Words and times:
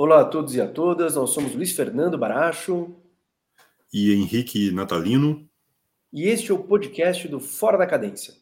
Olá 0.00 0.20
a 0.20 0.24
todos 0.24 0.54
e 0.54 0.60
a 0.60 0.68
todas, 0.68 1.16
nós 1.16 1.30
somos 1.30 1.56
Luiz 1.56 1.72
Fernando 1.72 2.16
Baracho 2.16 2.94
e 3.92 4.12
Henrique 4.12 4.70
Natalino. 4.70 5.50
E 6.12 6.28
este 6.28 6.52
é 6.52 6.54
o 6.54 6.62
podcast 6.62 7.26
do 7.26 7.40
Fora 7.40 7.76
da 7.76 7.84
Cadência. 7.84 8.32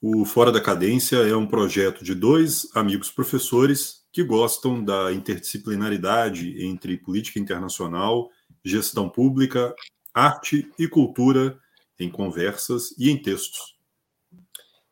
O 0.00 0.24
Fora 0.24 0.52
da 0.52 0.60
Cadência 0.60 1.16
é 1.16 1.34
um 1.34 1.44
projeto 1.44 2.04
de 2.04 2.14
dois 2.14 2.70
amigos 2.72 3.10
professores 3.10 4.06
que 4.12 4.22
gostam 4.22 4.84
da 4.84 5.12
interdisciplinaridade 5.12 6.64
entre 6.64 6.96
política 6.96 7.40
internacional, 7.40 8.30
gestão 8.64 9.08
pública, 9.08 9.74
arte 10.14 10.70
e 10.78 10.86
cultura 10.86 11.58
em 11.98 12.08
conversas 12.08 12.94
e 12.96 13.10
em 13.10 13.20
textos. 13.20 13.76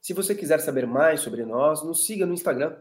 Se 0.01 0.13
você 0.13 0.35
quiser 0.35 0.59
saber 0.59 0.89
mais 0.89 1.21
sobre 1.21 1.45
nós, 1.45 1.85
nos 1.85 2.05
siga 2.05 2.27
no 2.27 2.35
Instagram, 2.35 2.77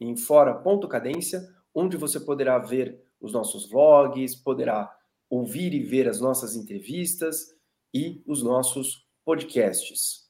em 0.00 0.16
fora.cadência, 0.16 1.57
onde 1.78 1.96
você 1.96 2.18
poderá 2.18 2.58
ver 2.58 3.00
os 3.20 3.32
nossos 3.32 3.70
vlogs, 3.70 4.34
poderá 4.34 4.92
ouvir 5.30 5.72
e 5.72 5.80
ver 5.80 6.08
as 6.08 6.20
nossas 6.20 6.56
entrevistas 6.56 7.54
e 7.94 8.20
os 8.26 8.42
nossos 8.42 9.06
podcasts. 9.24 10.28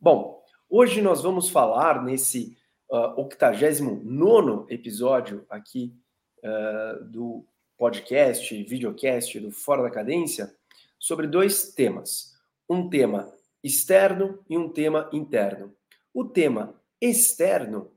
Bom, 0.00 0.40
hoje 0.70 1.02
nós 1.02 1.22
vamos 1.22 1.48
falar 1.48 2.04
nesse 2.04 2.56
uh, 2.88 3.20
89 3.20 4.72
episódio 4.72 5.44
aqui 5.50 5.92
uh, 6.38 7.04
do 7.04 7.44
podcast, 7.76 8.62
videocast 8.62 9.40
do 9.40 9.50
Fora 9.50 9.82
da 9.82 9.90
Cadência, 9.90 10.54
sobre 11.00 11.26
dois 11.26 11.72
temas. 11.74 12.36
Um 12.68 12.88
tema 12.88 13.32
externo 13.62 14.38
e 14.48 14.56
um 14.56 14.68
tema 14.68 15.10
interno. 15.12 15.74
O 16.14 16.24
tema 16.24 16.80
externo 17.00 17.90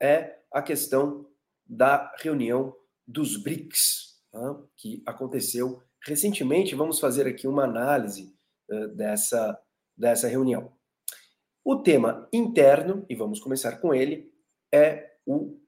é 0.00 0.38
a 0.52 0.62
questão 0.62 1.25
da 1.66 2.12
reunião 2.18 2.74
dos 3.06 3.36
BRICS, 3.36 4.20
né, 4.32 4.56
que 4.76 5.02
aconteceu 5.06 5.82
recentemente. 6.04 6.74
Vamos 6.74 7.00
fazer 7.00 7.26
aqui 7.26 7.46
uma 7.46 7.64
análise 7.64 8.34
uh, 8.70 8.88
dessa, 8.88 9.58
dessa 9.96 10.28
reunião. 10.28 10.72
O 11.64 11.76
tema 11.76 12.28
interno, 12.32 13.04
e 13.08 13.14
vamos 13.14 13.40
começar 13.40 13.78
com 13.78 13.92
ele, 13.92 14.32
é 14.72 15.16
o 15.26 15.58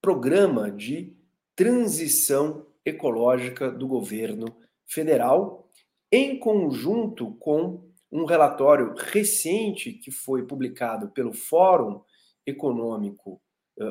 programa 0.00 0.70
de 0.70 1.16
transição 1.56 2.66
ecológica 2.84 3.70
do 3.70 3.86
governo 3.86 4.46
federal, 4.86 5.68
em 6.10 6.38
conjunto 6.38 7.34
com 7.36 7.90
um 8.10 8.26
relatório 8.26 8.94
recente 8.94 9.92
que 9.92 10.10
foi 10.10 10.46
publicado 10.46 11.10
pelo 11.12 11.32
Fórum 11.32 12.02
Econômico 12.46 13.40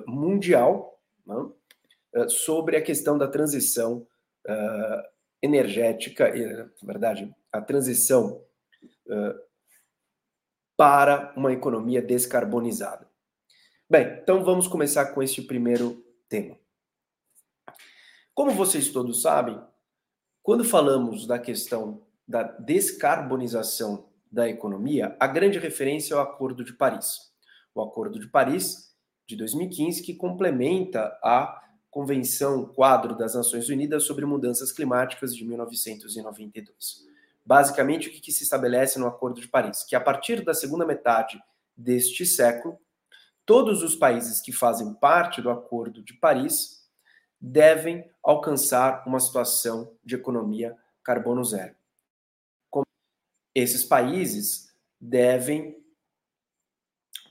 Mundial 0.06 1.01
né, 1.26 2.28
sobre 2.28 2.76
a 2.78 2.82
questão 2.82 3.18
da 3.18 3.28
transição 3.28 4.08
energética, 5.42 6.32
na 6.82 6.88
verdade, 6.94 7.34
a 7.52 7.62
transição 7.62 8.44
para 10.78 11.34
uma 11.36 11.54
economia 11.54 12.02
descarbonizada. 12.02 13.10
Bem, 13.90 14.20
então 14.22 14.44
vamos 14.44 14.68
começar 14.68 15.08
com 15.08 15.22
este 15.22 15.42
primeiro 15.42 16.04
tema. 16.30 16.58
Como 18.34 18.52
vocês 18.52 18.90
todos 18.90 19.22
sabem, 19.22 19.62
quando 20.42 20.64
falamos 20.64 21.28
da 21.28 21.38
questão 21.38 22.02
da 22.28 22.44
descarbonização 22.44 24.10
da 24.32 24.48
economia, 24.48 25.16
a 25.20 25.28
grande 25.28 25.60
referência 25.60 26.14
é 26.14 26.18
o 26.18 26.22
Acordo 26.22 26.64
de 26.64 26.74
Paris. 26.74 27.32
O 27.76 27.82
Acordo 27.82 28.18
de 28.18 28.28
Paris 28.28 28.91
de 29.32 29.38
2015 29.38 30.04
que 30.04 30.14
complementa 30.14 31.18
a 31.24 31.62
Convenção 31.90 32.66
Quadro 32.66 33.18
das 33.18 33.34
Nações 33.34 33.70
Unidas 33.70 34.04
sobre 34.04 34.26
Mudanças 34.26 34.74
Climáticas 34.74 35.34
de 35.34 35.46
1992. 35.46 37.06
Basicamente, 37.46 38.10
o 38.10 38.12
que, 38.12 38.32
se 38.32 38.44
estabelece 38.44 39.00
no 39.00 39.08
Acordo 39.08 39.40
de 39.40 39.48
Paris? 39.48 39.84
Que 39.84 39.96
a 39.96 40.02
partir 40.02 40.44
da 40.44 40.54
segunda 40.54 40.86
metade 40.86 41.42
deste 41.76 42.26
século, 42.26 42.78
todos 43.46 43.82
os 43.84 43.96
países 43.96 44.42
que 44.42 44.52
fazem 44.52 44.94
parte 44.96 45.42
do 45.42 45.50
Acordo 45.50 46.04
de 46.04 46.14
Paris 46.14 46.86
devem 47.40 48.10
alcançar 48.22 49.04
uma 49.08 49.20
situação 49.20 49.96
de 50.04 50.16
economia 50.16 50.78
carbono 51.04 51.44
zero. 51.44 51.76
Esses 53.56 53.84
países 53.84 54.74
devem 55.00 55.82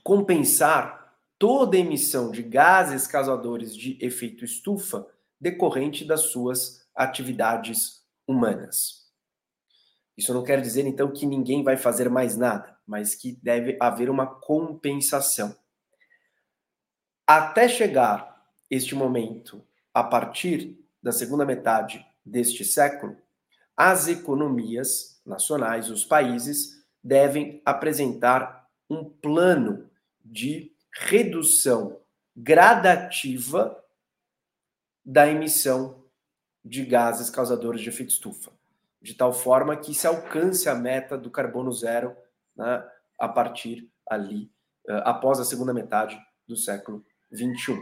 compensar 0.03 1.00
toda 1.41 1.75
emissão 1.75 2.29
de 2.29 2.43
gases 2.43 3.07
causadores 3.07 3.75
de 3.75 3.97
efeito 3.99 4.45
estufa 4.45 5.07
decorrente 5.39 6.05
das 6.05 6.25
suas 6.25 6.87
atividades 6.95 8.05
humanas. 8.27 9.07
Isso 10.15 10.35
não 10.35 10.43
quer 10.43 10.61
dizer 10.61 10.85
então 10.85 11.11
que 11.11 11.25
ninguém 11.25 11.63
vai 11.63 11.77
fazer 11.77 12.11
mais 12.11 12.37
nada, 12.37 12.77
mas 12.85 13.15
que 13.15 13.31
deve 13.41 13.75
haver 13.79 14.07
uma 14.07 14.27
compensação. 14.27 15.57
Até 17.25 17.67
chegar 17.67 18.45
este 18.69 18.93
momento, 18.93 19.65
a 19.91 20.03
partir 20.03 20.77
da 21.01 21.11
segunda 21.11 21.43
metade 21.43 22.05
deste 22.23 22.63
século, 22.63 23.17
as 23.75 24.07
economias 24.07 25.19
nacionais, 25.25 25.89
os 25.89 26.05
países, 26.05 26.85
devem 27.03 27.63
apresentar 27.65 28.69
um 28.87 29.09
plano 29.09 29.89
de 30.23 30.70
redução 30.93 31.99
gradativa 32.35 33.77
da 35.03 35.27
emissão 35.27 36.03
de 36.63 36.85
gases 36.85 37.29
causadores 37.29 37.81
de 37.81 37.89
efeito 37.89 38.11
estufa, 38.11 38.51
de 39.01 39.13
tal 39.15 39.33
forma 39.33 39.75
que 39.75 39.93
se 39.93 40.05
alcance 40.05 40.69
a 40.69 40.75
meta 40.75 41.17
do 41.17 41.31
carbono 41.31 41.71
zero 41.71 42.15
né, 42.55 42.87
a 43.19 43.27
partir 43.27 43.89
ali, 44.07 44.51
uh, 44.87 45.01
após 45.03 45.39
a 45.39 45.45
segunda 45.45 45.73
metade 45.73 46.19
do 46.47 46.55
século 46.55 47.03
21. 47.31 47.75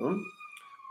Hum? 0.00 0.22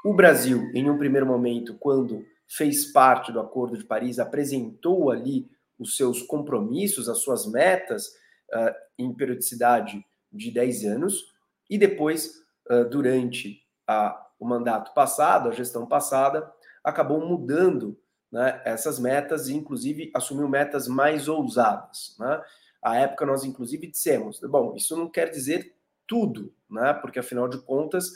O 0.06 0.14
Brasil, 0.14 0.70
em 0.74 0.90
um 0.90 0.98
primeiro 0.98 1.26
momento, 1.26 1.78
quando 1.78 2.26
fez 2.48 2.92
parte 2.92 3.32
do 3.32 3.40
Acordo 3.40 3.78
de 3.78 3.86
Paris, 3.86 4.20
apresentou 4.20 5.10
ali 5.10 5.50
os 5.80 5.96
seus 5.96 6.22
compromissos, 6.22 7.10
as 7.10 7.20
suas 7.20 7.46
metas 7.46 8.08
uh, 8.54 8.74
em 8.98 9.14
periodicidade 9.14 10.04
de 10.32 10.52
10 10.52 10.86
anos, 10.86 11.31
e 11.72 11.78
depois, 11.78 12.44
uh, 12.70 12.84
durante 12.90 13.66
a, 13.88 14.28
o 14.38 14.46
mandato 14.46 14.94
passado, 14.94 15.48
a 15.48 15.54
gestão 15.54 15.88
passada, 15.88 16.52
acabou 16.84 17.26
mudando 17.26 17.98
né, 18.30 18.62
essas 18.66 19.00
metas 19.00 19.48
e, 19.48 19.56
inclusive, 19.56 20.12
assumiu 20.14 20.50
metas 20.50 20.86
mais 20.86 21.30
ousadas. 21.30 22.14
Né? 22.20 22.44
À 22.84 22.98
época, 22.98 23.26
nós, 23.26 23.46
inclusive, 23.46 23.88
dissemos: 23.88 24.42
bom, 24.42 24.76
isso 24.76 24.98
não 24.98 25.10
quer 25.10 25.30
dizer 25.30 25.74
tudo, 26.06 26.54
né? 26.70 26.94
porque, 26.94 27.20
afinal 27.20 27.48
de 27.48 27.58
contas, 27.60 28.12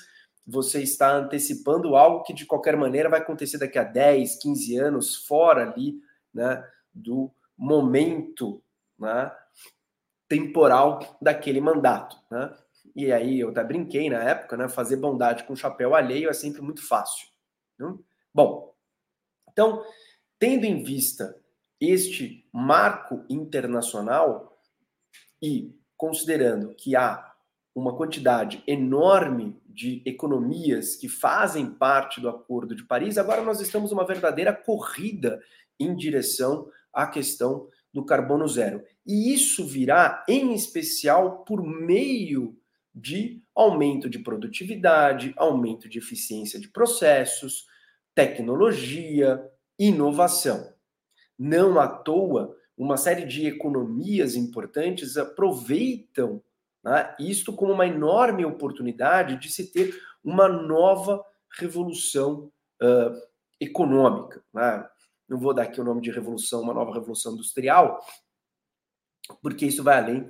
você 0.46 0.84
está 0.84 1.16
antecipando 1.16 1.96
algo 1.96 2.24
que, 2.24 2.34
de 2.34 2.46
qualquer 2.46 2.76
maneira, 2.76 3.10
vai 3.10 3.22
acontecer 3.22 3.58
daqui 3.58 3.80
a 3.80 3.86
10, 3.86 4.36
15 4.36 4.78
anos, 4.78 5.16
fora 5.26 5.72
ali 5.72 5.98
né, 6.34 6.62
do 6.94 7.32
momento 7.58 8.62
né, 9.00 9.32
temporal 10.28 11.18
daquele 11.22 11.62
mandato. 11.62 12.18
Né? 12.30 12.54
E 12.96 13.12
aí 13.12 13.40
eu 13.40 13.50
até 13.50 13.64
brinquei 13.64 14.10
na 14.10 14.24
época, 14.24 14.56
né? 14.56 14.70
Fazer 14.70 14.96
bondade 14.96 15.44
com 15.44 15.56
chapéu 15.56 15.94
alheio 15.94 16.30
é 16.30 16.34
sempre 16.34 16.62
muito 16.62 16.88
fácil. 16.88 17.28
Né? 17.78 17.94
Bom, 18.34 18.74
então, 19.52 19.84
tendo 20.40 20.66
em 20.66 20.84
vista 20.84 21.36
este 21.80 22.48
marco 22.54 23.26
internacional 23.30 24.58
e 25.42 25.76
considerando 25.98 26.74
que 26.76 26.96
há 26.96 27.34
uma 27.74 27.96
quantidade 27.98 28.64
enorme 28.66 29.62
de 29.66 30.02
economias 30.06 30.96
que 30.96 31.10
fazem 31.10 31.70
parte 31.70 32.22
do 32.22 32.30
Acordo 32.30 32.74
de 32.74 32.86
Paris, 32.86 33.18
agora 33.18 33.44
nós 33.44 33.60
estamos 33.60 33.92
numa 33.92 34.06
verdadeira 34.06 34.54
corrida 34.54 35.42
em 35.78 35.94
direção 35.94 36.70
à 36.94 37.06
questão 37.06 37.68
do 37.94 38.06
carbono 38.06 38.48
zero. 38.48 38.82
E 39.06 39.34
isso 39.34 39.66
virá, 39.66 40.24
em 40.28 40.54
especial, 40.54 41.44
por 41.44 41.62
meio 41.62 42.58
de 42.96 43.44
aumento 43.54 44.10
de 44.10 44.20
produtividade, 44.20 45.34
aumento 45.36 45.90
de 45.90 46.00
eficiência 46.00 46.58
de 46.58 46.70
processos, 46.70 47.68
tecnologia, 48.16 49.46
inovação. 49.78 50.74
Não 51.38 51.78
à 51.78 51.90
toa, 51.90 52.56
uma 52.78 52.96
série 52.96 53.26
de 53.26 53.46
economias 53.46 54.36
importantes 54.36 55.18
aproveitam 55.18 56.42
né, 56.82 57.14
isto 57.20 57.52
como 57.52 57.74
uma 57.74 57.86
enorme 57.86 58.46
oportunidade 58.46 59.38
de 59.38 59.52
se 59.52 59.72
ter 59.72 60.02
uma 60.24 60.48
nova 60.48 61.22
revolução 61.60 62.52
uh, 62.82 63.22
econômica. 63.60 64.42
Né? 64.54 64.88
Não 65.28 65.38
vou 65.38 65.54
dar 65.54 65.64
aqui 65.64 65.82
o 65.82 65.84
nome 65.84 66.02
de 66.02 66.12
revolução, 66.12 66.62
uma 66.62 66.74
nova 66.74 66.94
revolução 66.94 67.34
industrial, 67.34 68.00
porque 69.42 69.66
isso 69.66 69.84
vai 69.84 69.98
além 69.98 70.30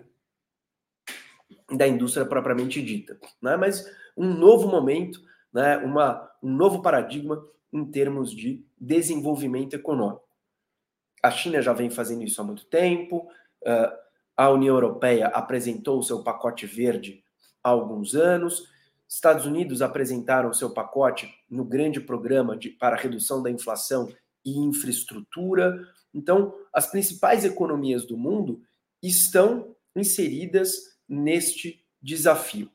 da 1.71 1.87
indústria 1.87 2.25
propriamente 2.25 2.81
dita. 2.81 3.19
Né? 3.41 3.55
Mas 3.55 3.85
um 4.15 4.33
novo 4.33 4.67
momento 4.67 5.19
né, 5.55 5.77
uma, 5.77 6.29
um 6.43 6.53
novo 6.53 6.81
paradigma 6.81 7.41
em 7.71 7.85
termos 7.85 8.31
de 8.31 8.65
desenvolvimento 8.77 9.73
econômico. 9.73 10.23
A 11.23 11.31
China 11.31 11.61
já 11.61 11.71
vem 11.71 11.89
fazendo 11.89 12.23
isso 12.23 12.41
há 12.41 12.43
muito 12.43 12.65
tempo, 12.65 13.27
a 14.37 14.49
União 14.49 14.75
Europeia 14.75 15.27
apresentou 15.27 15.97
o 15.97 16.03
seu 16.03 16.21
pacote 16.21 16.65
verde 16.65 17.23
há 17.63 17.69
alguns 17.69 18.15
anos, 18.15 18.67
Estados 19.07 19.45
Unidos 19.45 19.81
apresentaram 19.81 20.49
o 20.49 20.53
seu 20.53 20.71
pacote 20.71 21.33
no 21.49 21.63
grande 21.63 22.01
programa 22.01 22.57
de, 22.57 22.69
para 22.69 22.97
redução 22.97 23.41
da 23.41 23.49
inflação 23.49 24.11
e 24.43 24.57
infraestrutura. 24.59 25.79
Então, 26.13 26.53
as 26.73 26.87
principais 26.87 27.45
economias 27.45 28.05
do 28.05 28.17
mundo 28.17 28.61
estão 29.01 29.75
inseridas 29.95 30.94
neste 31.07 31.83
desafio. 32.01 32.69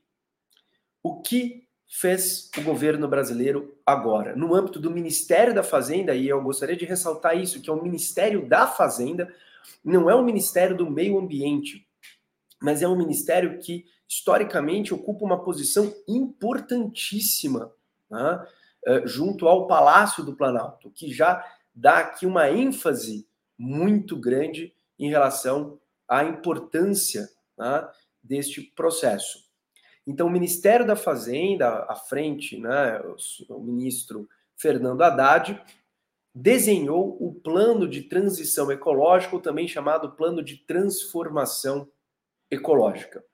O 1.02 1.20
que 1.20 1.66
fez 1.88 2.50
o 2.56 2.62
governo 2.62 3.08
brasileiro 3.08 3.76
agora? 3.84 4.36
No 4.36 4.54
âmbito 4.54 4.78
do 4.78 4.90
Ministério 4.90 5.54
da 5.54 5.62
Fazenda, 5.62 6.14
e 6.14 6.28
eu 6.28 6.42
gostaria 6.42 6.76
de 6.76 6.84
ressaltar 6.84 7.36
isso, 7.36 7.60
que 7.60 7.68
é 7.68 7.72
o 7.72 7.82
Ministério 7.82 8.46
da 8.46 8.66
Fazenda, 8.66 9.32
não 9.84 10.08
é 10.10 10.14
o 10.14 10.24
Ministério 10.24 10.76
do 10.76 10.90
Meio 10.90 11.18
Ambiente, 11.18 11.86
mas 12.60 12.82
é 12.82 12.88
um 12.88 12.96
ministério 12.96 13.58
que 13.58 13.86
historicamente 14.08 14.92
ocupa 14.92 15.24
uma 15.24 15.42
posição 15.42 15.94
importantíssima 16.06 17.72
né, 18.10 18.46
eh, 18.86 19.02
junto 19.06 19.48
ao 19.48 19.66
Palácio 19.66 20.24
do 20.24 20.34
Planalto, 20.34 20.90
que 20.90 21.12
já 21.12 21.44
dá 21.74 21.98
aqui 21.98 22.26
uma 22.26 22.50
ênfase 22.50 23.26
muito 23.56 24.16
grande 24.16 24.74
em 24.98 25.08
relação 25.08 25.78
à 26.08 26.24
importância 26.24 27.30
né, 27.56 27.88
deste 28.22 28.62
processo. 28.62 29.50
Então, 30.06 30.26
o 30.26 30.30
Ministério 30.30 30.86
da 30.86 30.96
Fazenda, 30.96 31.84
à 31.88 31.94
frente, 31.94 32.58
né, 32.58 33.00
o 33.48 33.60
ministro 33.60 34.28
Fernando 34.56 35.02
Haddad, 35.02 35.62
desenhou 36.34 37.16
o 37.20 37.34
plano 37.34 37.88
de 37.88 38.02
transição 38.02 38.70
ecológica, 38.70 39.38
também 39.38 39.66
chamado 39.66 40.12
plano 40.12 40.42
de 40.42 40.58
transformação 40.58 41.88
ecológica. 42.50 43.24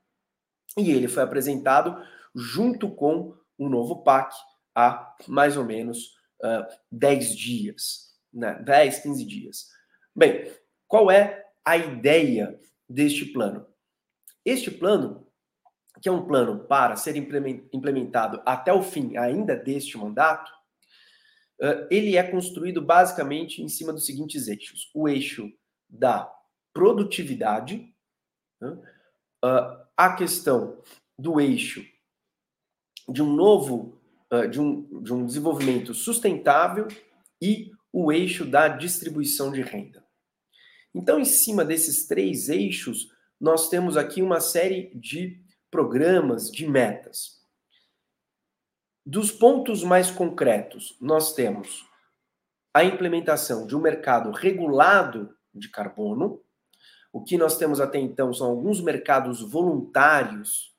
E 0.77 0.91
ele 0.91 1.09
foi 1.09 1.23
apresentado 1.23 1.97
junto 2.35 2.91
com 2.91 3.35
o 3.59 3.69
novo 3.69 4.03
PAC 4.03 4.35
há 4.75 5.15
mais 5.27 5.57
ou 5.57 5.65
menos 5.65 6.17
uh, 6.43 6.67
10 6.93 7.35
dias, 7.35 8.15
né? 8.33 8.55
10, 8.63 8.99
15 9.01 9.25
dias. 9.25 9.69
Bem, 10.15 10.53
qual 10.87 11.11
é 11.11 11.47
a 11.65 11.77
ideia 11.77 12.61
deste 12.89 13.25
plano? 13.27 13.67
Este 14.47 14.71
plano, 14.71 15.27
que 16.01 16.09
é 16.09 16.13
um 16.13 16.25
plano 16.25 16.61
para 16.67 16.95
ser 16.95 17.17
implementado 17.17 18.41
até 18.47 18.73
o 18.73 18.81
fim 18.81 19.17
ainda 19.17 19.57
deste 19.57 19.99
mandato, 19.99 20.53
uh, 21.61 21.89
ele 21.91 22.17
é 22.17 22.23
construído 22.23 22.81
basicamente 22.81 23.61
em 23.61 23.69
cima 23.69 23.93
dos 23.93 24.07
seguintes 24.07 24.47
eixos: 24.47 24.89
o 24.95 25.09
eixo 25.09 25.53
da 25.89 26.33
produtividade, 26.73 27.93
uh, 28.63 28.81
a 29.97 30.15
questão 30.15 30.81
do 31.19 31.41
eixo 31.41 31.85
de 33.09 33.23
um 33.23 33.35
novo, 33.35 34.01
uh, 34.33 34.49
de, 34.49 34.61
um, 34.61 35.03
de 35.03 35.13
um 35.13 35.27
desenvolvimento 35.27 35.93
sustentável 35.93 36.87
e 37.43 37.73
o 37.93 38.13
eixo 38.13 38.45
da 38.45 38.69
distribuição 38.69 39.51
de 39.51 39.63
renda. 39.63 40.07
Então, 40.95 41.19
em 41.19 41.25
cima 41.25 41.65
desses 41.65 42.07
três 42.07 42.49
eixos, 42.49 43.16
nós 43.41 43.69
temos 43.69 43.97
aqui 43.97 44.23
uma 44.23 44.41
série 44.41 44.91
de 44.95 45.41
programas, 45.71 46.51
de 46.51 46.67
metas. 46.67 47.43
Dos 49.05 49.31
pontos 49.31 49.85
mais 49.85 50.11
concretos, 50.11 50.97
nós 51.01 51.35
temos 51.35 51.87
a 52.75 52.85
implementação 52.85 53.67
de 53.67 53.77
um 53.77 53.81
mercado 53.81 54.31
regulado 54.31 55.35
de 55.55 55.69
carbono, 55.69 56.43
o 57.13 57.23
que 57.23 57.39
nós 57.39 57.57
temos 57.57 57.81
até 57.81 57.99
então 57.99 58.33
são 58.35 58.49
alguns 58.49 58.81
mercados 58.81 59.41
voluntários 59.41 60.77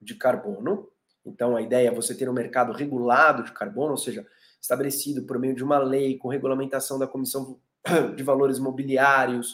de 0.00 0.14
carbono. 0.14 0.88
Então, 1.24 1.56
a 1.56 1.62
ideia 1.62 1.88
é 1.88 1.94
você 1.94 2.14
ter 2.14 2.28
um 2.28 2.34
mercado 2.34 2.72
regulado 2.72 3.42
de 3.42 3.52
carbono, 3.52 3.92
ou 3.92 3.96
seja, 3.96 4.26
estabelecido 4.60 5.22
por 5.22 5.38
meio 5.38 5.54
de 5.54 5.64
uma 5.64 5.78
lei, 5.78 6.18
com 6.18 6.28
regulamentação 6.28 6.98
da 6.98 7.06
Comissão 7.06 7.58
de 8.16 8.22
Valores 8.22 8.58
Mobiliários, 8.58 9.52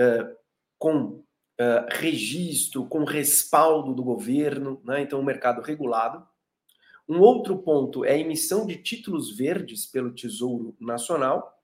uh, 0.00 0.36
com 0.78 1.24
uh, 1.60 1.86
registro, 1.90 2.86
com 2.86 3.04
respaldo 3.04 3.94
do 3.94 4.02
governo, 4.02 4.80
né? 4.84 5.02
então, 5.02 5.20
um 5.20 5.24
mercado 5.24 5.60
regulado. 5.60 6.26
Um 7.08 7.20
outro 7.20 7.58
ponto 7.58 8.04
é 8.04 8.12
a 8.12 8.18
emissão 8.18 8.66
de 8.66 8.76
títulos 8.76 9.36
verdes 9.36 9.86
pelo 9.86 10.12
Tesouro 10.12 10.76
Nacional. 10.80 11.62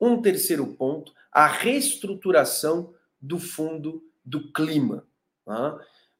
Um 0.00 0.20
terceiro 0.20 0.66
ponto, 0.74 1.12
a 1.30 1.46
reestruturação 1.46 2.94
do 3.20 3.38
Fundo 3.38 4.02
do 4.24 4.52
Clima, 4.52 5.06
tá? 5.44 5.74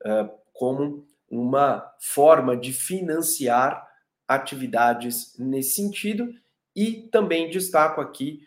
uh, 0.05 0.31
como 0.53 1.07
uma 1.29 1.95
forma 1.99 2.57
de 2.57 2.73
financiar 2.73 3.89
atividades 4.29 5.37
nesse 5.39 5.77
sentido, 5.77 6.35
e 6.75 7.09
também 7.11 7.51
destaco 7.51 8.01
aqui 8.01 8.47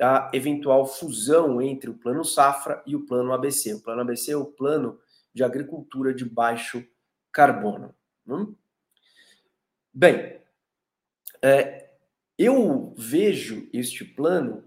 a 0.00 0.30
eventual 0.32 0.86
fusão 0.86 1.60
entre 1.60 1.88
o 1.90 1.94
Plano 1.94 2.24
Safra 2.24 2.82
e 2.86 2.94
o 2.94 3.06
Plano 3.06 3.32
ABC. 3.32 3.74
O 3.74 3.82
Plano 3.82 4.02
ABC 4.02 4.32
é 4.32 4.36
o 4.36 4.44
Plano 4.44 4.98
de 5.32 5.42
Agricultura 5.42 6.14
de 6.14 6.24
Baixo 6.24 6.84
Carbono. 7.32 7.94
Hum? 8.26 8.54
Bem, 9.92 10.40
é, 11.40 11.90
eu 12.38 12.94
vejo 12.96 13.68
este 13.72 14.04
plano 14.04 14.64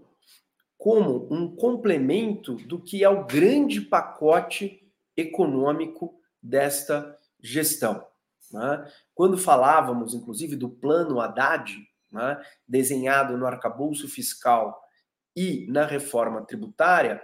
como 0.76 1.32
um 1.32 1.54
complemento 1.54 2.54
do 2.54 2.80
que 2.80 3.04
é 3.04 3.08
o 3.08 3.26
grande 3.26 3.80
pacote 3.80 4.82
econômico 5.16 6.18
desta 6.42 7.16
gestão. 7.40 8.04
Né? 8.50 8.90
Quando 9.14 9.36
falávamos, 9.36 10.14
inclusive, 10.14 10.56
do 10.56 10.68
plano 10.68 11.20
Haddad, 11.20 11.76
né, 12.10 12.42
desenhado 12.66 13.36
no 13.36 13.46
arcabouço 13.46 14.08
fiscal 14.08 14.80
e 15.40 15.66
na 15.70 15.86
reforma 15.86 16.42
tributária, 16.42 17.22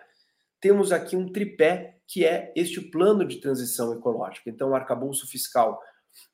temos 0.61 0.93
aqui 0.93 1.17
um 1.17 1.31
tripé 1.31 2.01
que 2.07 2.25
é 2.25 2.53
este 2.55 2.81
plano 2.81 3.27
de 3.27 3.41
transição 3.41 3.93
ecológica. 3.93 4.49
Então, 4.49 4.71
o 4.71 4.75
arcabouço 4.75 5.29
fiscal, 5.29 5.81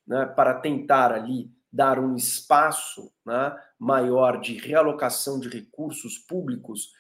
né, 0.07 0.27
para 0.27 0.61
tentar 0.61 1.13
ali 1.13 1.51
dar 1.73 1.99
um 1.99 2.15
espaço 2.15 3.11
né, 3.25 3.57
maior 3.79 4.41
de 4.41 4.59
realocação 4.59 5.41
de 5.41 5.49
recursos 5.49 6.19
públicos 6.19 6.91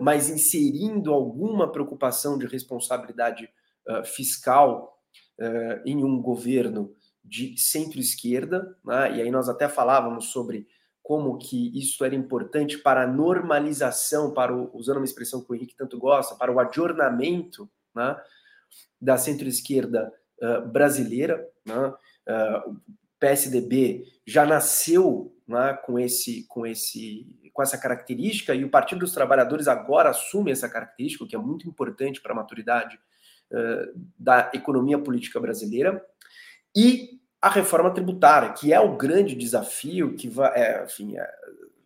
mas 0.00 0.28
inserindo 0.28 1.12
alguma 1.12 1.70
preocupação 1.70 2.36
de 2.36 2.46
responsabilidade 2.46 3.48
uh, 3.88 4.04
fiscal 4.04 4.98
uh, 5.38 5.80
em 5.86 6.02
um 6.02 6.20
governo 6.20 6.94
de 7.22 7.56
centro-esquerda, 7.56 8.76
né? 8.84 9.16
e 9.16 9.22
aí 9.22 9.30
nós 9.30 9.48
até 9.48 9.68
falávamos 9.68 10.32
sobre 10.32 10.66
como 11.10 11.38
que 11.38 11.76
isso 11.76 12.04
era 12.04 12.14
importante 12.14 12.78
para 12.78 13.02
a 13.02 13.06
normalização, 13.08 14.32
para 14.32 14.54
o, 14.54 14.70
usando 14.72 14.98
uma 14.98 15.04
expressão 15.04 15.42
que 15.42 15.50
o 15.50 15.56
Henrique 15.56 15.74
tanto 15.74 15.98
gosta, 15.98 16.36
para 16.36 16.52
o 16.52 16.60
adornamento 16.60 17.68
né, 17.92 18.16
da 19.00 19.18
centro-esquerda 19.18 20.12
uh, 20.40 20.68
brasileira. 20.68 21.44
Né? 21.66 21.92
o 22.64 22.76
PSDB 23.18 24.06
já 24.24 24.46
nasceu 24.46 25.36
né, 25.48 25.76
com, 25.84 25.98
esse, 25.98 26.46
com 26.46 26.64
esse 26.64 27.26
com 27.52 27.60
essa 27.60 27.76
característica, 27.76 28.54
e 28.54 28.64
o 28.64 28.70
Partido 28.70 29.00
dos 29.00 29.12
Trabalhadores 29.12 29.66
agora 29.66 30.10
assume 30.10 30.52
essa 30.52 30.68
característica, 30.68 31.24
o 31.24 31.26
que 31.26 31.34
é 31.34 31.40
muito 31.40 31.68
importante 31.68 32.20
para 32.20 32.30
a 32.30 32.36
maturidade 32.36 32.96
uh, 33.50 34.00
da 34.16 34.48
economia 34.54 35.00
política 35.00 35.40
brasileira, 35.40 36.06
e 36.72 37.19
a 37.40 37.48
reforma 37.48 37.92
tributária, 37.92 38.52
que 38.52 38.72
é 38.72 38.78
o 38.78 38.96
grande 38.96 39.34
desafio, 39.34 40.14
que 40.14 40.28
vai, 40.28 40.52
é, 40.54 40.84
enfim, 40.84 41.16
é, 41.16 41.28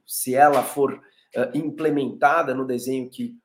se 0.07 0.35
ela 0.35 0.63
for 0.63 0.95
uh, 0.95 1.57
implementada 1.57 2.55
no 2.55 2.67
desenho 2.67 3.09
que 3.09 3.37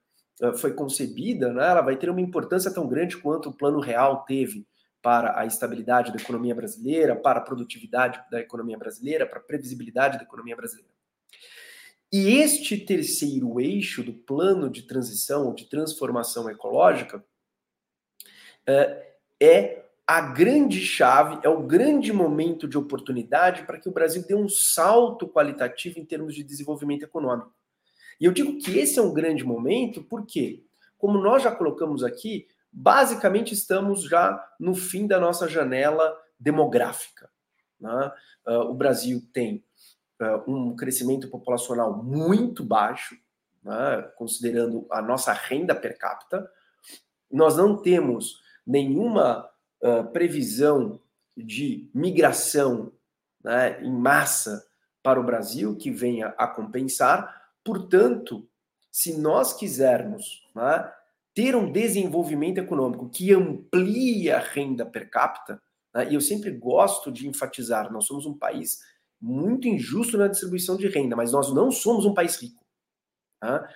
uh, 0.41 0.57
foi 0.57 0.73
concebida, 0.73 1.53
né, 1.53 1.67
ela 1.67 1.81
vai 1.81 1.97
ter 1.97 2.09
uma 2.09 2.21
importância 2.21 2.73
tão 2.73 2.87
grande 2.87 3.17
quanto 3.17 3.49
o 3.49 3.53
Plano 3.53 3.79
Real 3.79 4.23
teve 4.25 4.67
para 5.01 5.39
a 5.39 5.45
estabilidade 5.45 6.11
da 6.11 6.17
economia 6.17 6.55
brasileira, 6.55 7.15
para 7.15 7.39
a 7.39 7.43
produtividade 7.43 8.21
da 8.29 8.39
economia 8.39 8.77
brasileira, 8.77 9.25
para 9.25 9.39
a 9.39 9.43
previsibilidade 9.43 10.17
da 10.17 10.23
economia 10.23 10.55
brasileira. 10.55 10.89
E 12.11 12.37
este 12.39 12.75
terceiro 12.75 13.61
eixo 13.61 14.03
do 14.03 14.13
plano 14.13 14.69
de 14.69 14.81
transição 14.81 15.45
ou 15.45 15.53
de 15.53 15.69
transformação 15.69 16.49
ecológica 16.49 17.23
é, 18.65 19.13
é 19.39 19.88
a 20.09 20.21
grande 20.21 20.81
chave, 20.81 21.39
é 21.43 21.49
o 21.49 21.61
grande 21.61 22.11
momento 22.11 22.67
de 22.67 22.79
oportunidade 22.79 23.61
para 23.61 23.77
que 23.77 23.87
o 23.87 23.91
Brasil 23.91 24.25
dê 24.27 24.33
um 24.33 24.49
salto 24.49 25.27
qualitativo 25.27 25.99
em 25.99 26.03
termos 26.03 26.33
de 26.33 26.43
desenvolvimento 26.43 27.03
econômico. 27.03 27.53
E 28.19 28.25
eu 28.25 28.31
digo 28.31 28.57
que 28.57 28.79
esse 28.79 28.97
é 28.97 29.03
um 29.03 29.13
grande 29.13 29.43
momento 29.43 30.03
porque, 30.03 30.65
como 30.97 31.19
nós 31.19 31.43
já 31.43 31.51
colocamos 31.51 32.03
aqui, 32.03 32.47
basicamente 32.71 33.53
estamos 33.53 34.01
já 34.01 34.51
no 34.59 34.73
fim 34.73 35.05
da 35.05 35.19
nossa 35.19 35.47
janela 35.47 36.19
demográfica. 36.39 37.29
Né? 37.79 38.11
Uh, 38.47 38.61
o 38.61 38.73
Brasil 38.73 39.21
tem 39.31 39.63
uh, 40.19 40.51
um 40.51 40.75
crescimento 40.75 41.29
populacional 41.29 41.95
muito 42.03 42.63
baixo, 42.63 43.15
né? 43.63 44.09
considerando 44.17 44.87
a 44.89 45.03
nossa 45.03 45.33
renda 45.33 45.75
per 45.75 45.99
capita. 45.99 46.49
Nós 47.31 47.55
não 47.55 47.77
temos 47.77 48.41
nenhuma 48.65 49.48
uh, 49.81 50.11
previsão 50.11 50.99
de 51.35 51.89
migração 51.93 52.91
né, 53.43 53.81
em 53.81 53.91
massa 53.91 54.65
para 55.01 55.19
o 55.19 55.23
Brasil 55.23 55.75
que 55.75 55.89
venha 55.91 56.33
a 56.37 56.47
compensar. 56.47 57.51
Portanto, 57.63 58.47
se 58.91 59.17
nós 59.17 59.53
quisermos 59.53 60.47
né, 60.55 60.91
ter 61.33 61.55
um 61.55 61.71
desenvolvimento 61.71 62.57
econômico 62.57 63.09
que 63.09 63.33
amplie 63.33 64.31
a 64.31 64.39
renda 64.39 64.85
per 64.85 65.09
capita, 65.09 65.61
né, 65.93 66.09
e 66.09 66.15
eu 66.15 66.21
sempre 66.21 66.51
gosto 66.51 67.11
de 67.11 67.27
enfatizar, 67.27 67.91
nós 67.91 68.05
somos 68.05 68.25
um 68.25 68.37
país 68.37 68.79
muito 69.21 69.67
injusto 69.67 70.17
na 70.17 70.27
distribuição 70.27 70.77
de 70.77 70.87
renda, 70.87 71.15
mas 71.15 71.31
nós 71.31 71.53
não 71.53 71.71
somos 71.71 72.05
um 72.05 72.13
país 72.13 72.35
rico. 72.37 72.58
Né? 73.41 73.67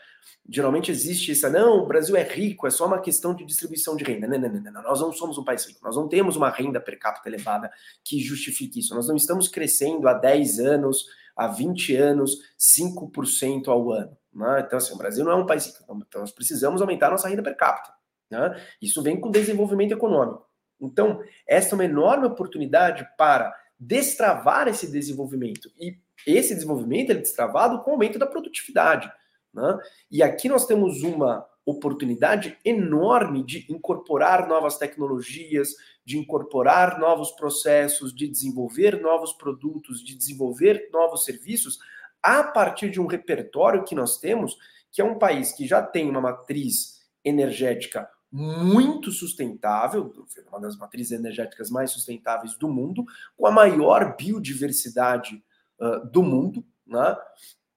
Geralmente 0.49 0.91
existe 0.91 1.31
essa, 1.31 1.49
não, 1.49 1.79
o 1.79 1.85
Brasil 1.85 2.15
é 2.15 2.23
rico, 2.23 2.67
é 2.67 2.69
só 2.69 2.85
uma 2.85 2.99
questão 2.99 3.33
de 3.33 3.45
distribuição 3.45 3.95
de 3.95 4.03
renda. 4.03 4.27
Não, 4.27 4.37
não, 4.37 4.49
não, 4.49 4.71
não, 4.71 4.83
nós 4.83 5.01
não 5.01 5.11
somos 5.11 5.37
um 5.37 5.43
país 5.43 5.65
rico, 5.65 5.79
nós 5.83 5.95
não 5.95 6.07
temos 6.07 6.35
uma 6.35 6.49
renda 6.49 6.79
per 6.79 6.99
capita 6.99 7.29
elevada 7.29 7.71
que 8.03 8.19
justifique 8.19 8.79
isso. 8.79 8.93
Nós 8.95 9.07
não 9.07 9.15
estamos 9.15 9.47
crescendo 9.47 10.07
há 10.07 10.13
10 10.13 10.59
anos, 10.59 11.05
há 11.35 11.47
20 11.47 11.95
anos, 11.95 12.37
5% 12.59 13.67
ao 13.67 13.91
ano. 13.91 14.17
Né? 14.33 14.63
Então, 14.65 14.77
assim, 14.77 14.93
o 14.93 14.97
Brasil 14.97 15.23
não 15.23 15.31
é 15.31 15.35
um 15.35 15.45
país 15.45 15.65
rico, 15.67 15.83
então 16.07 16.21
nós 16.21 16.31
precisamos 16.31 16.81
aumentar 16.81 17.09
nossa 17.09 17.27
renda 17.27 17.43
per 17.43 17.55
capita. 17.55 17.93
Né? 18.29 18.61
Isso 18.81 19.01
vem 19.01 19.19
com 19.19 19.31
desenvolvimento 19.31 19.93
econômico. 19.93 20.47
Então, 20.81 21.21
essa 21.47 21.73
é 21.73 21.75
uma 21.75 21.85
enorme 21.85 22.25
oportunidade 22.25 23.07
para 23.17 23.53
destravar 23.79 24.67
esse 24.67 24.91
desenvolvimento. 24.91 25.71
E 25.79 25.97
esse 26.25 26.53
desenvolvimento 26.53 27.11
é 27.11 27.15
destravado 27.15 27.81
com 27.83 27.91
o 27.91 27.93
aumento 27.93 28.19
da 28.19 28.25
produtividade. 28.25 29.11
Né? 29.53 29.77
E 30.09 30.23
aqui 30.23 30.49
nós 30.49 30.65
temos 30.65 31.03
uma 31.03 31.45
oportunidade 31.65 32.57
enorme 32.65 33.43
de 33.43 33.65
incorporar 33.71 34.47
novas 34.47 34.77
tecnologias, 34.77 35.73
de 36.05 36.17
incorporar 36.17 36.99
novos 36.99 37.31
processos, 37.31 38.13
de 38.13 38.27
desenvolver 38.27 38.99
novos 38.99 39.33
produtos, 39.33 40.03
de 40.03 40.15
desenvolver 40.15 40.89
novos 40.91 41.23
serviços 41.23 41.79
a 42.21 42.43
partir 42.43 42.89
de 42.89 42.99
um 42.99 43.05
repertório 43.05 43.83
que 43.83 43.95
nós 43.95 44.17
temos, 44.17 44.57
que 44.91 45.01
é 45.01 45.05
um 45.05 45.17
país 45.17 45.51
que 45.53 45.65
já 45.65 45.81
tem 45.81 46.09
uma 46.09 46.21
matriz 46.21 47.01
energética 47.23 48.09
muito 48.31 49.11
sustentável, 49.11 50.11
uma 50.47 50.59
das 50.59 50.75
matrizes 50.75 51.11
energéticas 51.11 51.69
mais 51.69 51.91
sustentáveis 51.91 52.57
do 52.57 52.67
mundo, 52.67 53.05
com 53.37 53.45
a 53.45 53.51
maior 53.51 54.15
biodiversidade 54.17 55.43
uh, 55.79 56.05
do 56.09 56.23
mundo, 56.23 56.65
né? 56.85 57.15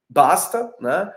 Basta, 0.08 0.74
né? 0.80 1.12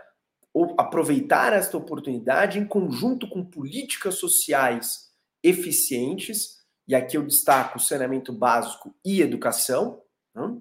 Aproveitar 0.76 1.52
esta 1.52 1.76
oportunidade 1.76 2.58
em 2.58 2.66
conjunto 2.66 3.28
com 3.28 3.44
políticas 3.44 4.16
sociais 4.16 5.10
eficientes, 5.42 6.58
e 6.86 6.94
aqui 6.94 7.16
eu 7.16 7.22
destaco 7.24 7.78
saneamento 7.78 8.32
básico 8.32 8.94
e 9.04 9.22
educação, 9.22 10.02
né? 10.34 10.58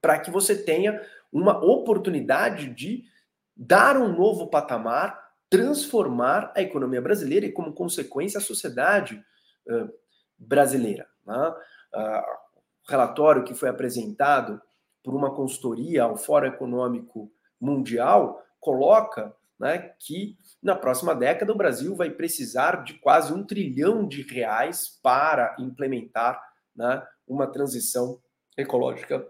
para 0.00 0.18
que 0.18 0.30
você 0.30 0.56
tenha 0.56 1.00
uma 1.32 1.64
oportunidade 1.64 2.68
de 2.68 3.04
dar 3.56 3.96
um 3.96 4.12
novo 4.12 4.48
patamar, 4.48 5.18
transformar 5.48 6.52
a 6.54 6.60
economia 6.60 7.00
brasileira 7.00 7.46
e, 7.46 7.52
como 7.52 7.72
consequência, 7.72 8.38
a 8.38 8.42
sociedade 8.42 9.24
uh, 9.68 9.88
brasileira. 10.36 11.08
Né? 11.24 11.54
Uh, 11.94 12.46
relatório 12.88 13.44
que 13.44 13.54
foi 13.54 13.68
apresentado 13.68 14.60
por 15.02 15.14
uma 15.14 15.34
consultoria 15.34 16.02
ao 16.02 16.16
Fórum 16.16 16.46
Econômico 16.46 17.30
Mundial 17.60 18.45
coloca 18.66 19.32
né, 19.60 19.94
que 20.00 20.36
na 20.60 20.74
próxima 20.74 21.14
década 21.14 21.52
o 21.52 21.56
Brasil 21.56 21.94
vai 21.94 22.10
precisar 22.10 22.82
de 22.82 22.94
quase 22.94 23.32
um 23.32 23.44
trilhão 23.44 24.08
de 24.08 24.22
reais 24.22 24.98
para 25.00 25.54
implementar 25.60 26.42
né, 26.74 27.06
uma 27.28 27.46
transição 27.46 28.20
ecológica 28.58 29.24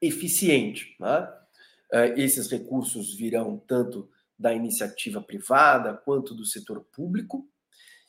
eficiente. 0.00 0.96
Né? 0.98 1.32
Eh, 1.92 2.14
esses 2.22 2.50
recursos 2.50 3.14
virão 3.14 3.58
tanto 3.58 4.08
da 4.38 4.54
iniciativa 4.54 5.20
privada 5.20 5.92
quanto 5.92 6.34
do 6.34 6.46
setor 6.46 6.82
público, 6.90 7.46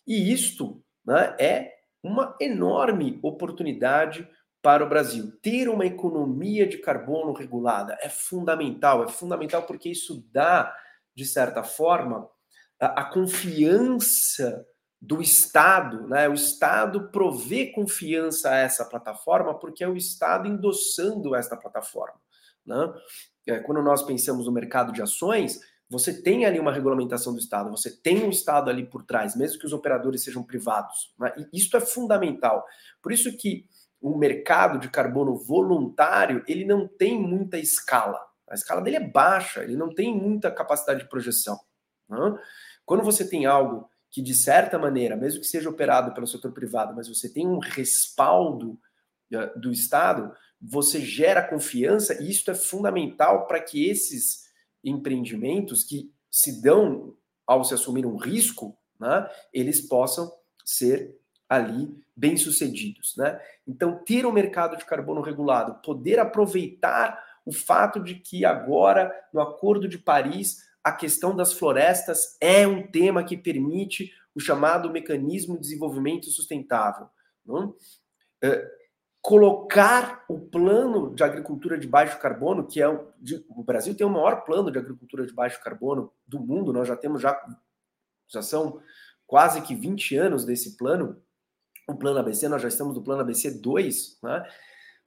e 0.07 0.31
isto 0.31 0.81
né, 1.05 1.35
é 1.37 1.73
uma 2.01 2.37
enorme 2.39 3.19
oportunidade 3.21 4.25
para 4.61 4.83
o 4.83 4.89
Brasil. 4.89 5.31
Ter 5.41 5.69
uma 5.69 5.85
economia 5.85 6.67
de 6.67 6.77
carbono 6.77 7.33
regulada 7.33 7.97
é 8.01 8.09
fundamental, 8.09 9.03
é 9.03 9.07
fundamental 9.07 9.63
porque 9.63 9.89
isso 9.89 10.25
dá, 10.31 10.75
de 11.15 11.25
certa 11.25 11.63
forma, 11.63 12.29
a, 12.79 13.01
a 13.01 13.03
confiança 13.05 14.65
do 15.01 15.21
Estado, 15.21 16.07
né? 16.07 16.27
O 16.27 16.33
Estado 16.33 17.09
provê 17.09 17.67
confiança 17.67 18.49
a 18.49 18.57
essa 18.57 18.83
plataforma 18.83 19.57
porque 19.57 19.83
é 19.83 19.87
o 19.87 19.95
Estado 19.95 20.47
endossando 20.47 21.33
esta 21.35 21.55
plataforma, 21.55 22.19
né? 22.65 22.93
É, 23.47 23.59
quando 23.59 23.81
nós 23.81 24.03
pensamos 24.03 24.45
no 24.45 24.51
mercado 24.51 24.91
de 24.91 25.01
ações, 25.01 25.59
você 25.89 26.21
tem 26.21 26.45
ali 26.45 26.59
uma 26.59 26.71
regulamentação 26.71 27.33
do 27.33 27.39
Estado, 27.39 27.71
você 27.71 27.89
tem 27.89 28.23
um 28.23 28.29
Estado 28.29 28.69
ali 28.69 28.85
por 28.85 29.03
trás, 29.03 29.35
mesmo 29.35 29.57
que 29.57 29.65
os 29.65 29.73
operadores 29.73 30.23
sejam 30.23 30.43
privados. 30.43 31.13
Né? 31.17 31.33
E 31.51 31.57
isso 31.57 31.75
é 31.75 31.79
fundamental. 31.79 32.63
Por 33.01 33.11
isso 33.11 33.35
que 33.35 33.65
o 34.01 34.17
mercado 34.17 34.79
de 34.79 34.89
carbono 34.89 35.35
voluntário, 35.35 36.43
ele 36.47 36.65
não 36.65 36.87
tem 36.87 37.19
muita 37.19 37.57
escala. 37.57 38.19
A 38.47 38.55
escala 38.55 38.81
dele 38.81 38.97
é 38.97 39.07
baixa, 39.07 39.63
ele 39.63 39.75
não 39.75 39.93
tem 39.93 40.15
muita 40.15 40.49
capacidade 40.49 41.01
de 41.01 41.09
projeção. 41.09 41.59
Né? 42.09 42.39
Quando 42.85 43.03
você 43.03 43.27
tem 43.27 43.45
algo 43.45 43.89
que, 44.09 44.21
de 44.21 44.33
certa 44.33 44.79
maneira, 44.79 45.15
mesmo 45.15 45.41
que 45.41 45.47
seja 45.47 45.69
operado 45.69 46.13
pelo 46.13 46.25
setor 46.25 46.51
privado, 46.51 46.95
mas 46.95 47.07
você 47.07 47.31
tem 47.31 47.47
um 47.47 47.59
respaldo 47.59 48.79
uh, 49.33 49.59
do 49.59 49.71
Estado, 49.71 50.33
você 50.59 50.99
gera 50.99 51.47
confiança 51.47 52.21
e 52.21 52.31
isso 52.31 52.49
é 52.49 52.55
fundamental 52.55 53.45
para 53.47 53.61
que 53.61 53.87
esses 53.87 54.49
empreendimentos 54.83 55.83
que 55.83 56.11
se 56.31 56.61
dão 56.61 57.15
ao 57.45 57.63
se 57.63 57.73
assumir 57.73 58.05
um 58.05 58.17
risco, 58.17 58.77
né, 58.99 59.29
eles 59.53 59.81
possam 59.81 60.31
ser 60.65 61.17
ali 61.49 61.91
bem-sucedidos, 62.15 63.15
né? 63.17 63.41
Então, 63.67 63.97
ter 64.05 64.25
um 64.25 64.31
mercado 64.31 64.77
de 64.77 64.85
carbono 64.85 65.21
regulado, 65.21 65.81
poder 65.81 66.19
aproveitar 66.19 67.21
o 67.45 67.51
fato 67.51 67.99
de 67.99 68.15
que 68.15 68.45
agora, 68.45 69.11
no 69.33 69.41
Acordo 69.41 69.87
de 69.87 69.97
Paris, 69.97 70.69
a 70.83 70.91
questão 70.91 71.35
das 71.35 71.53
florestas 71.53 72.37
é 72.39 72.67
um 72.67 72.85
tema 72.85 73.23
que 73.23 73.35
permite 73.35 74.13
o 74.35 74.39
chamado 74.39 74.91
mecanismo 74.91 75.55
de 75.55 75.61
desenvolvimento 75.61 76.29
sustentável. 76.29 77.07
Não? 77.45 77.75
É, 78.41 78.69
colocar 79.21 80.23
o 80.29 80.39
plano 80.39 81.13
de 81.13 81.23
agricultura 81.23 81.77
de 81.77 81.87
baixo 81.87 82.19
carbono, 82.19 82.67
que 82.67 82.81
é 82.81 82.87
o, 82.87 83.11
de, 83.19 83.43
o 83.49 83.63
Brasil 83.63 83.95
tem 83.95 84.05
o 84.05 84.09
maior 84.09 84.43
plano 84.43 84.71
de 84.71 84.79
agricultura 84.79 85.25
de 85.25 85.33
baixo 85.33 85.61
carbono 85.63 86.13
do 86.27 86.39
mundo, 86.39 86.71
nós 86.71 86.87
já 86.87 86.95
temos 86.95 87.21
já, 87.21 87.39
já 88.27 88.41
são 88.41 88.81
quase 89.27 89.61
que 89.61 89.75
20 89.75 90.15
anos 90.15 90.45
desse 90.45 90.77
plano, 90.77 91.21
o 91.91 91.97
plano 91.97 92.19
ABC, 92.19 92.47
nós 92.47 92.61
já 92.61 92.67
estamos 92.67 92.95
no 92.95 93.03
plano 93.03 93.21
ABC 93.21 93.59
2, 93.59 94.19
né? 94.23 94.43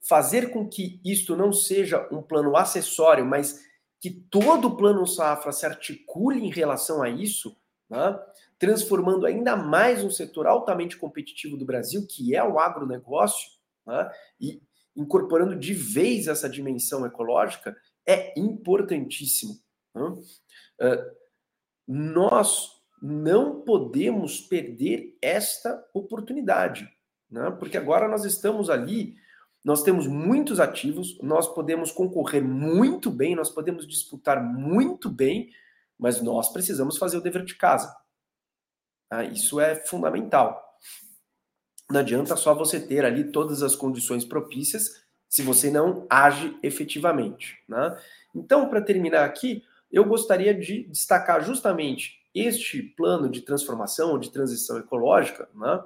fazer 0.07 0.51
com 0.51 0.67
que 0.67 0.99
isto 1.03 1.35
não 1.35 1.53
seja 1.53 2.07
um 2.11 2.21
plano 2.21 2.55
acessório, 2.57 3.25
mas 3.25 3.61
que 3.99 4.11
todo 4.11 4.67
o 4.67 4.75
plano 4.75 5.05
safra 5.07 5.51
se 5.51 5.65
articule 5.65 6.39
em 6.39 6.49
relação 6.49 7.01
a 7.01 7.09
isso, 7.09 7.55
né? 7.89 8.19
transformando 8.59 9.25
ainda 9.25 9.55
mais 9.55 10.03
um 10.03 10.09
setor 10.09 10.45
altamente 10.45 10.97
competitivo 10.97 11.57
do 11.57 11.65
Brasil, 11.65 12.05
que 12.07 12.35
é 12.35 12.43
o 12.43 12.59
agronegócio, 12.59 13.49
né? 13.85 14.11
e 14.39 14.61
incorporando 14.95 15.55
de 15.55 15.73
vez 15.73 16.27
essa 16.27 16.49
dimensão 16.49 17.05
ecológica, 17.05 17.75
é 18.05 18.37
importantíssimo. 18.39 19.53
Né? 19.95 20.03
Uh, 20.03 21.23
nós 21.87 22.72
não 23.05 23.59
podemos 23.59 24.39
perder 24.39 25.17
esta 25.21 25.85
oportunidade, 25.93 26.89
né? 27.29 27.51
porque 27.59 27.77
agora 27.77 28.07
nós 28.07 28.23
estamos 28.23 28.69
ali, 28.69 29.17
nós 29.61 29.83
temos 29.83 30.07
muitos 30.07 30.57
ativos, 30.57 31.19
nós 31.21 31.53
podemos 31.53 31.91
concorrer 31.91 32.41
muito 32.41 33.11
bem, 33.11 33.35
nós 33.35 33.49
podemos 33.49 33.85
disputar 33.85 34.41
muito 34.41 35.09
bem, 35.09 35.49
mas 35.99 36.21
nós 36.21 36.53
precisamos 36.53 36.97
fazer 36.97 37.17
o 37.17 37.21
dever 37.21 37.43
de 37.43 37.55
casa. 37.55 37.93
Tá? 39.09 39.25
Isso 39.25 39.59
é 39.59 39.75
fundamental. 39.75 40.63
Não 41.91 41.99
adianta 41.99 42.37
só 42.37 42.53
você 42.53 42.79
ter 42.79 43.03
ali 43.03 43.33
todas 43.33 43.61
as 43.61 43.75
condições 43.75 44.23
propícias 44.23 45.03
se 45.27 45.41
você 45.41 45.69
não 45.69 46.07
age 46.09 46.57
efetivamente. 46.63 47.57
Né? 47.67 48.01
Então, 48.33 48.69
para 48.69 48.81
terminar 48.81 49.25
aqui, 49.25 49.61
eu 49.91 50.05
gostaria 50.05 50.53
de 50.53 50.83
destacar 50.85 51.43
justamente 51.43 52.22
este 52.33 52.81
plano 52.81 53.29
de 53.29 53.41
transformação, 53.41 54.17
de 54.17 54.31
transição 54.31 54.77
ecológica, 54.77 55.47
né, 55.53 55.83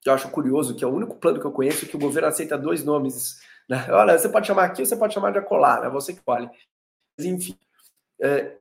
que 0.00 0.08
eu 0.08 0.14
acho 0.14 0.30
curioso, 0.30 0.74
que 0.74 0.84
é 0.84 0.86
o 0.86 0.94
único 0.94 1.16
plano 1.16 1.40
que 1.40 1.46
eu 1.46 1.52
conheço 1.52 1.86
que 1.86 1.96
o 1.96 2.00
governo 2.00 2.28
aceita 2.28 2.58
dois 2.58 2.84
nomes. 2.84 3.40
Né? 3.68 3.86
Olha, 3.90 4.18
você 4.18 4.28
pode 4.28 4.46
chamar 4.46 4.64
aqui 4.64 4.82
ou 4.82 4.86
você 4.86 4.96
pode 4.96 5.14
chamar 5.14 5.32
de 5.32 5.38
acolá, 5.38 5.78
é 5.78 5.82
né? 5.82 5.88
você 5.88 6.12
que 6.12 6.20
olha. 6.26 6.50
Mas, 7.16 7.26
enfim, 7.26 7.58
é, 8.20 8.58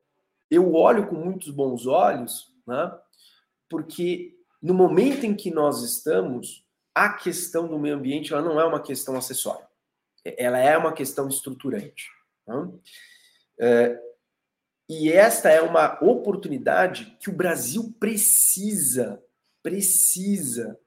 eu 0.50 0.74
olho 0.74 1.08
com 1.08 1.15
muitos 1.15 1.50
bons 1.50 1.86
olhos, 1.86 2.53
né? 2.65 2.98
porque 3.70 4.38
no 4.62 4.74
momento 4.74 5.25
em 5.25 5.36
que 5.36 5.51
nós 5.51 5.82
estamos, 5.84 6.65
a 6.96 7.10
questão 7.10 7.68
do 7.68 7.77
meio 7.77 7.96
ambiente 7.96 8.32
ela 8.32 8.42
não 8.42 8.60
é 8.60 8.63
uma 8.63 8.80
questão 8.80 9.18
acessória, 9.18 9.68
ela 10.24 10.60
é 10.60 10.77
uma 10.77 10.94
questão 10.94 11.27
estruturante. 11.27 12.10
Né? 12.48 12.70
É, 13.60 14.00
e 15.01 15.12
esta 15.12 15.50
é 15.50 15.62
uma 15.62 15.97
oportunidade 16.03 17.17
que 17.19 17.29
o 17.29 17.35
Brasil 17.35 17.93
precisa, 18.00 19.23
precisa 19.62 20.79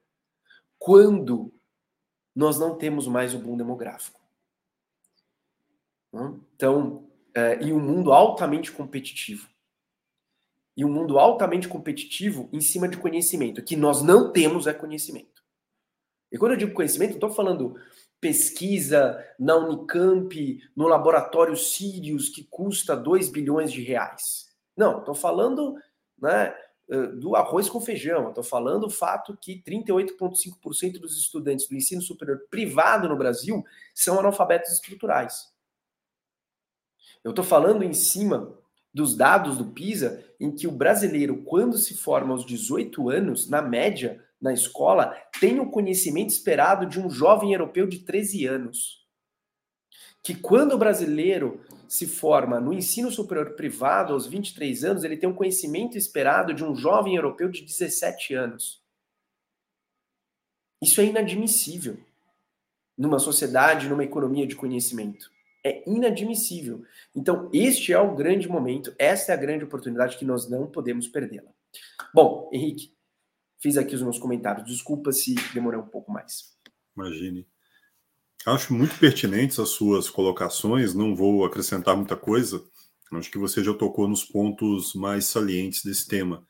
quando 0.79 1.53
nós 2.35 2.59
não 2.59 2.77
temos 2.77 3.07
mais 3.07 3.33
o 3.33 3.39
boom 3.39 3.57
demográfico. 3.57 4.21
Então, 6.55 7.07
é, 7.35 7.63
e 7.63 7.73
um 7.73 7.79
mundo 7.79 8.13
altamente 8.13 8.71
competitivo. 8.71 9.47
E 10.75 10.85
um 10.85 10.91
mundo 10.91 11.19
altamente 11.19 11.67
competitivo 11.67 12.47
em 12.53 12.61
cima 12.61 12.87
de 12.87 12.97
conhecimento. 12.97 13.63
que 13.63 13.75
nós 13.75 14.01
não 14.01 14.31
temos 14.31 14.67
é 14.67 14.73
conhecimento. 14.73 15.43
E 16.31 16.37
quando 16.37 16.51
eu 16.53 16.57
digo 16.57 16.73
conhecimento, 16.73 17.15
estou 17.15 17.31
falando 17.31 17.79
pesquisa 18.19 19.23
na 19.39 19.55
Unicamp, 19.55 20.61
no 20.75 20.87
laboratório 20.87 21.55
Sirius, 21.55 22.29
que 22.29 22.43
custa 22.43 22.95
2 22.95 23.29
bilhões 23.29 23.71
de 23.71 23.81
reais. 23.81 24.47
Não, 24.75 24.99
estou 24.99 25.15
falando 25.15 25.75
né, 26.19 26.53
do 27.19 27.35
arroz 27.35 27.69
com 27.69 27.81
feijão. 27.81 28.29
Estou 28.29 28.43
falando 28.43 28.85
o 28.85 28.89
fato 28.89 29.37
que 29.39 29.61
38,5% 29.61 30.99
dos 30.99 31.17
estudantes 31.17 31.67
do 31.67 31.75
ensino 31.75 32.01
superior 32.01 32.45
privado 32.49 33.09
no 33.09 33.17
Brasil 33.17 33.63
são 33.93 34.19
analfabetos 34.19 34.71
estruturais. 34.71 35.51
Eu 37.23 37.31
estou 37.31 37.43
falando 37.43 37.83
em 37.83 37.93
cima 37.93 38.57
dos 38.93 39.15
dados 39.15 39.57
do 39.57 39.65
PISA, 39.65 40.23
em 40.39 40.49
que 40.49 40.65
o 40.65 40.71
brasileiro, 40.71 41.43
quando 41.43 41.77
se 41.77 41.93
forma 41.93 42.33
aos 42.33 42.45
18 42.45 43.09
anos, 43.09 43.49
na 43.49 43.61
média, 43.61 44.23
na 44.41 44.53
escola, 44.53 45.15
tem 45.39 45.59
o 45.59 45.69
conhecimento 45.69 46.29
esperado 46.29 46.85
de 46.85 46.99
um 46.99 47.09
jovem 47.09 47.53
europeu 47.53 47.87
de 47.87 47.99
13 47.99 48.45
anos. 48.45 49.05
Que 50.23 50.35
quando 50.35 50.73
o 50.73 50.77
brasileiro 50.77 51.61
se 51.87 52.05
forma 52.05 52.59
no 52.59 52.73
ensino 52.73 53.09
superior 53.09 53.55
privado 53.55 54.13
aos 54.13 54.27
23 54.27 54.83
anos, 54.83 55.03
ele 55.03 55.17
tem 55.17 55.29
um 55.29 55.33
conhecimento 55.33 55.97
esperado 55.97 56.53
de 56.53 56.63
um 56.63 56.75
jovem 56.75 57.15
europeu 57.15 57.49
de 57.49 57.61
17 57.61 58.33
anos. 58.33 58.81
Isso 60.81 60.99
é 61.01 61.05
inadmissível 61.05 61.97
numa 62.97 63.19
sociedade, 63.19 63.87
numa 63.87 64.03
economia 64.03 64.45
de 64.45 64.55
conhecimento. 64.55 65.31
É 65.63 65.87
inadmissível. 65.89 66.83
Então, 67.15 67.49
este 67.53 67.93
é 67.93 67.99
o 67.99 68.15
grande 68.15 68.47
momento, 68.47 68.93
esta 68.97 69.31
é 69.31 69.35
a 69.35 69.39
grande 69.39 69.63
oportunidade 69.63 70.17
que 70.17 70.25
nós 70.25 70.49
não 70.49 70.67
podemos 70.67 71.07
perdê-la. 71.07 71.51
Bom, 72.13 72.49
Henrique, 72.51 72.96
fiz 73.59 73.77
aqui 73.77 73.95
os 73.95 74.01
meus 74.01 74.19
comentários. 74.19 74.65
Desculpa 74.65 75.11
se 75.11 75.35
demorei 75.53 75.79
um 75.79 75.87
pouco 75.87 76.11
mais. 76.11 76.55
Imagine. 76.95 77.47
Acho 78.45 78.73
muito 78.73 78.97
pertinentes 78.97 79.59
as 79.59 79.69
suas 79.69 80.09
colocações, 80.09 80.93
não 80.93 81.15
vou 81.15 81.43
acrescentar 81.43 81.97
muita 81.97 82.15
coisa. 82.15 82.63
Acho 83.11 83.31
que 83.31 83.37
você 83.37 83.63
já 83.63 83.73
tocou 83.73 84.07
nos 84.07 84.23
pontos 84.23 84.93
mais 84.93 85.25
salientes 85.25 85.83
desse 85.83 86.07
tema. 86.07 86.45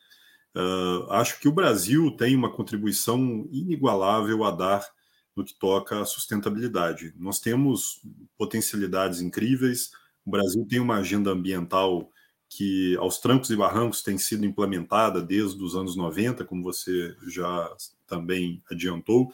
Uh, 0.56 1.12
acho 1.12 1.40
que 1.40 1.48
o 1.48 1.52
Brasil 1.52 2.12
tem 2.18 2.36
uma 2.36 2.52
contribuição 2.52 3.48
inigualável 3.52 4.44
a 4.44 4.52
dar 4.52 4.88
no 5.36 5.46
que 5.46 5.54
toca 5.54 6.02
à 6.02 6.06
sustentabilidade. 6.06 7.14
Nós 7.16 7.40
temos 7.40 8.02
potencialidades 8.38 9.22
incríveis. 9.22 9.92
O 10.26 10.32
Brasil 10.32 10.66
tem 10.68 10.80
uma 10.80 10.98
agenda 10.98 11.30
ambiental 11.30 12.12
que, 12.50 12.96
aos 12.98 13.20
trancos 13.20 13.50
e 13.50 13.56
barrancos, 13.56 14.02
tem 14.02 14.18
sido 14.18 14.46
implementada 14.46 15.22
desde 15.22 15.62
os 15.64 15.76
anos 15.76 15.96
90, 15.96 16.46
como 16.46 16.64
você 16.64 17.16
já 17.28 17.70
também 18.08 18.64
adiantou. 18.72 19.32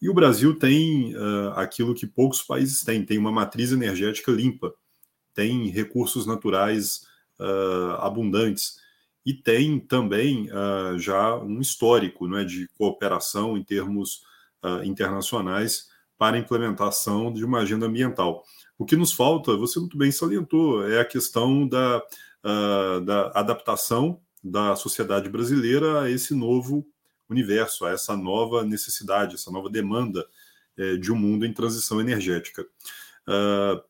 E 0.00 0.08
o 0.08 0.14
Brasil 0.14 0.58
tem 0.58 1.14
uh, 1.14 1.50
aquilo 1.54 1.94
que 1.94 2.06
poucos 2.06 2.42
países 2.42 2.82
têm: 2.82 3.04
tem 3.04 3.18
uma 3.18 3.32
matriz 3.32 3.72
energética 3.72 4.32
limpa, 4.32 4.74
tem 5.34 5.68
recursos 5.68 6.26
naturais 6.26 7.06
uh, 7.38 8.00
abundantes 8.00 8.76
e 9.24 9.32
tem 9.32 9.80
também 9.80 10.50
uh, 10.50 10.98
já 10.98 11.36
um 11.36 11.60
histórico 11.60 12.34
é, 12.36 12.44
de 12.44 12.68
cooperação 12.76 13.56
em 13.56 13.62
termos 13.62 14.22
internacionais 14.82 15.88
para 16.16 16.36
a 16.36 16.40
implementação 16.40 17.30
de 17.30 17.44
uma 17.44 17.58
agenda 17.58 17.84
ambiental. 17.84 18.42
O 18.78 18.86
que 18.86 18.96
nos 18.96 19.12
falta, 19.12 19.54
você 19.58 19.78
muito 19.78 19.98
bem 19.98 20.10
salientou, 20.10 20.88
é 20.88 21.00
a 21.00 21.04
questão 21.04 21.68
da, 21.68 22.02
da 23.06 23.32
adaptação 23.34 24.20
da 24.42 24.76
sociedade 24.76 25.30
brasileira 25.30 26.02
a 26.02 26.10
esse 26.10 26.34
novo 26.34 26.86
universo, 27.30 27.86
a 27.86 27.90
essa 27.90 28.14
nova 28.14 28.62
necessidade, 28.62 29.36
essa 29.36 29.50
nova 29.50 29.70
demanda 29.70 30.26
é, 30.76 30.96
de 30.96 31.10
um 31.10 31.16
mundo 31.16 31.46
em 31.46 31.52
transição 31.52 32.00
energética. 32.00 32.62
Uh, 33.26 33.82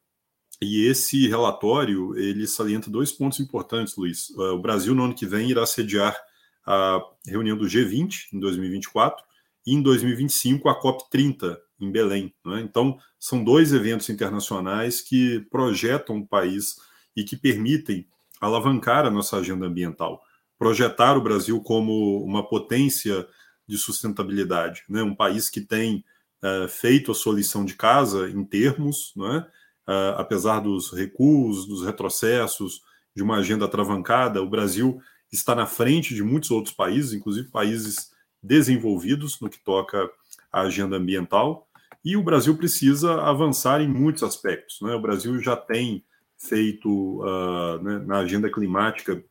e 0.63 0.87
esse 0.87 1.27
relatório 1.29 2.17
ele 2.17 2.47
salienta 2.47 2.91
dois 2.91 3.11
pontos 3.11 3.41
importantes, 3.41 3.97
Luiz. 3.97 4.31
Uh, 4.31 4.53
o 4.53 4.59
Brasil 4.61 4.95
no 4.95 5.05
ano 5.05 5.15
que 5.15 5.27
vem 5.27 5.51
irá 5.51 5.67
sediar 5.67 6.17
a 6.65 7.01
reunião 7.27 7.57
do 7.57 7.67
G20 7.67 8.33
em 8.33 8.39
2024 8.39 9.25
e 9.67 9.75
em 9.75 9.83
2025 9.83 10.69
a 10.69 10.75
COP 10.75 11.11
30 11.11 11.61
em 11.81 11.91
Belém. 11.91 12.33
Né? 12.45 12.61
Então 12.61 12.99
são 13.19 13.43
dois 13.43 13.73
eventos 13.73 14.09
internacionais 14.09 15.01
que 15.01 15.41
projetam 15.51 16.19
o 16.19 16.27
país 16.27 16.77
e 17.17 17.25
que 17.25 17.37
permitem 17.37 18.07
alavancar 18.45 19.07
a 19.07 19.11
nossa 19.11 19.37
agenda 19.39 19.67
ambiental 19.67 20.23
projetar 20.59 21.17
o 21.17 21.21
Brasil 21.21 21.61
como 21.61 22.25
uma 22.25 22.47
potência 22.47 23.27
de 23.67 23.77
sustentabilidade, 23.79 24.83
né? 24.89 25.03
um 25.03 25.15
país 25.15 25.49
que 25.49 25.61
tem 25.61 26.05
uh, 26.43 26.69
feito 26.69 27.11
a 27.11 27.15
sua 27.15 27.35
lição 27.35 27.65
de 27.65 27.75
casa 27.75 28.29
em 28.29 28.45
termos, 28.45 29.13
não 29.17 29.35
é? 29.35 29.39
uh, 29.39 30.17
apesar 30.17 30.61
dos 30.61 30.93
recuos, 30.93 31.67
dos 31.67 31.85
retrocessos, 31.85 32.83
de 33.15 33.23
uma 33.23 33.37
agenda 33.37 33.65
atravancada, 33.65 34.43
o 34.43 34.49
Brasil 34.49 35.01
está 35.33 35.55
na 35.55 35.67
frente 35.67 36.15
de 36.15 36.23
muitos 36.23 36.51
outros 36.51 36.75
países, 36.75 37.13
inclusive 37.13 37.51
países 37.51 38.13
desenvolvidos 38.43 39.41
no 39.41 39.49
que 39.49 39.63
toca 39.63 40.11
à 40.53 40.63
agenda 40.63 40.97
ambiental, 40.97 41.69
e 42.05 42.17
o 42.17 42.23
Brasil 42.23 42.57
precisa 42.57 43.23
avançar 43.23 43.81
em 43.81 43.89
muitos 43.89 44.23
aspectos. 44.23 44.81
Né? 44.83 44.95
O 44.95 45.01
Brasil 45.01 45.41
já 45.41 45.57
tem 45.57 46.05
feito 46.49 47.23
uh, 47.23 47.83
né, 47.83 47.99
na 48.07 48.19
agenda 48.19 48.51
climática 48.51 49.23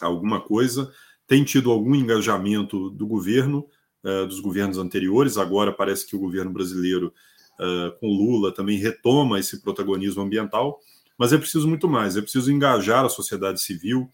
alguma 0.00 0.40
coisa, 0.40 0.92
tem 1.26 1.44
tido 1.44 1.70
algum 1.70 1.94
engajamento 1.94 2.90
do 2.90 3.06
governo, 3.06 3.66
uh, 4.04 4.26
dos 4.26 4.40
governos 4.40 4.78
anteriores, 4.78 5.38
agora 5.38 5.72
parece 5.72 6.06
que 6.06 6.16
o 6.16 6.20
governo 6.20 6.52
brasileiro, 6.52 7.12
uh, 7.60 7.98
com 7.98 8.06
Lula, 8.06 8.52
também 8.52 8.78
retoma 8.78 9.38
esse 9.38 9.60
protagonismo 9.62 10.22
ambiental, 10.22 10.78
mas 11.18 11.32
é 11.32 11.38
preciso 11.38 11.68
muito 11.68 11.88
mais, 11.88 12.16
é 12.16 12.22
preciso 12.22 12.52
engajar 12.52 13.04
a 13.04 13.08
sociedade 13.08 13.60
civil, 13.60 14.10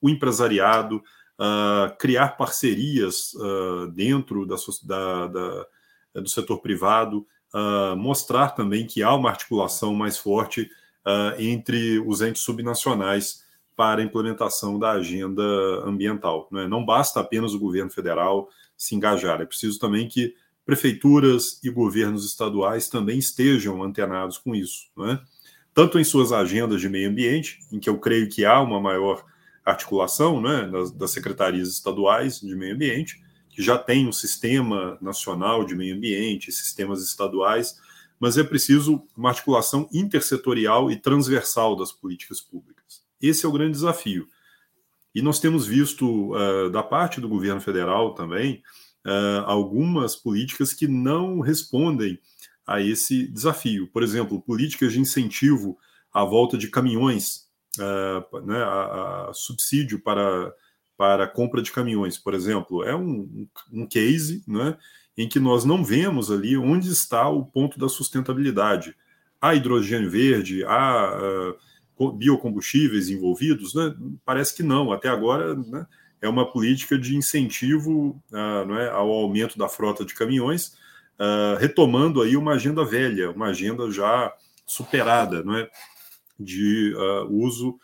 o 0.00 0.08
empresariado, 0.08 0.96
uh, 0.96 1.96
criar 1.98 2.36
parcerias 2.36 3.32
dentro 3.94 4.44
da, 4.44 4.56
da, 4.84 5.26
da, 5.28 5.66
do 6.20 6.28
setor 6.28 6.58
privado, 6.58 7.24
mostrar 7.96 8.50
também 8.50 8.86
que 8.86 9.02
há 9.02 9.14
uma 9.14 9.30
articulação 9.30 9.94
mais 9.94 10.18
forte 10.18 10.68
entre 11.38 11.98
os 12.00 12.20
entes 12.20 12.42
subnacionais 12.42 13.42
para 13.76 14.00
a 14.00 14.04
implementação 14.04 14.78
da 14.78 14.92
agenda 14.92 15.42
ambiental. 15.84 16.48
Não, 16.50 16.60
é? 16.60 16.68
não 16.68 16.84
basta 16.84 17.20
apenas 17.20 17.54
o 17.54 17.58
governo 17.58 17.90
federal 17.90 18.48
se 18.76 18.94
engajar, 18.94 19.40
é 19.40 19.44
preciso 19.46 19.78
também 19.78 20.08
que 20.08 20.34
prefeituras 20.64 21.58
e 21.62 21.70
governos 21.70 22.24
estaduais 22.24 22.88
também 22.88 23.18
estejam 23.18 23.82
antenados 23.82 24.38
com 24.38 24.54
isso, 24.54 24.86
não 24.96 25.10
é? 25.10 25.20
tanto 25.74 25.98
em 25.98 26.04
suas 26.04 26.32
agendas 26.32 26.80
de 26.80 26.88
meio 26.88 27.08
ambiente, 27.08 27.60
em 27.72 27.78
que 27.78 27.88
eu 27.88 27.98
creio 27.98 28.28
que 28.28 28.44
há 28.44 28.60
uma 28.60 28.80
maior 28.80 29.24
articulação 29.64 30.40
né, 30.40 30.68
das, 30.70 30.90
das 30.90 31.10
secretarias 31.10 31.68
estaduais 31.68 32.40
de 32.40 32.54
meio 32.54 32.74
ambiente, 32.74 33.22
que 33.48 33.62
já 33.62 33.78
tem 33.78 34.06
um 34.06 34.12
sistema 34.12 34.98
nacional 35.00 35.64
de 35.64 35.74
meio 35.74 35.94
ambiente, 35.96 36.52
sistemas 36.52 37.02
estaduais, 37.02 37.78
mas 38.22 38.38
é 38.38 38.44
preciso 38.44 39.02
uma 39.16 39.30
articulação 39.30 39.88
intersetorial 39.92 40.92
e 40.92 40.96
transversal 40.96 41.74
das 41.74 41.90
políticas 41.90 42.40
públicas. 42.40 43.02
Esse 43.20 43.44
é 43.44 43.48
o 43.48 43.52
grande 43.52 43.72
desafio. 43.72 44.28
E 45.12 45.20
nós 45.20 45.40
temos 45.40 45.66
visto, 45.66 46.32
uh, 46.32 46.70
da 46.70 46.84
parte 46.84 47.20
do 47.20 47.28
governo 47.28 47.60
federal 47.60 48.14
também, 48.14 48.62
uh, 49.04 49.42
algumas 49.44 50.14
políticas 50.14 50.72
que 50.72 50.86
não 50.86 51.40
respondem 51.40 52.16
a 52.64 52.80
esse 52.80 53.26
desafio. 53.26 53.88
Por 53.88 54.04
exemplo, 54.04 54.40
políticas 54.40 54.92
de 54.92 55.00
incentivo 55.00 55.76
à 56.14 56.24
volta 56.24 56.56
de 56.56 56.68
caminhões, 56.68 57.48
uh, 57.76 58.40
né, 58.46 58.62
a, 58.62 59.30
a 59.30 59.34
subsídio 59.34 59.98
para, 59.98 60.54
para 60.96 61.26
compra 61.26 61.60
de 61.60 61.72
caminhões, 61.72 62.18
por 62.18 62.34
exemplo, 62.34 62.84
é 62.84 62.94
um, 62.94 63.48
um 63.72 63.84
case 63.84 64.44
né, 64.46 64.78
em 65.16 65.28
que 65.28 65.38
nós 65.38 65.64
não 65.64 65.84
vemos 65.84 66.30
ali 66.30 66.56
onde 66.56 66.90
está 66.90 67.28
o 67.28 67.44
ponto 67.44 67.78
da 67.78 67.88
sustentabilidade. 67.88 68.96
Há 69.40 69.54
hidrogênio 69.54 70.10
verde, 70.10 70.64
há 70.64 71.56
uh, 71.98 72.12
biocombustíveis 72.12 73.10
envolvidos? 73.10 73.74
Né? 73.74 73.94
Parece 74.24 74.54
que 74.54 74.62
não. 74.62 74.92
Até 74.92 75.08
agora 75.08 75.54
né, 75.54 75.86
é 76.20 76.28
uma 76.28 76.50
política 76.50 76.98
de 76.98 77.16
incentivo 77.16 78.22
uh, 78.30 78.66
não 78.66 78.78
é, 78.78 78.88
ao 78.88 79.10
aumento 79.10 79.58
da 79.58 79.68
frota 79.68 80.04
de 80.04 80.14
caminhões, 80.14 80.74
uh, 81.18 81.58
retomando 81.58 82.22
aí 82.22 82.36
uma 82.36 82.52
agenda 82.52 82.84
velha, 82.84 83.30
uma 83.30 83.46
agenda 83.46 83.90
já 83.90 84.32
superada, 84.66 85.42
não 85.42 85.56
é, 85.56 85.68
de 86.38 86.94
uso 87.28 87.78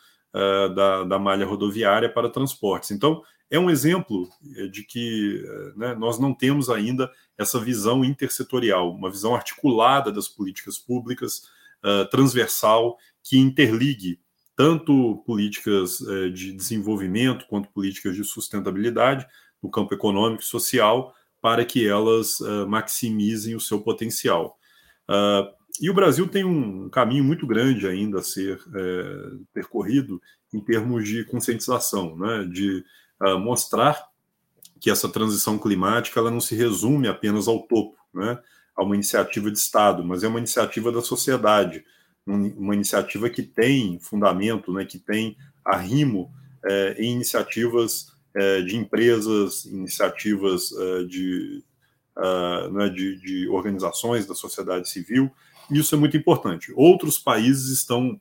da, 0.74 1.04
da 1.04 1.18
malha 1.18 1.44
rodoviária 1.44 2.08
para 2.08 2.30
transportes. 2.30 2.90
Então, 2.90 3.22
é 3.50 3.58
um 3.58 3.70
exemplo 3.70 4.28
eh, 4.56 4.66
de 4.68 4.84
que 4.84 5.42
eh, 5.44 5.72
né, 5.76 5.94
nós 5.94 6.18
não 6.18 6.34
temos 6.34 6.68
ainda 6.68 7.10
essa 7.36 7.58
visão 7.58 8.04
intersetorial, 8.04 8.94
uma 8.94 9.10
visão 9.10 9.34
articulada 9.34 10.12
das 10.12 10.28
políticas 10.28 10.78
públicas, 10.78 11.42
uh, 11.84 12.08
transversal, 12.10 12.96
que 13.22 13.38
interligue 13.38 14.20
tanto 14.56 15.22
políticas 15.24 16.00
uh, 16.00 16.30
de 16.30 16.52
desenvolvimento 16.52 17.46
quanto 17.48 17.70
políticas 17.70 18.16
de 18.16 18.24
sustentabilidade 18.24 19.26
no 19.62 19.70
campo 19.70 19.94
econômico 19.94 20.42
e 20.42 20.46
social, 20.46 21.14
para 21.40 21.64
que 21.64 21.86
elas 21.86 22.40
uh, 22.40 22.66
maximizem 22.68 23.54
o 23.54 23.60
seu 23.60 23.80
potencial. 23.80 24.58
e 25.80 25.88
o 25.88 25.94
Brasil 25.94 26.26
tem 26.28 26.44
um 26.44 26.90
caminho 26.90 27.22
muito 27.24 27.46
grande 27.46 27.86
ainda 27.86 28.18
a 28.18 28.22
ser 28.22 28.58
percorrido 29.54 30.20
em 30.52 30.60
termos 30.60 31.06
de 31.08 31.24
conscientização, 31.24 32.16
né, 32.16 32.44
de 32.44 32.84
uh, 33.22 33.38
mostrar 33.38 34.08
que 34.80 34.90
essa 34.90 35.08
transição 35.08 35.58
climática 35.58 36.20
ela 36.20 36.30
não 36.30 36.40
se 36.40 36.54
resume 36.54 37.08
apenas 37.08 37.48
ao 37.48 37.60
topo, 37.60 37.96
né, 38.14 38.38
a 38.76 38.82
uma 38.82 38.94
iniciativa 38.94 39.50
de 39.50 39.58
Estado, 39.58 40.04
mas 40.04 40.22
é 40.22 40.28
uma 40.28 40.38
iniciativa 40.38 40.92
da 40.92 41.02
sociedade, 41.02 41.84
uma 42.24 42.74
iniciativa 42.74 43.28
que 43.28 43.42
tem 43.42 43.98
fundamento, 44.00 44.72
né, 44.72 44.84
que 44.84 44.98
tem 44.98 45.36
arrimo 45.64 46.30
é, 46.64 46.96
em 46.98 47.14
iniciativas 47.14 48.12
é, 48.34 48.62
de 48.62 48.76
empresas, 48.76 49.64
iniciativas 49.64 50.70
é, 50.72 51.04
de, 51.04 51.64
uh, 52.16 52.72
né, 52.72 52.88
de, 52.88 53.16
de, 53.20 53.48
organizações 53.48 54.26
da 54.26 54.34
sociedade 54.34 54.88
civil, 54.88 55.30
e 55.70 55.78
isso 55.78 55.94
é 55.94 55.98
muito 55.98 56.16
importante. 56.16 56.72
Outros 56.76 57.18
países 57.18 57.68
estão 57.70 58.20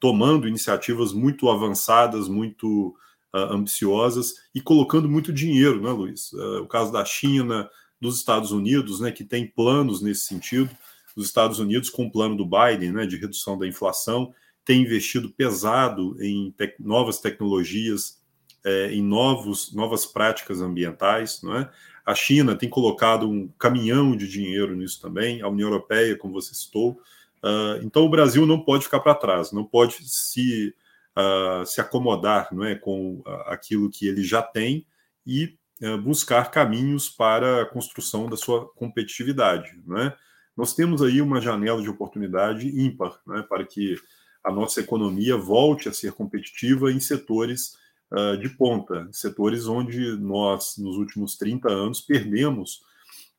tomando 0.00 0.48
iniciativas 0.48 1.12
muito 1.12 1.50
avançadas, 1.50 2.28
muito 2.28 2.96
ambiciosas 3.38 4.34
e 4.54 4.60
colocando 4.60 5.08
muito 5.08 5.32
dinheiro, 5.32 5.82
né, 5.82 5.90
Luiz? 5.90 6.32
Uh, 6.32 6.62
o 6.62 6.66
caso 6.66 6.92
da 6.92 7.04
China, 7.04 7.68
dos 8.00 8.18
Estados 8.18 8.52
Unidos, 8.52 9.00
né, 9.00 9.10
que 9.10 9.24
tem 9.24 9.46
planos 9.46 10.00
nesse 10.02 10.26
sentido. 10.26 10.70
Os 11.16 11.26
Estados 11.26 11.58
Unidos, 11.58 11.88
com 11.90 12.06
o 12.06 12.10
plano 12.10 12.36
do 12.36 12.44
Biden, 12.44 12.92
né, 12.92 13.06
de 13.06 13.16
redução 13.16 13.58
da 13.58 13.66
inflação, 13.66 14.34
tem 14.64 14.82
investido 14.82 15.30
pesado 15.30 16.16
em 16.22 16.54
novas 16.78 17.20
tecnologias, 17.20 18.22
é, 18.64 18.92
em 18.92 19.02
novos, 19.02 19.72
novas 19.72 20.06
práticas 20.06 20.60
ambientais. 20.60 21.42
Não 21.42 21.56
é? 21.56 21.70
A 22.04 22.14
China 22.14 22.54
tem 22.54 22.68
colocado 22.68 23.28
um 23.28 23.48
caminhão 23.58 24.16
de 24.16 24.28
dinheiro 24.28 24.76
nisso 24.76 25.00
também, 25.00 25.40
a 25.40 25.48
União 25.48 25.68
Europeia, 25.68 26.16
como 26.16 26.34
você 26.34 26.54
citou. 26.54 27.00
Uh, 27.42 27.82
então, 27.82 28.04
o 28.04 28.10
Brasil 28.10 28.46
não 28.46 28.60
pode 28.60 28.84
ficar 28.84 29.00
para 29.00 29.14
trás, 29.14 29.52
não 29.52 29.64
pode 29.64 29.96
se 30.02 30.74
uh, 31.16 31.64
se 31.66 31.80
acomodar 31.80 32.48
não 32.52 32.64
é, 32.64 32.74
com 32.74 33.22
aquilo 33.46 33.90
que 33.90 34.06
ele 34.06 34.22
já 34.22 34.42
tem 34.42 34.86
e 35.26 35.56
uh, 35.82 35.98
buscar 35.98 36.50
caminhos 36.50 37.08
para 37.08 37.62
a 37.62 37.66
construção 37.66 38.28
da 38.28 38.36
sua 38.36 38.68
competitividade. 38.74 39.80
Não 39.86 39.98
é? 39.98 40.16
Nós 40.56 40.74
temos 40.74 41.02
aí 41.02 41.20
uma 41.20 41.40
janela 41.40 41.82
de 41.82 41.90
oportunidade 41.90 42.68
ímpar 42.68 43.18
é, 43.32 43.42
para 43.42 43.64
que 43.64 43.96
a 44.42 44.52
nossa 44.52 44.80
economia 44.80 45.36
volte 45.36 45.88
a 45.88 45.92
ser 45.92 46.12
competitiva 46.12 46.92
em 46.92 47.00
setores 47.00 47.76
uh, 48.12 48.36
de 48.36 48.50
ponta, 48.50 49.08
setores 49.10 49.66
onde 49.66 50.16
nós, 50.18 50.76
nos 50.78 50.96
últimos 50.96 51.36
30 51.36 51.68
anos, 51.68 52.00
perdemos 52.00 52.82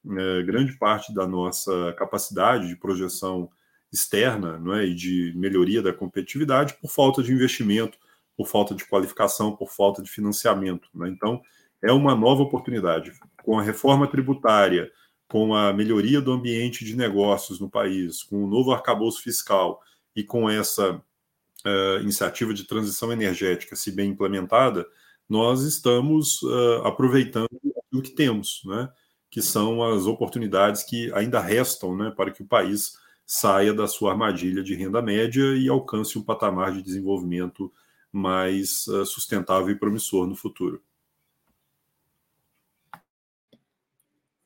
uh, 0.03 0.45
grande 0.45 0.77
parte 0.77 1.13
da 1.13 1.27
nossa 1.27 1.93
capacidade 1.97 2.67
de 2.67 2.75
projeção 2.75 3.49
externa 3.95 4.59
não 4.59 4.75
é, 4.75 4.85
e 4.85 4.93
de 4.93 5.33
melhoria 5.35 5.81
da 5.81 5.93
competitividade 5.93 6.75
por 6.81 6.89
falta 6.89 7.23
de 7.23 7.31
investimento, 7.31 7.97
por 8.37 8.47
falta 8.47 8.75
de 8.75 8.85
qualificação, 8.85 9.55
por 9.55 9.71
falta 9.71 10.03
de 10.03 10.09
financiamento. 10.09 10.87
Né? 10.93 11.09
Então, 11.09 11.41
é 11.81 11.91
uma 11.91 12.13
nova 12.13 12.43
oportunidade. 12.43 13.13
Com 13.43 13.57
a 13.57 13.63
reforma 13.63 14.07
tributária, 14.07 14.91
com 15.27 15.55
a 15.55 15.71
melhoria 15.73 16.21
do 16.21 16.31
ambiente 16.31 16.83
de 16.83 16.95
negócios 16.95 17.59
no 17.59 17.69
país, 17.69 18.23
com 18.23 18.43
o 18.43 18.47
novo 18.47 18.71
arcabouço 18.71 19.21
fiscal 19.21 19.81
e 20.15 20.23
com 20.23 20.49
essa 20.49 20.95
uh, 20.95 22.01
iniciativa 22.01 22.53
de 22.53 22.65
transição 22.65 23.11
energética, 23.11 23.75
se 23.75 23.91
bem 23.91 24.11
implementada, 24.11 24.85
nós 25.27 25.61
estamos 25.61 26.41
uh, 26.43 26.81
aproveitando 26.83 27.49
o 27.93 28.01
que 28.01 28.11
temos, 28.11 28.61
né? 28.65 28.89
que 29.29 29.41
são 29.41 29.83
as 29.83 30.05
oportunidades 30.05 30.83
que 30.83 31.11
ainda 31.13 31.39
restam 31.41 31.95
né, 31.95 32.09
para 32.15 32.31
que 32.31 32.41
o 32.41 32.47
país 32.47 32.97
saia 33.25 33.73
da 33.73 33.87
sua 33.87 34.11
armadilha 34.11 34.61
de 34.61 34.75
renda 34.75 35.01
média 35.01 35.55
e 35.57 35.67
alcance 35.67 36.17
um 36.17 36.23
patamar 36.23 36.71
de 36.71 36.81
desenvolvimento 36.81 37.73
mais 38.11 38.87
uh, 38.87 39.05
sustentável 39.05 39.69
e 39.69 39.79
promissor 39.79 40.27
no 40.27 40.35
futuro. 40.35 40.81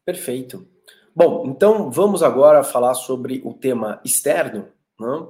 Perfeito. 0.05 0.67
Bom, 1.15 1.45
então 1.47 1.91
vamos 1.91 2.23
agora 2.23 2.63
falar 2.63 2.95
sobre 2.95 3.41
o 3.43 3.53
tema 3.53 4.01
externo, 4.03 4.69
né, 4.99 5.27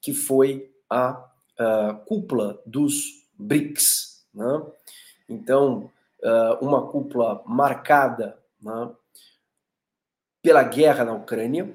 que 0.00 0.12
foi 0.12 0.70
a, 0.90 1.30
a 1.58 1.94
cúpula 2.06 2.60
dos 2.66 3.26
BRICS. 3.38 4.26
Né? 4.34 4.62
Então, 5.28 5.90
uh, 6.22 6.64
uma 6.64 6.86
cúpula 6.88 7.42
marcada 7.46 8.38
né, 8.60 8.90
pela 10.42 10.62
guerra 10.62 11.04
na 11.04 11.12
Ucrânia, 11.12 11.74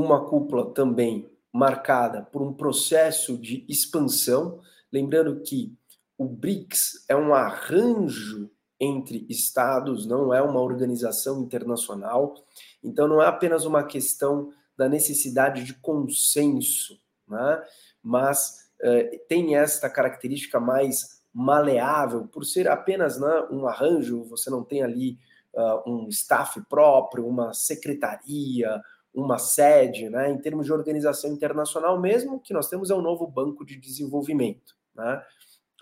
uma 0.00 0.24
cúpula 0.24 0.72
também 0.72 1.28
marcada 1.52 2.22
por 2.22 2.40
um 2.40 2.52
processo 2.52 3.36
de 3.36 3.64
expansão. 3.68 4.60
Lembrando 4.92 5.40
que 5.40 5.76
o 6.16 6.24
BRICS 6.24 7.04
é 7.08 7.16
um 7.16 7.34
arranjo 7.34 8.48
entre 8.78 9.26
estados, 9.28 10.06
não 10.06 10.32
é 10.32 10.40
uma 10.40 10.60
organização 10.60 11.42
internacional. 11.42 12.34
Então, 12.82 13.08
não 13.08 13.20
é 13.20 13.26
apenas 13.26 13.64
uma 13.64 13.82
questão 13.82 14.52
da 14.76 14.88
necessidade 14.88 15.64
de 15.64 15.74
consenso, 15.74 17.00
né? 17.26 17.60
mas 18.00 18.70
eh, 18.80 19.20
tem 19.28 19.56
esta 19.56 19.90
característica 19.90 20.60
mais 20.60 21.18
maleável, 21.34 22.28
por 22.28 22.44
ser 22.44 22.68
apenas 22.68 23.18
né, 23.18 23.48
um 23.50 23.66
arranjo, 23.66 24.22
você 24.24 24.48
não 24.48 24.62
tem 24.62 24.82
ali 24.82 25.18
uh, 25.54 25.90
um 25.90 26.08
staff 26.08 26.60
próprio, 26.68 27.26
uma 27.26 27.52
secretaria, 27.52 28.80
uma 29.14 29.38
sede, 29.38 30.08
né, 30.08 30.30
em 30.30 30.38
termos 30.38 30.66
de 30.66 30.72
organização 30.72 31.32
internacional, 31.32 32.00
mesmo 32.00 32.40
que 32.40 32.52
nós 32.52 32.68
temos 32.68 32.90
é 32.90 32.94
o 32.94 33.02
novo 33.02 33.26
Banco 33.26 33.64
de 33.64 33.76
Desenvolvimento. 33.76 34.76
Né? 34.94 35.22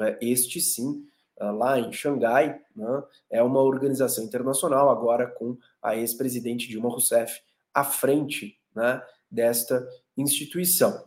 É, 0.00 0.18
este 0.20 0.60
sim, 0.60 1.04
ah, 1.38 1.50
lá 1.50 1.78
em 1.78 1.92
Xangai, 1.92 2.60
né, 2.74 3.02
é 3.30 3.42
uma 3.42 3.60
organização 3.60 4.24
internacional, 4.24 4.90
agora 4.90 5.26
com 5.26 5.56
a 5.82 5.96
ex-presidente 5.96 6.68
Dilma 6.68 6.88
Rousseff 6.88 7.40
à 7.74 7.84
frente 7.84 8.58
né, 8.74 9.02
desta 9.30 9.86
instituição. 10.16 11.04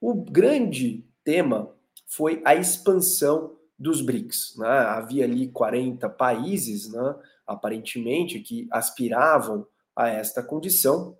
O 0.00 0.14
grande 0.14 1.04
tema 1.24 1.74
foi 2.06 2.42
a 2.44 2.54
expansão 2.54 3.56
dos 3.78 4.02
BRICS. 4.02 4.56
Né? 4.58 4.68
Havia 4.68 5.24
ali 5.24 5.48
40 5.48 6.08
países, 6.10 6.90
né, 6.92 7.14
aparentemente, 7.46 8.40
que 8.40 8.68
aspiravam 8.70 9.66
a 9.96 10.08
esta 10.08 10.42
condição, 10.42 11.16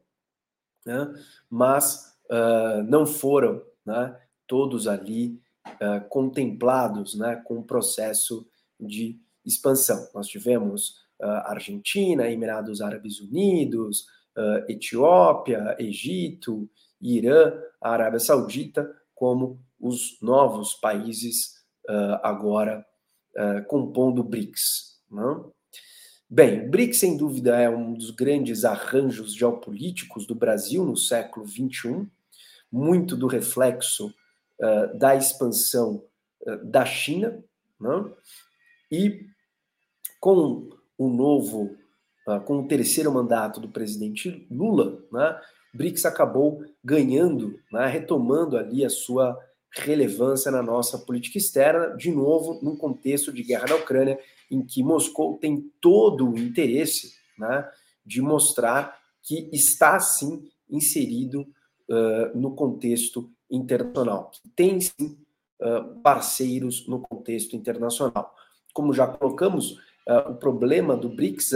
né? 0.85 1.12
mas 1.49 2.16
uh, 2.31 2.83
não 2.85 3.07
foram 3.07 3.62
né, 3.85 4.16
todos 4.47 4.87
ali 4.87 5.40
uh, 5.66 6.07
contemplados 6.09 7.14
né, 7.14 7.37
com 7.45 7.59
o 7.59 7.64
processo 7.64 8.47
de 8.79 9.21
expansão. 9.45 10.09
Nós 10.14 10.27
tivemos 10.29 11.01
uh, 11.21 11.27
Argentina, 11.47 12.31
Emirados 12.31 12.81
Árabes 12.81 13.21
Unidos, 13.21 14.07
Etiópia, 14.69 15.77
Egito, 15.79 16.71
Irã, 17.01 17.53
Arábia 17.81 18.21
Saudita, 18.21 18.90
como 19.14 19.61
os 19.79 20.19
novos 20.23 20.75
países 20.75 21.57
agora 22.23 22.87
compondo 23.66 24.23
BRICS. 24.23 25.03
Não? 25.11 25.53
Bem, 26.33 26.64
o 26.64 26.71
BRICS, 26.71 27.01
sem 27.01 27.16
dúvida, 27.16 27.59
é 27.59 27.69
um 27.69 27.93
dos 27.93 28.12
grandes 28.12 28.64
arranjos 28.64 29.35
geopolíticos 29.35 30.29
do 30.29 30.35
Brasil 30.35 30.85
no 30.85 30.97
século 30.97 31.45
XXI, 31.45 32.07
muito 32.71 33.16
do 33.16 33.27
reflexo 33.27 34.14
uh, 34.61 34.97
da 34.97 35.16
expansão 35.16 36.05
uh, 36.43 36.64
da 36.64 36.85
China, 36.85 37.43
né? 37.81 38.12
e 38.93 39.27
com 40.21 40.69
o 40.97 41.09
novo 41.09 41.77
uh, 42.29 42.40
com 42.43 42.61
o 42.61 42.69
terceiro 42.69 43.12
mandato 43.12 43.59
do 43.59 43.69
presidente 43.69 44.47
Lula, 44.49 45.03
né, 45.11 45.37
o 45.75 45.79
BRICS 45.79 46.07
acabou 46.07 46.64
ganhando, 46.85 47.59
né, 47.73 47.88
retomando 47.88 48.57
ali 48.57 48.85
a 48.85 48.88
sua 48.88 49.37
relevância 49.73 50.49
na 50.53 50.62
nossa 50.62 50.97
política 50.97 51.38
externa, 51.38 51.97
de 51.97 52.12
novo, 52.12 52.61
num 52.62 52.77
contexto 52.77 53.33
de 53.33 53.43
guerra 53.43 53.66
na 53.69 53.75
Ucrânia, 53.75 54.16
em 54.51 54.65
que 54.65 54.83
Moscou 54.83 55.39
tem 55.39 55.71
todo 55.81 56.31
o 56.31 56.39
interesse 56.39 57.15
né, 57.39 57.69
de 58.05 58.21
mostrar 58.21 58.99
que 59.23 59.49
está, 59.53 59.99
sim, 60.01 60.49
inserido 60.69 61.43
uh, 61.89 62.39
no 62.39 62.55
contexto 62.55 63.31
internacional, 63.51 64.31
que 64.31 64.49
tem, 64.51 64.81
sim, 64.81 65.19
uh, 65.61 66.01
parceiros 66.03 66.87
no 66.89 67.01
contexto 67.01 67.55
internacional. 67.55 68.35
Como 68.73 68.93
já 68.93 69.07
colocamos, 69.07 69.73
uh, 70.09 70.31
o 70.31 70.35
problema 70.37 70.97
do 70.97 71.09
BRICS 71.09 71.53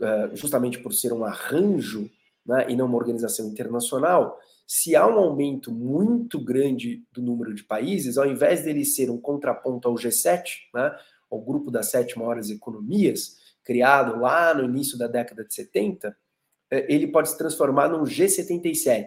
é, 0.00 0.30
justamente 0.34 0.80
por 0.80 0.92
ser 0.92 1.12
um 1.12 1.24
arranjo 1.24 2.10
né, 2.44 2.66
e 2.68 2.76
não 2.76 2.86
uma 2.86 2.98
organização 2.98 3.46
internacional, 3.46 4.38
se 4.66 4.96
há 4.96 5.06
um 5.06 5.18
aumento 5.18 5.70
muito 5.70 6.42
grande 6.42 7.04
do 7.12 7.22
número 7.22 7.54
de 7.54 7.62
países, 7.62 8.18
ao 8.18 8.26
invés 8.26 8.64
dele 8.64 8.84
ser 8.84 9.10
um 9.10 9.20
contraponto 9.20 9.88
ao 9.88 9.94
G7, 9.94 10.44
né, 10.74 10.94
ao 11.34 11.40
grupo 11.40 11.70
das 11.70 11.90
sete 11.90 12.16
maiores 12.18 12.48
economias, 12.48 13.36
criado 13.64 14.20
lá 14.20 14.54
no 14.54 14.64
início 14.64 14.96
da 14.96 15.06
década 15.06 15.44
de 15.44 15.52
70, 15.52 16.16
eh, 16.70 16.86
ele 16.88 17.08
pode 17.08 17.30
se 17.30 17.36
transformar 17.36 17.88
num 17.88 18.04
G77. 18.04 19.06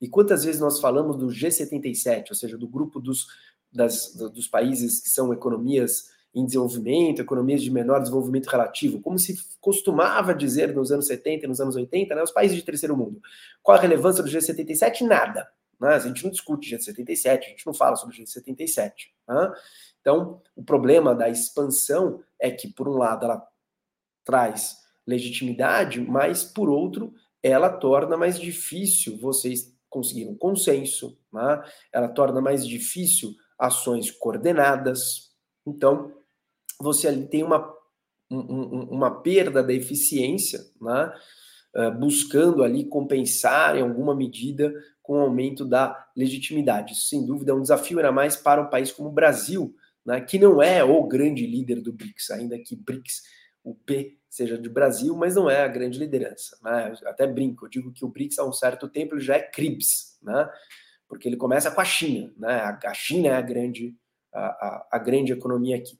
E 0.00 0.08
quantas 0.08 0.44
vezes 0.44 0.60
nós 0.60 0.80
falamos 0.80 1.16
do 1.16 1.26
G77, 1.28 2.30
ou 2.30 2.36
seja, 2.36 2.58
do 2.58 2.68
grupo 2.68 3.00
dos, 3.00 3.26
das, 3.72 4.14
dos 4.14 4.48
países 4.48 5.00
que 5.00 5.08
são 5.08 5.32
economias 5.32 6.10
em 6.34 6.44
desenvolvimento, 6.44 7.22
economias 7.22 7.62
de 7.62 7.70
menor 7.70 8.00
desenvolvimento 8.00 8.46
relativo, 8.46 9.00
como 9.00 9.18
se 9.18 9.36
costumava 9.60 10.34
dizer 10.34 10.74
nos 10.74 10.92
anos 10.92 11.06
70 11.06 11.44
e 11.44 11.48
nos 11.48 11.60
anos 11.60 11.74
80, 11.74 12.14
né, 12.14 12.22
os 12.22 12.30
países 12.30 12.56
de 12.56 12.62
terceiro 12.62 12.96
mundo. 12.96 13.20
Qual 13.62 13.76
a 13.76 13.80
relevância 13.80 14.22
do 14.22 14.28
G77? 14.28 15.00
Nada. 15.02 15.48
Né? 15.80 15.94
A 15.94 15.98
gente 15.98 16.24
não 16.24 16.30
discute 16.30 16.74
G77, 16.74 17.38
a 17.38 17.48
gente 17.48 17.66
não 17.66 17.74
fala 17.74 17.96
sobre 17.96 18.16
G77. 18.16 18.92
Né? 19.28 19.52
Então, 20.00 20.40
o 20.56 20.62
problema 20.62 21.14
da 21.14 21.28
expansão 21.28 22.22
é 22.40 22.50
que, 22.50 22.68
por 22.68 22.88
um 22.88 22.96
lado, 22.96 23.24
ela 23.24 23.46
traz 24.24 24.76
legitimidade, 25.06 26.00
mas, 26.00 26.44
por 26.44 26.68
outro, 26.68 27.14
ela 27.42 27.70
torna 27.70 28.16
mais 28.16 28.38
difícil 28.38 29.18
vocês 29.18 29.74
conseguirem 29.88 30.32
um 30.32 30.36
consenso, 30.36 31.18
né? 31.32 31.62
ela 31.92 32.08
torna 32.08 32.40
mais 32.40 32.66
difícil 32.66 33.34
ações 33.58 34.10
coordenadas. 34.10 35.32
Então, 35.66 36.12
você 36.80 37.08
ali 37.08 37.26
tem 37.26 37.42
uma, 37.42 37.74
um, 38.30 38.84
uma 38.90 39.22
perda 39.22 39.62
da 39.62 39.72
eficiência, 39.72 40.60
né? 40.80 41.12
Uh, 41.76 41.92
buscando 41.92 42.64
ali 42.64 42.84
compensar 42.84 43.76
em 43.76 43.82
alguma 43.82 44.14
medida 44.14 44.72
com 45.02 45.14
o 45.14 45.20
aumento 45.20 45.64
da 45.64 46.06
legitimidade. 46.14 46.92
Isso, 46.92 47.08
sem 47.08 47.24
dúvida, 47.24 47.52
é 47.52 47.54
um 47.54 47.62
desafio, 47.62 47.98
ainda 47.98 48.12
mais 48.12 48.36
para 48.36 48.60
um 48.60 48.68
país 48.68 48.92
como 48.92 49.08
o 49.08 49.12
Brasil, 49.12 49.74
né? 50.04 50.20
que 50.20 50.38
não 50.38 50.62
é 50.62 50.84
o 50.84 51.02
grande 51.06 51.46
líder 51.46 51.80
do 51.80 51.92
BRICS, 51.92 52.30
ainda 52.30 52.58
que 52.58 52.76
BRICS, 52.76 53.22
o 53.64 53.74
P, 53.74 54.18
seja 54.28 54.58
de 54.58 54.68
Brasil, 54.68 55.16
mas 55.16 55.34
não 55.34 55.48
é 55.48 55.62
a 55.62 55.68
grande 55.68 55.98
liderança. 55.98 56.58
Né? 56.62 56.94
Até 57.06 57.26
brinco, 57.26 57.64
eu 57.64 57.70
digo 57.70 57.92
que 57.92 58.04
o 58.04 58.08
BRICS, 58.08 58.38
há 58.38 58.44
um 58.44 58.52
certo 58.52 58.86
tempo, 58.86 59.14
ele 59.14 59.22
já 59.22 59.36
é 59.36 59.40
CRIBS, 59.40 60.18
né? 60.22 60.48
porque 61.08 61.26
ele 61.26 61.36
começa 61.36 61.70
com 61.70 61.80
a 61.80 61.86
China. 61.86 62.32
Né? 62.36 62.78
A 62.84 62.94
China 62.94 63.28
é 63.28 63.34
a 63.34 63.40
grande, 63.40 63.96
a, 64.32 64.40
a, 64.40 64.88
a 64.92 64.98
grande 64.98 65.32
economia 65.32 65.76
aqui. 65.76 65.98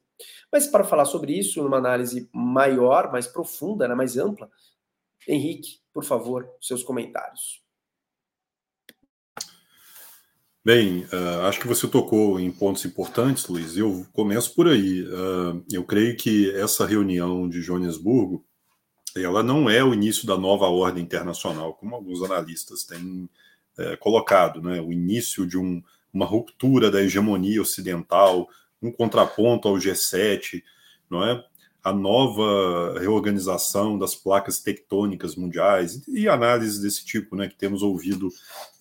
Mas 0.53 0.67
para 0.67 0.85
falar 0.85 1.05
sobre 1.05 1.33
isso, 1.33 1.63
numa 1.63 1.79
análise 1.79 2.29
maior, 2.33 3.11
mais 3.11 3.27
profunda, 3.27 3.87
né, 3.87 3.95
mais 3.95 4.17
ampla, 4.17 4.51
Henrique, 5.29 5.81
por 5.93 6.05
favor, 6.05 6.49
seus 6.61 6.83
comentários. 6.83 7.63
Bem, 10.65 11.05
uh, 11.05 11.47
acho 11.47 11.61
que 11.61 11.69
você 11.69 11.87
tocou 11.87 12.41
em 12.41 12.51
pontos 12.51 12.85
importantes, 12.85 13.47
Luiz. 13.47 13.77
Eu 13.77 14.07
começo 14.13 14.55
por 14.55 14.69
aí. 14.69 15.03
Uh, 15.03 15.65
eu 15.71 15.85
creio 15.85 16.17
que 16.17 16.51
essa 16.53 16.87
reunião 16.87 17.49
de 17.49 17.63
Joanesburgo, 17.63 18.45
ela 19.17 19.43
não 19.43 19.69
é 19.69 19.83
o 19.83 19.95
início 19.95 20.27
da 20.27 20.37
nova 20.37 20.67
ordem 20.67 21.03
internacional, 21.03 21.75
como 21.75 21.95
alguns 21.95 22.23
analistas 22.23 22.85
têm 22.85 23.29
uh, 23.79 23.97
colocado, 23.99 24.61
né? 24.61 24.81
O 24.81 24.93
início 24.93 25.47
de 25.47 25.57
um, 25.57 25.83
uma 26.13 26.27
ruptura 26.27 26.91
da 26.91 27.03
hegemonia 27.03 27.63
ocidental, 27.63 28.49
um 28.83 28.93
contraponto 28.93 29.69
ao 29.69 29.77
G7, 29.77 30.63
não 31.09 31.25
é? 31.25 31.45
A 31.83 31.93
nova 31.93 32.99
reorganização 32.99 33.99
das 33.99 34.15
placas 34.15 34.61
tectônicas 34.61 35.37
mundiais 35.37 36.03
e 36.09 36.29
análises 36.29 36.81
desse 36.81 37.05
tipo, 37.05 37.37
né, 37.37 37.49
que 37.49 37.57
temos 37.57 37.83
ouvido 37.83 38.29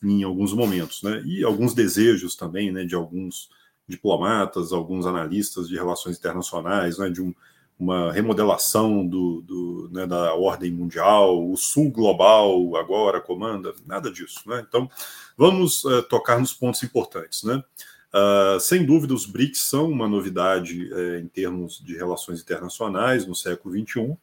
em 0.04 0.24
alguns 0.24 0.54
momentos, 0.54 1.04
né? 1.04 1.22
E 1.26 1.44
alguns 1.44 1.74
desejos 1.74 2.36
também, 2.36 2.72
né, 2.72 2.84
de 2.84 2.96
alguns 2.96 3.50
diplomatas, 3.88 4.74
alguns 4.74 5.06
analistas 5.06 5.70
de 5.70 5.76
relações 5.76 6.18
internacionais, 6.18 6.98
né, 6.98 7.10
de 7.10 7.22
um, 7.22 7.34
uma 7.80 8.12
remodelação 8.12 9.06
do, 9.06 9.42
do 9.42 9.90
né, 9.92 10.08
da 10.08 10.34
ordem 10.34 10.72
mundial, 10.72 11.50
o 11.50 11.56
sul 11.56 11.92
global 11.92 12.76
agora 12.76 13.22
comanda, 13.22 13.74
nada 13.86 14.12
disso. 14.12 14.42
Né? 14.48 14.66
Então, 14.68 14.90
vamos 15.38 15.84
uh, 15.86 16.02
tocar 16.04 16.40
nos 16.40 16.54
pontos 16.54 16.82
importantes. 16.84 17.44
Né? 17.44 17.64
Uh, 18.14 18.60
sem 18.60 18.86
dúvida, 18.86 19.14
os 19.14 19.26
BRICS 19.26 19.64
são 19.64 19.90
uma 19.90 20.08
novidade 20.08 20.92
uh, 20.94 21.20
em 21.20 21.28
termos 21.28 21.80
de 21.84 21.96
relações 21.96 22.42
internacionais 22.42 23.26
no 23.26 23.36
século 23.36 23.76
XXI, 23.76 24.02
uh, 24.02 24.18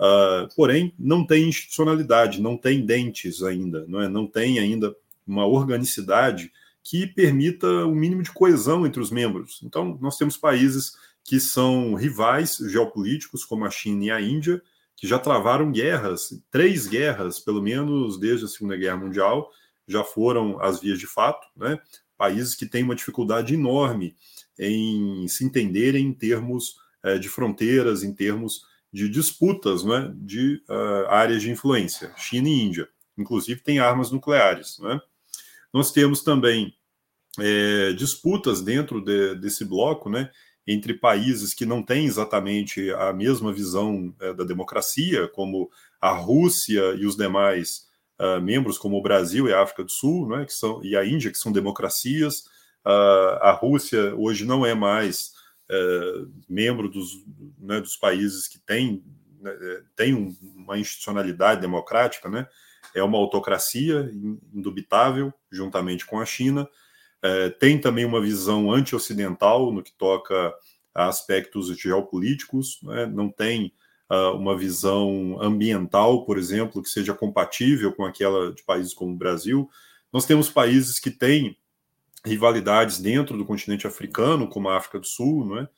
ah, 0.00 0.48
porém, 0.56 0.92
não 0.98 1.24
tem 1.24 1.48
institucionalidade, 1.48 2.40
não 2.40 2.56
tem 2.56 2.84
dentes 2.84 3.42
ainda, 3.42 3.84
não, 3.88 4.02
é? 4.02 4.08
não 4.08 4.26
tem 4.26 4.58
ainda 4.58 4.94
uma 5.26 5.46
organicidade 5.46 6.52
que 6.82 7.06
permita 7.06 7.66
o 7.66 7.90
um 7.90 7.94
mínimo 7.94 8.22
de 8.22 8.32
coesão 8.32 8.86
entre 8.86 9.00
os 9.00 9.10
membros. 9.10 9.60
Então, 9.62 9.98
nós 10.00 10.16
temos 10.16 10.36
países 10.36 10.96
que 11.22 11.38
são 11.38 11.94
rivais 11.94 12.56
geopolíticos, 12.56 13.44
como 13.44 13.64
a 13.64 13.70
China 13.70 14.04
e 14.04 14.10
a 14.10 14.20
Índia, 14.20 14.62
que 14.96 15.06
já 15.06 15.18
travaram 15.18 15.70
guerras, 15.70 16.42
três 16.50 16.86
guerras, 16.86 17.38
pelo 17.38 17.62
menos 17.62 18.18
desde 18.18 18.46
a 18.46 18.48
Segunda 18.48 18.76
Guerra 18.76 18.96
Mundial, 18.96 19.50
já 19.86 20.02
foram 20.02 20.60
as 20.60 20.80
vias 20.80 20.98
de 20.98 21.06
fato, 21.06 21.46
né? 21.56 21.78
Países 22.18 22.54
que 22.54 22.66
têm 22.66 22.82
uma 22.82 22.96
dificuldade 22.96 23.54
enorme 23.54 24.16
em 24.58 25.26
se 25.28 25.44
entenderem 25.44 26.04
em 26.04 26.12
termos 26.12 26.76
é, 27.02 27.16
de 27.16 27.28
fronteiras, 27.28 28.02
em 28.02 28.12
termos 28.12 28.66
de 28.92 29.08
disputas 29.08 29.84
né, 29.84 30.12
de 30.16 30.62
uh, 30.68 31.06
áreas 31.08 31.42
de 31.42 31.50
influência, 31.50 32.12
China 32.16 32.48
e 32.48 32.62
Índia. 32.62 32.88
Inclusive, 33.16 33.60
tem 33.60 33.78
armas 33.78 34.10
nucleares. 34.10 34.78
Né? 34.78 35.00
Nós 35.72 35.92
temos 35.92 36.22
também 36.22 36.74
é, 37.38 37.92
disputas 37.92 38.62
dentro 38.62 39.00
de, 39.00 39.34
desse 39.36 39.64
bloco 39.64 40.08
né, 40.08 40.30
entre 40.66 40.94
países 40.94 41.54
que 41.54 41.66
não 41.66 41.82
têm 41.82 42.06
exatamente 42.06 42.90
a 42.92 43.12
mesma 43.12 43.52
visão 43.52 44.14
da 44.18 44.44
democracia, 44.44 45.28
como 45.28 45.70
a 46.00 46.10
Rússia 46.10 46.94
e 46.94 47.06
os 47.06 47.16
demais 47.16 47.87
uh, 48.20 48.40
membros 48.40 48.78
como 48.78 48.96
o 48.96 49.02
Brasil 49.02 49.48
e 49.48 49.52
a 49.52 49.62
África 49.62 49.84
do 49.84 49.90
Sul, 49.90 50.28
né, 50.28 50.44
que 50.44 50.52
são, 50.52 50.82
e 50.84 50.96
a 50.96 51.04
Índia, 51.04 51.30
que 51.30 51.38
são 51.38 51.52
democracias. 51.52 52.40
Uh, 52.84 53.38
a 53.40 53.52
Rússia 53.52 54.14
hoje 54.16 54.44
não 54.44 54.64
é 54.64 54.74
mais 54.74 55.32
uh, 55.70 56.30
membro 56.48 56.88
dos, 56.88 57.24
né, 57.58 57.80
dos 57.80 57.96
países 57.96 58.46
que 58.48 58.58
têm 58.58 59.04
né, 59.40 59.52
tem 59.94 60.36
uma 60.56 60.78
institucionalidade 60.78 61.60
democrática, 61.60 62.28
né? 62.28 62.48
é 62.94 63.02
uma 63.02 63.18
autocracia 63.18 64.10
indubitável, 64.52 65.32
juntamente 65.50 66.06
com 66.06 66.20
a 66.20 66.26
China. 66.26 66.68
É, 67.22 67.50
tem 67.50 67.80
também 67.80 68.04
uma 68.04 68.20
visão 68.20 68.72
anti-ocidental 68.72 69.72
no 69.72 69.82
que 69.82 69.92
toca 69.92 70.54
a 70.94 71.06
aspectos 71.06 71.68
geopolíticos, 71.78 72.80
né? 72.82 73.06
não 73.06 73.30
tem 73.30 73.72
uh, 74.10 74.36
uma 74.36 74.56
visão 74.56 75.36
ambiental, 75.40 76.24
por 76.24 76.38
exemplo, 76.38 76.82
que 76.82 76.88
seja 76.88 77.14
compatível 77.14 77.92
com 77.92 78.04
aquela 78.04 78.52
de 78.52 78.62
países 78.62 78.94
como 78.94 79.12
o 79.12 79.18
Brasil. 79.18 79.68
Nós 80.12 80.26
temos 80.26 80.48
países 80.48 80.98
que 80.98 81.10
têm 81.10 81.56
rivalidades 82.24 82.98
dentro 82.98 83.36
do 83.36 83.44
continente 83.44 83.86
africano, 83.86 84.48
como 84.48 84.68
a 84.68 84.76
África 84.76 84.98
do 84.98 85.06
Sul, 85.06 85.44
não 85.44 85.58
é? 85.58 85.68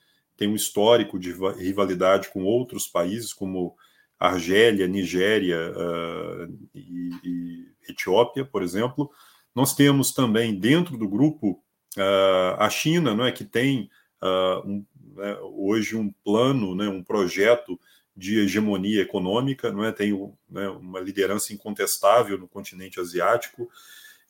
tem 0.40 0.48
um 0.48 0.54
histórico 0.54 1.18
de 1.18 1.34
rivalidade 1.58 2.30
com 2.30 2.44
outros 2.44 2.86
países, 2.86 3.30
como 3.30 3.76
Argélia, 4.18 4.86
Nigéria 4.86 5.70
uh, 5.70 6.68
e, 6.74 7.10
e, 7.22 7.66
Etiópia, 7.90 8.42
por 8.42 8.62
exemplo. 8.62 9.10
Nós 9.54 9.74
temos 9.74 10.12
também 10.12 10.58
dentro 10.58 10.96
do 10.96 11.06
grupo 11.06 11.62
uh, 11.98 12.56
a 12.58 12.70
China, 12.70 13.14
não 13.14 13.26
é, 13.26 13.32
que 13.32 13.44
tem 13.44 13.90
uh, 14.22 14.66
um, 14.66 14.86
né, 15.14 15.36
hoje 15.42 15.94
um 15.94 16.10
plano, 16.24 16.74
né, 16.74 16.88
um 16.88 17.02
projeto 17.02 17.78
de 18.20 18.38
hegemonia 18.38 19.00
econômica, 19.00 19.72
não 19.72 19.82
é? 19.82 19.90
tem 19.90 20.12
né, 20.48 20.68
uma 20.68 21.00
liderança 21.00 21.54
incontestável 21.54 22.36
no 22.38 22.46
continente 22.46 23.00
asiático. 23.00 23.68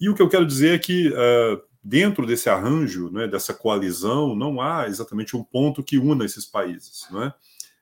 E 0.00 0.08
o 0.08 0.14
que 0.14 0.22
eu 0.22 0.28
quero 0.28 0.46
dizer 0.46 0.76
é 0.76 0.78
que, 0.78 1.08
uh, 1.08 1.60
dentro 1.82 2.24
desse 2.24 2.48
arranjo, 2.48 3.10
né, 3.10 3.26
dessa 3.26 3.52
coalizão, 3.52 4.36
não 4.36 4.60
há 4.60 4.86
exatamente 4.86 5.36
um 5.36 5.42
ponto 5.42 5.82
que 5.82 5.98
una 5.98 6.24
esses 6.24 6.46
países. 6.46 7.06
Não 7.10 7.24
é? 7.24 7.34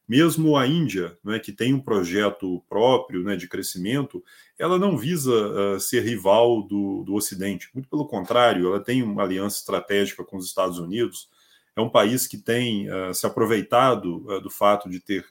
Mesmo 0.09 0.57
a 0.57 0.67
Índia, 0.67 1.19
né, 1.23 1.39
que 1.39 1.53
tem 1.53 1.75
um 1.75 1.81
projeto 1.81 2.65
próprio 2.71 3.23
né, 3.23 3.37
de 3.37 3.47
crescimento, 3.47 4.25
ela 4.59 4.79
não 4.79 4.97
visa 4.97 5.31
uh, 5.31 5.79
ser 5.79 6.03
rival 6.03 6.63
do, 6.63 7.05
do 7.05 7.15
Ocidente. 7.15 7.69
Muito 7.75 7.91
pelo 7.91 8.07
contrário, 8.07 8.69
ela 8.69 8.81
tem 8.81 9.03
uma 9.03 9.23
aliança 9.23 9.59
estratégica 9.59 10.25
com 10.25 10.39
os 10.39 10.47
Estados 10.47 10.79
Unidos. 10.79 11.29
É 11.77 11.83
um 11.83 11.91
país 11.91 12.27
que 12.27 12.39
tem 12.39 12.91
uh, 12.91 13.13
se 13.13 13.27
aproveitado 13.27 14.25
uh, 14.27 14.41
do 14.41 14.49
fato 14.49 14.89
de 14.89 14.99
ter, 14.99 15.27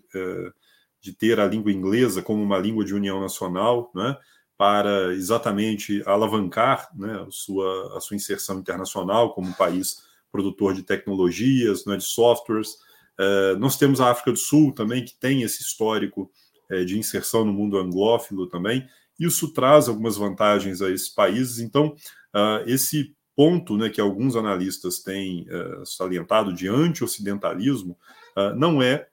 de 1.08 1.14
ter 1.14 1.40
a 1.40 1.48
língua 1.48 1.72
inglesa 1.72 2.22
como 2.22 2.44
uma 2.44 2.58
língua 2.58 2.84
de 2.84 2.94
união 2.94 3.22
nacional, 3.22 3.90
né, 3.96 4.18
para 4.58 5.14
exatamente 5.14 6.04
alavancar 6.06 6.90
né, 6.94 7.26
a, 7.26 7.32
sua, 7.32 7.98
a 7.98 8.02
sua 8.02 8.18
inserção 8.18 8.60
internacional 8.60 9.34
como 9.34 9.48
um 9.48 9.54
país 9.54 10.04
produtor 10.30 10.74
de 10.74 10.84
tecnologias, 10.84 11.86
né, 11.86 11.96
de 11.96 12.04
softwares. 12.04 12.76
Eh, 13.18 13.56
nós 13.58 13.78
temos 13.78 14.02
a 14.02 14.12
África 14.12 14.32
do 14.32 14.38
Sul 14.38 14.74
também, 14.74 15.06
que 15.06 15.16
tem 15.16 15.44
esse 15.44 15.62
histórico 15.62 16.30
eh, 16.70 16.84
de 16.84 16.98
inserção 16.98 17.46
no 17.46 17.54
mundo 17.54 17.78
anglófilo 17.78 18.48
também. 18.48 18.86
Isso 19.18 19.54
traz 19.54 19.88
algumas 19.88 20.18
vantagens 20.18 20.82
a 20.82 20.90
esses 20.90 21.10
países. 21.10 21.60
Então, 21.60 21.96
uh, 22.36 22.68
esse 22.68 23.16
ponto 23.36 23.78
né, 23.78 23.90
que 23.90 24.02
alguns 24.02 24.36
analistas 24.36 25.00
têm 25.00 25.48
uh, 25.50 25.86
salientado 25.86 26.54
de 26.54 26.68
anti-ocidentalismo 26.68 27.98
uh, 28.36 28.56
não 28.56 28.82
é 28.82 29.08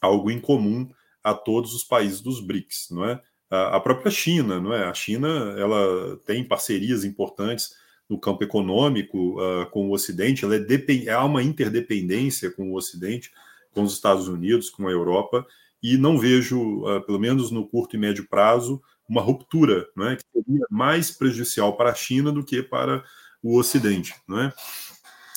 algo 0.00 0.30
incomum 0.30 0.88
a 1.26 1.34
todos 1.34 1.74
os 1.74 1.82
países 1.82 2.20
dos 2.20 2.40
BRICS, 2.40 2.88
não 2.92 3.04
é? 3.04 3.20
A 3.50 3.80
própria 3.80 4.12
China, 4.12 4.60
não 4.60 4.72
é? 4.72 4.84
A 4.84 4.94
China 4.94 5.28
ela 5.58 6.16
tem 6.24 6.44
parcerias 6.44 7.04
importantes 7.04 7.74
no 8.08 8.16
campo 8.16 8.44
econômico 8.44 9.40
uh, 9.40 9.68
com 9.70 9.88
o 9.88 9.92
Ocidente, 9.92 10.44
ela 10.44 10.54
é 10.54 11.10
há 11.10 11.24
uma 11.24 11.42
interdependência 11.42 12.48
com 12.48 12.70
o 12.70 12.76
Ocidente, 12.76 13.32
com 13.72 13.82
os 13.82 13.92
Estados 13.92 14.28
Unidos, 14.28 14.70
com 14.70 14.86
a 14.86 14.92
Europa, 14.92 15.44
e 15.82 15.96
não 15.96 16.16
vejo, 16.16 16.84
uh, 16.84 17.04
pelo 17.04 17.18
menos 17.18 17.50
no 17.50 17.66
curto 17.66 17.96
e 17.96 17.98
médio 17.98 18.28
prazo, 18.28 18.80
uma 19.08 19.20
ruptura, 19.20 19.88
não 19.96 20.08
é? 20.08 20.16
que 20.16 20.24
seria 20.32 20.66
mais 20.70 21.10
prejudicial 21.10 21.76
para 21.76 21.90
a 21.90 21.94
China 21.94 22.30
do 22.30 22.44
que 22.44 22.62
para 22.62 23.04
o 23.42 23.58
Ocidente. 23.58 24.14
Não 24.28 24.40
é? 24.40 24.52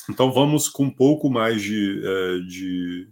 Então 0.08 0.32
vamos 0.32 0.68
com 0.68 0.84
um 0.84 0.94
pouco 0.94 1.28
mais 1.28 1.60
de, 1.60 2.00
uh, 2.00 2.46
de, 2.46 3.08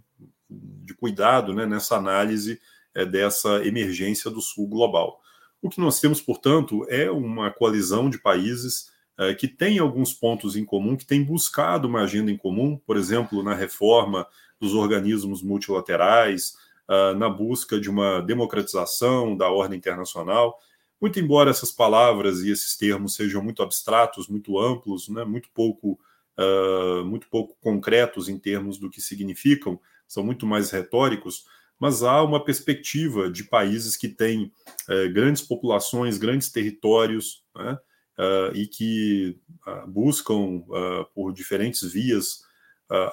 de 0.49 0.93
cuidado 0.93 1.53
né, 1.53 1.65
nessa 1.65 1.95
análise 1.95 2.59
eh, 2.95 3.05
dessa 3.05 3.65
emergência 3.65 4.31
do 4.31 4.41
Sul 4.41 4.67
global. 4.67 5.21
O 5.61 5.69
que 5.69 5.79
nós 5.79 5.99
temos, 5.99 6.21
portanto, 6.21 6.85
é 6.89 7.11
uma 7.11 7.51
coalizão 7.51 8.09
de 8.09 8.17
países 8.17 8.89
é, 9.19 9.33
que 9.33 9.49
tem 9.49 9.79
alguns 9.79 10.13
pontos 10.13 10.55
em 10.55 10.63
comum, 10.63 10.95
que 10.95 11.05
tem 11.05 11.21
buscado 11.21 11.89
uma 11.89 12.03
agenda 12.03 12.31
em 12.31 12.37
comum, 12.37 12.77
por 12.77 12.95
exemplo, 12.95 13.43
na 13.43 13.53
reforma 13.53 14.25
dos 14.57 14.73
organismos 14.73 15.43
multilaterais, 15.43 16.55
uh, 16.87 17.13
na 17.17 17.29
busca 17.29 17.77
de 17.77 17.89
uma 17.89 18.21
democratização 18.21 19.35
da 19.35 19.49
ordem 19.49 19.77
internacional. 19.77 20.57
Muito 21.01 21.19
embora 21.19 21.49
essas 21.49 21.69
palavras 21.69 22.39
e 22.39 22.51
esses 22.51 22.77
termos 22.77 23.13
sejam 23.13 23.43
muito 23.43 23.61
abstratos, 23.61 24.29
muito 24.29 24.57
amplos, 24.57 25.09
né, 25.09 25.25
muito 25.25 25.49
pouco 25.53 25.99
uh, 26.37 27.03
muito 27.03 27.27
pouco 27.29 27.57
concretos 27.59 28.29
em 28.29 28.39
termos 28.39 28.77
do 28.77 28.89
que 28.89 29.01
significam, 29.01 29.79
são 30.09 30.21
muito 30.21 30.45
mais 30.45 30.71
retóricos, 30.71 31.45
mas 31.79 32.03
há 32.03 32.21
uma 32.21 32.43
perspectiva 32.43 33.31
de 33.31 33.45
países 33.45 33.95
que 33.95 34.09
têm 34.09 34.51
uh, 34.89 35.13
grandes 35.13 35.41
populações, 35.41 36.17
grandes 36.17 36.51
territórios, 36.51 37.45
né, 37.55 37.79
uh, 38.19 38.53
e 38.53 38.67
que 38.67 39.39
uh, 39.65 39.87
buscam, 39.89 40.61
uh, 40.67 41.05
por 41.15 41.31
diferentes 41.31 41.89
vias, 41.89 42.47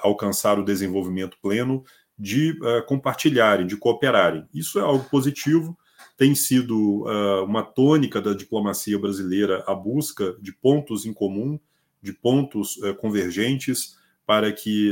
alcançar 0.01 0.57
o 0.57 0.65
desenvolvimento 0.65 1.37
pleno, 1.39 1.83
de 2.17 2.57
compartilharem, 2.87 3.67
de 3.67 3.77
cooperarem. 3.77 4.43
Isso 4.51 4.79
é 4.79 4.81
algo 4.81 5.07
positivo, 5.07 5.77
tem 6.17 6.33
sido 6.33 7.05
uma 7.45 7.61
tônica 7.61 8.19
da 8.19 8.33
diplomacia 8.33 8.97
brasileira 8.97 9.63
a 9.67 9.75
busca 9.75 10.35
de 10.41 10.51
pontos 10.51 11.05
em 11.05 11.13
comum, 11.13 11.59
de 12.01 12.11
pontos 12.11 12.79
convergentes, 12.99 13.95
para 14.27 14.51
que 14.51 14.91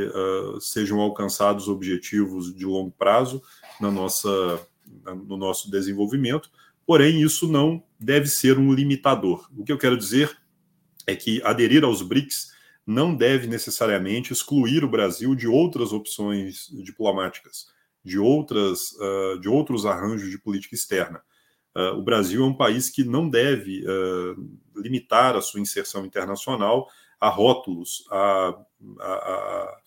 sejam 0.62 1.00
alcançados 1.00 1.68
objetivos 1.68 2.56
de 2.56 2.66
longo 2.66 2.90
prazo 2.90 3.44
na 3.80 3.92
nossa, 3.92 4.66
no 5.28 5.38
nosso 5.38 5.70
desenvolvimento 5.70 6.50
porém 6.86 7.22
isso 7.22 7.48
não 7.48 7.84
deve 8.00 8.28
ser 8.28 8.60
um 8.60 8.74
limitador. 8.74 9.50
O 9.58 9.64
que 9.64 9.72
eu 9.72 9.78
quero 9.78 9.98
dizer 9.98 10.38
é 11.08 11.16
que 11.16 11.42
aderir 11.44 11.84
aos 11.84 12.02
BRICS 12.02 12.54
não 12.86 13.16
deve 13.16 13.48
necessariamente 13.48 14.32
excluir 14.32 14.84
o 14.84 14.90
Brasil 14.90 15.34
de 15.34 15.48
outras 15.48 15.92
opções 15.92 16.70
diplomáticas, 16.84 17.68
de 18.04 18.20
outras, 18.20 18.92
uh, 18.92 19.40
de 19.40 19.50
outros 19.50 19.86
arranjos 19.86 20.30
de 20.30 20.38
política 20.38 20.76
externa. 20.76 21.22
Uh, 21.76 21.98
o 21.98 22.04
Brasil 22.04 22.44
é 22.44 22.48
um 22.48 22.54
país 22.54 22.90
que 22.90 23.04
não 23.04 23.28
deve 23.28 23.84
uh, 23.84 24.80
limitar 24.80 25.36
a 25.36 25.42
sua 25.42 25.60
inserção 25.60 26.06
internacional 26.06 26.88
a 27.20 27.30
rótulos, 27.30 28.06
a, 28.12 28.56
a, 29.00 29.14
a, 29.14 29.78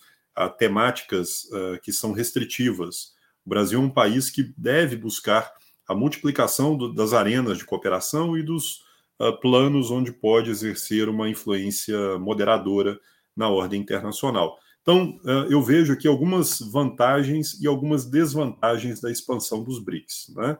a 0.44 0.48
temáticas 0.48 1.48
que 1.82 1.92
são 1.92 2.12
restritivas. 2.12 3.12
O 3.44 3.48
Brasil 3.48 3.80
é 3.80 3.82
um 3.82 3.90
país 3.90 4.30
que 4.30 4.52
deve 4.56 4.96
buscar 4.96 5.52
a 5.88 5.94
multiplicação 5.94 6.76
do, 6.76 6.92
das 6.92 7.14
arenas 7.14 7.56
de 7.56 7.64
cooperação 7.64 8.36
e 8.36 8.42
dos 8.42 8.82
uh, 9.18 9.32
planos 9.40 9.90
onde 9.90 10.12
pode 10.12 10.50
exercer 10.50 11.08
uma 11.08 11.30
influência 11.30 12.18
moderadora 12.18 13.00
na 13.34 13.48
ordem 13.48 13.80
internacional. 13.80 14.58
Então, 14.82 15.18
uh, 15.24 15.50
eu 15.50 15.62
vejo 15.62 15.94
aqui 15.94 16.06
algumas 16.06 16.60
vantagens 16.60 17.58
e 17.60 17.66
algumas 17.66 18.04
desvantagens 18.04 19.00
da 19.00 19.10
expansão 19.10 19.64
dos 19.64 19.78
BRICS. 19.78 20.32
Né? 20.36 20.58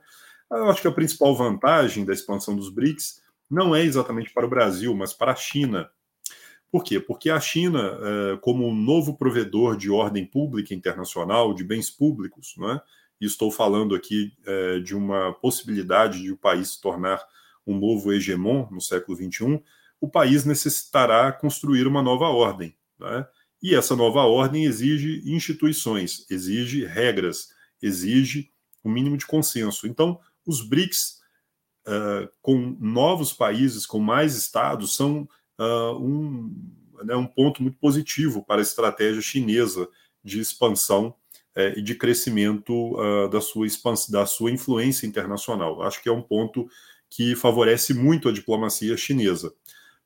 Eu 0.50 0.70
acho 0.70 0.80
que 0.80 0.88
a 0.88 0.92
principal 0.92 1.36
vantagem 1.36 2.06
da 2.06 2.14
expansão 2.14 2.56
dos 2.56 2.70
BRICS 2.70 3.20
não 3.50 3.76
é 3.76 3.82
exatamente 3.82 4.32
para 4.32 4.46
o 4.46 4.50
Brasil, 4.50 4.94
mas 4.94 5.12
para 5.12 5.32
a 5.32 5.36
China. 5.36 5.90
Por 6.70 6.84
quê? 6.84 7.00
Porque 7.00 7.30
a 7.30 7.40
China, 7.40 7.92
uh, 7.94 8.38
como 8.40 8.66
um 8.66 8.74
novo 8.74 9.16
provedor 9.16 9.76
de 9.76 9.90
ordem 9.90 10.26
pública 10.26 10.74
internacional, 10.74 11.54
de 11.54 11.64
bens 11.64 11.90
públicos, 11.90 12.54
né, 12.58 12.80
e 13.20 13.26
estou 13.26 13.50
falando 13.50 13.94
aqui 13.94 14.32
é, 14.46 14.78
de 14.78 14.94
uma 14.94 15.32
possibilidade 15.34 16.22
de 16.22 16.32
o 16.32 16.36
país 16.36 16.72
se 16.72 16.80
tornar 16.80 17.20
um 17.66 17.78
novo 17.78 18.12
hegemon 18.12 18.68
no 18.70 18.80
século 18.80 19.16
XXI, 19.16 19.62
o 20.00 20.08
país 20.08 20.44
necessitará 20.44 21.32
construir 21.32 21.86
uma 21.86 22.02
nova 22.02 22.26
ordem. 22.28 22.74
Né? 22.98 23.26
E 23.62 23.74
essa 23.74 23.96
nova 23.96 24.22
ordem 24.22 24.64
exige 24.64 25.22
instituições, 25.26 26.24
exige 26.30 26.84
regras, 26.84 27.48
exige 27.82 28.50
o 28.82 28.88
um 28.88 28.92
mínimo 28.92 29.16
de 29.16 29.26
consenso. 29.26 29.86
Então, 29.86 30.20
os 30.46 30.62
BRICS, 30.62 31.20
uh, 31.86 32.28
com 32.40 32.76
novos 32.80 33.32
países, 33.32 33.84
com 33.84 33.98
mais 33.98 34.36
estados, 34.36 34.94
são 34.94 35.28
uh, 35.58 35.96
um, 35.98 36.54
né, 37.04 37.16
um 37.16 37.26
ponto 37.26 37.62
muito 37.62 37.78
positivo 37.78 38.44
para 38.44 38.60
a 38.60 38.62
estratégia 38.62 39.20
chinesa 39.20 39.88
de 40.22 40.40
expansão 40.40 41.14
é, 41.54 41.78
e 41.78 41.82
de 41.82 41.94
crescimento 41.94 42.72
uh, 42.72 43.28
da, 43.28 43.40
sua 43.40 43.66
expansão, 43.66 44.12
da 44.12 44.26
sua 44.26 44.50
influência 44.50 45.06
internacional. 45.06 45.82
Acho 45.82 46.02
que 46.02 46.08
é 46.08 46.12
um 46.12 46.22
ponto 46.22 46.68
que 47.10 47.34
favorece 47.34 47.94
muito 47.94 48.28
a 48.28 48.32
diplomacia 48.32 48.96
chinesa. 48.96 49.52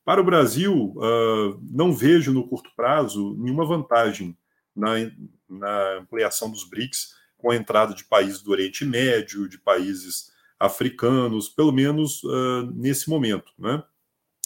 Para 0.05 0.21
o 0.21 0.25
Brasil, 0.25 0.95
uh, 0.97 1.61
não 1.71 1.93
vejo 1.93 2.33
no 2.33 2.47
curto 2.47 2.71
prazo 2.75 3.37
nenhuma 3.39 3.65
vantagem 3.65 4.37
na, 4.75 4.95
na 5.49 5.99
ampliação 5.99 6.51
dos 6.51 6.65
BRICS 6.65 7.15
com 7.37 7.51
a 7.51 7.57
entrada 7.57 7.95
de 7.95 8.05
países 8.05 8.41
do 8.41 8.51
Oriente 8.51 8.85
Médio, 8.85 9.49
de 9.49 9.59
países 9.59 10.33
africanos, 10.59 11.49
pelo 11.49 11.73
menos 11.73 12.23
uh, 12.25 12.71
nesse 12.75 13.11
momento. 13.11 13.53
Né? 13.59 13.83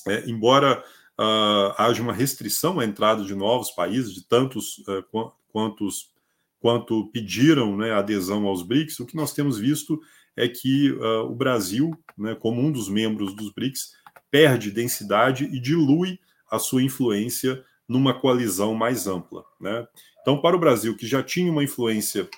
É, 0.07 0.29
embora 0.29 0.83
uh, 1.19 1.75
haja 1.79 2.03
uma 2.03 2.13
restrição 2.13 2.79
à 2.81 2.85
entrada 2.85 3.25
de 3.25 3.35
novos 3.35 3.71
países, 3.71 4.15
de 4.15 4.25
tantos 4.25 4.79
uh, 4.79 5.05
quantos 5.53 6.15
quanto 6.59 7.07
pediram 7.13 7.77
né, 7.77 7.93
adesão 7.93 8.47
aos 8.47 8.63
BRICS, 8.63 8.99
o 8.99 9.07
que 9.07 9.15
nós 9.15 9.33
temos 9.33 9.59
visto 9.59 10.01
é 10.37 10.49
que 10.49 10.91
uh, 10.93 11.31
o 11.31 11.35
Brasil, 11.35 11.97
né, 12.17 12.35
como 12.35 12.61
um 12.61 12.73
dos 12.73 12.89
membros 12.89 13.35
dos 13.35 13.53
BRICS, 13.53 13.93
perde 14.31 14.71
densidade 14.71 15.45
e 15.45 15.61
dilui 15.61 16.19
a 16.51 16.59
sua 16.59 16.83
influência 16.83 17.65
numa 17.89 18.19
coalizão 18.19 18.75
mais 18.75 19.07
ampla. 19.07 19.45
Né? 19.61 19.87
Então, 20.23 20.41
para 20.41 20.57
o 20.57 20.59
Brasil, 20.59 20.97
que 20.97 21.07
já 21.07 21.23
tinha 21.23 21.53
uma 21.53 21.63
influência 21.63 22.29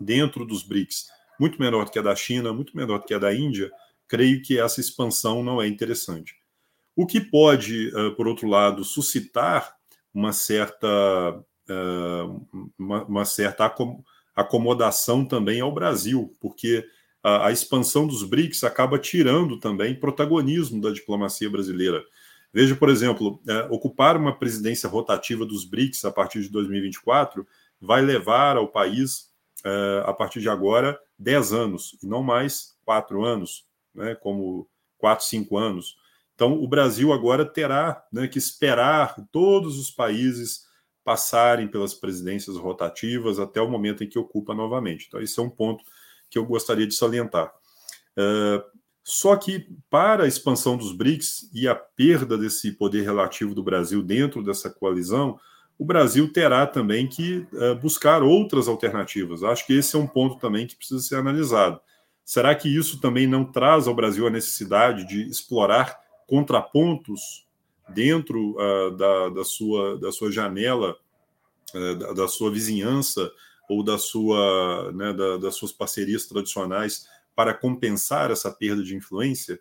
dentro 0.00 0.44
dos 0.44 0.62
BRICS 0.62 1.08
muito 1.40 1.58
menor 1.58 1.86
do 1.86 1.90
que 1.90 1.98
a 1.98 2.02
da 2.02 2.14
China, 2.14 2.52
muito 2.52 2.76
menor 2.76 2.98
do 2.98 3.06
que 3.06 3.14
a 3.14 3.18
da 3.18 3.34
Índia, 3.34 3.72
creio 4.06 4.42
que 4.42 4.58
essa 4.58 4.78
expansão 4.78 5.42
não 5.42 5.60
é 5.60 5.66
interessante. 5.66 6.34
O 7.00 7.06
que 7.06 7.18
pode, 7.18 7.88
uh, 7.96 8.14
por 8.14 8.28
outro 8.28 8.46
lado, 8.46 8.84
suscitar 8.84 9.74
uma 10.12 10.34
certa 10.34 10.86
uma, 12.76 13.04
uma, 13.04 13.24
certa 13.24 13.72
acomodação 14.34 15.24
também 15.24 15.60
ao 15.60 15.72
Brasil, 15.72 16.34
porque 16.40 16.84
a, 17.22 17.46
a, 17.46 17.52
expansão 17.52 18.08
dos 18.08 18.24
BRICS 18.24 18.64
acaba 18.64 18.98
tirando 18.98 19.56
também 19.56 19.94
protagonismo 19.94 20.80
da 20.80 20.90
diplomacia 20.90 21.48
brasileira. 21.48 22.04
Veja, 22.52 22.74
por 22.74 22.88
exemplo, 22.88 23.40
é, 23.48 23.68
ocupar 23.70 24.16
uma 24.16 24.36
presidência 24.36 24.88
rotativa 24.88 25.46
dos 25.46 25.64
BRICS 25.64 26.04
a 26.04 26.10
partir 26.10 26.42
de 26.42 26.50
2024 26.50 27.46
vai 27.80 28.02
levar 28.02 28.56
ao 28.56 28.66
país 28.66 29.30
a 30.04 30.12
partir 30.12 30.40
de 30.40 30.48
agora, 30.48 30.98
10 31.18 31.52
anos, 31.52 31.96
e 32.02 32.06
não 32.06 32.22
mais 32.22 32.74
4 32.84 33.24
anos, 33.24 33.64
né, 33.94 34.14
como 34.16 34.68
4, 34.98 35.24
5 35.24 35.56
anos. 35.56 35.99
Então, 36.40 36.54
o 36.54 36.66
Brasil 36.66 37.12
agora 37.12 37.44
terá 37.44 38.02
né, 38.10 38.26
que 38.26 38.38
esperar 38.38 39.14
todos 39.30 39.78
os 39.78 39.90
países 39.90 40.62
passarem 41.04 41.68
pelas 41.68 41.92
presidências 41.92 42.56
rotativas 42.56 43.38
até 43.38 43.60
o 43.60 43.68
momento 43.68 44.02
em 44.02 44.08
que 44.08 44.18
ocupa 44.18 44.54
novamente. 44.54 45.04
Então, 45.06 45.20
esse 45.20 45.38
é 45.38 45.42
um 45.42 45.50
ponto 45.50 45.84
que 46.30 46.38
eu 46.38 46.46
gostaria 46.46 46.86
de 46.86 46.94
salientar. 46.94 47.52
Uh, 48.16 48.64
só 49.04 49.36
que, 49.36 49.68
para 49.90 50.24
a 50.24 50.26
expansão 50.26 50.78
dos 50.78 50.96
BRICS 50.96 51.50
e 51.52 51.68
a 51.68 51.74
perda 51.74 52.38
desse 52.38 52.72
poder 52.72 53.02
relativo 53.02 53.54
do 53.54 53.62
Brasil 53.62 54.02
dentro 54.02 54.42
dessa 54.42 54.70
coalizão, 54.70 55.38
o 55.78 55.84
Brasil 55.84 56.32
terá 56.32 56.66
também 56.66 57.06
que 57.06 57.46
uh, 57.52 57.74
buscar 57.82 58.22
outras 58.22 58.66
alternativas. 58.66 59.44
Acho 59.44 59.66
que 59.66 59.74
esse 59.74 59.94
é 59.94 59.98
um 59.98 60.06
ponto 60.06 60.38
também 60.38 60.66
que 60.66 60.74
precisa 60.74 61.00
ser 61.00 61.16
analisado. 61.16 61.78
Será 62.24 62.54
que 62.54 62.74
isso 62.74 62.98
também 62.98 63.26
não 63.26 63.44
traz 63.44 63.86
ao 63.86 63.94
Brasil 63.94 64.26
a 64.26 64.30
necessidade 64.30 65.06
de 65.06 65.28
explorar 65.28 66.00
contrapontos 66.30 67.44
dentro 67.88 68.52
uh, 68.52 68.92
da, 68.92 69.28
da, 69.30 69.44
sua, 69.44 69.98
da 69.98 70.12
sua 70.12 70.30
janela, 70.30 70.96
uh, 71.74 71.96
da, 71.96 72.12
da, 72.12 72.28
sua 72.28 72.52
vizinhança 72.52 73.32
ou 73.68 73.82
da 73.82 73.98
sua, 73.98 74.92
né, 74.92 75.12
da, 75.12 75.38
das 75.38 75.56
suas 75.56 75.72
parcerias 75.72 76.26
tradicionais 76.26 77.08
para 77.34 77.52
compensar 77.52 78.30
essa 78.30 78.48
perda 78.48 78.84
de 78.84 78.94
influência? 78.94 79.58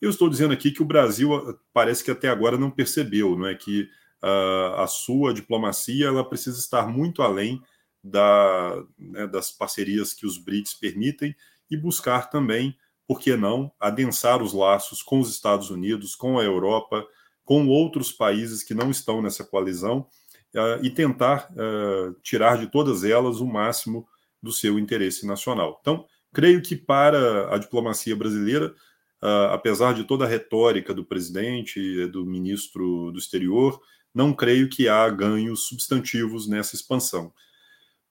Eu 0.00 0.08
estou 0.08 0.30
dizendo 0.30 0.54
aqui 0.54 0.70
que 0.70 0.80
o 0.80 0.86
Brasil 0.86 1.34
ah, 1.34 1.54
parece 1.74 2.02
que 2.02 2.10
até 2.10 2.28
agora 2.28 2.56
não 2.56 2.70
percebeu, 2.70 3.36
não 3.36 3.46
é 3.46 3.54
que 3.54 3.82
uh, 4.22 4.80
a 4.80 4.86
sua 4.86 5.34
diplomacia 5.34 6.06
ela 6.06 6.26
precisa 6.26 6.58
estar 6.58 6.88
muito 6.88 7.20
além 7.20 7.62
da, 8.02 8.82
né, 8.98 9.26
das 9.26 9.50
parcerias 9.50 10.14
que 10.14 10.24
os 10.24 10.38
BRICS 10.38 10.72
permitem 10.72 11.36
e 11.70 11.76
buscar 11.76 12.30
também 12.30 12.74
por 13.08 13.18
que 13.18 13.34
não, 13.34 13.72
adensar 13.80 14.42
os 14.42 14.52
laços 14.52 15.02
com 15.02 15.18
os 15.18 15.30
Estados 15.30 15.70
Unidos, 15.70 16.14
com 16.14 16.38
a 16.38 16.44
Europa, 16.44 17.06
com 17.42 17.66
outros 17.66 18.12
países 18.12 18.62
que 18.62 18.74
não 18.74 18.90
estão 18.90 19.22
nessa 19.22 19.42
coalizão 19.42 20.06
uh, 20.54 20.84
e 20.84 20.90
tentar 20.90 21.48
uh, 21.52 22.12
tirar 22.22 22.58
de 22.58 22.66
todas 22.66 23.04
elas 23.04 23.40
o 23.40 23.46
máximo 23.46 24.06
do 24.42 24.52
seu 24.52 24.78
interesse 24.78 25.26
nacional. 25.26 25.78
Então, 25.80 26.04
creio 26.34 26.60
que 26.60 26.76
para 26.76 27.52
a 27.54 27.56
diplomacia 27.56 28.14
brasileira, 28.14 28.74
uh, 29.22 29.52
apesar 29.52 29.94
de 29.94 30.04
toda 30.04 30.26
a 30.26 30.28
retórica 30.28 30.92
do 30.92 31.02
presidente 31.02 31.80
e 31.80 32.06
do 32.06 32.26
ministro 32.26 33.10
do 33.10 33.18
exterior, 33.18 33.80
não 34.14 34.34
creio 34.34 34.68
que 34.68 34.86
há 34.86 35.08
ganhos 35.08 35.66
substantivos 35.66 36.46
nessa 36.46 36.76
expansão 36.76 37.32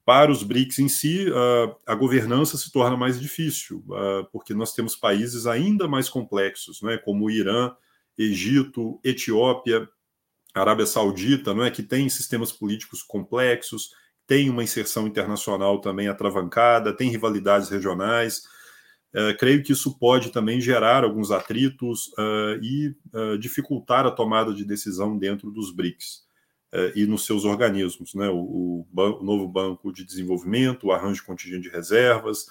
para 0.07 0.31
os 0.31 0.41
BRICS 0.41 0.79
em 0.79 0.87
si, 0.87 1.25
a 1.85 1.93
governança 1.93 2.55
se 2.55 2.71
torna 2.71 2.95
mais 2.95 3.19
difícil, 3.19 3.83
porque 4.31 4.53
nós 4.53 4.73
temos 4.73 4.95
países 4.95 5.45
ainda 5.45 5.85
mais 5.85 6.07
complexos, 6.07 6.81
né, 6.81 6.97
como 6.97 7.25
o 7.25 7.29
Irã, 7.29 7.75
Egito, 8.17 9.01
Etiópia, 9.03 9.85
Arábia 10.53 10.85
Saudita, 10.85 11.53
não 11.53 11.61
é, 11.61 11.69
que 11.69 11.83
tem 11.83 12.07
sistemas 12.07 12.53
políticos 12.53 13.03
complexos, 13.03 13.89
tem 14.25 14.49
uma 14.49 14.63
inserção 14.63 15.07
internacional 15.07 15.81
também 15.81 16.07
atravancada, 16.07 16.95
tem 16.95 17.09
rivalidades 17.09 17.67
regionais. 17.67 18.43
Uh, 19.13 19.37
creio 19.37 19.61
que 19.61 19.73
isso 19.73 19.99
pode 19.99 20.31
também 20.31 20.61
gerar 20.61 21.03
alguns 21.03 21.31
atritos 21.31 22.07
uh, 22.17 22.63
e 22.63 22.95
dificultar 23.39 24.05
a 24.05 24.11
tomada 24.11 24.53
de 24.53 24.63
decisão 24.63 25.17
dentro 25.17 25.51
dos 25.51 25.69
BRICS. 25.69 26.26
Eh, 26.72 26.93
e 26.97 27.05
nos 27.05 27.26
seus 27.26 27.45
organismos, 27.45 28.13
né? 28.13 28.28
O, 28.30 28.86
o, 28.93 29.24
novo 29.24 29.47
banco 29.47 29.91
de 29.91 30.03
desenvolvimento, 30.03 30.88
o 30.88 30.91
arranjo 30.91 31.26
contingente 31.26 31.63
de 31.63 31.70
reservas 31.70 32.43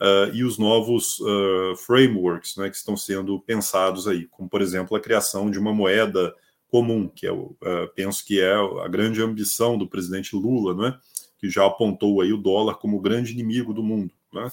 uh, 0.00 0.34
e 0.34 0.42
os 0.42 0.58
novos 0.58 1.20
uh, 1.20 1.76
frameworks 1.76 2.56
né, 2.56 2.68
que 2.68 2.76
estão 2.76 2.96
sendo 2.96 3.38
pensados 3.40 4.08
aí, 4.08 4.26
como 4.26 4.48
por 4.48 4.60
exemplo 4.60 4.96
a 4.96 5.00
criação 5.00 5.48
de 5.48 5.60
uma 5.60 5.72
moeda 5.72 6.34
comum, 6.68 7.08
que 7.08 7.24
é 7.24 7.32
uh, 7.32 7.56
penso 7.94 8.24
que 8.26 8.40
é 8.40 8.52
a 8.52 8.88
grande 8.88 9.22
ambição 9.22 9.78
do 9.78 9.86
presidente 9.86 10.34
Lula, 10.34 10.74
né? 10.74 10.98
Que 11.38 11.48
já 11.48 11.64
apontou 11.64 12.20
aí 12.20 12.32
o 12.32 12.38
dólar 12.38 12.74
como 12.76 12.96
o 12.96 13.00
grande 13.00 13.32
inimigo 13.32 13.72
do 13.72 13.82
mundo, 13.82 14.12
né? 14.32 14.48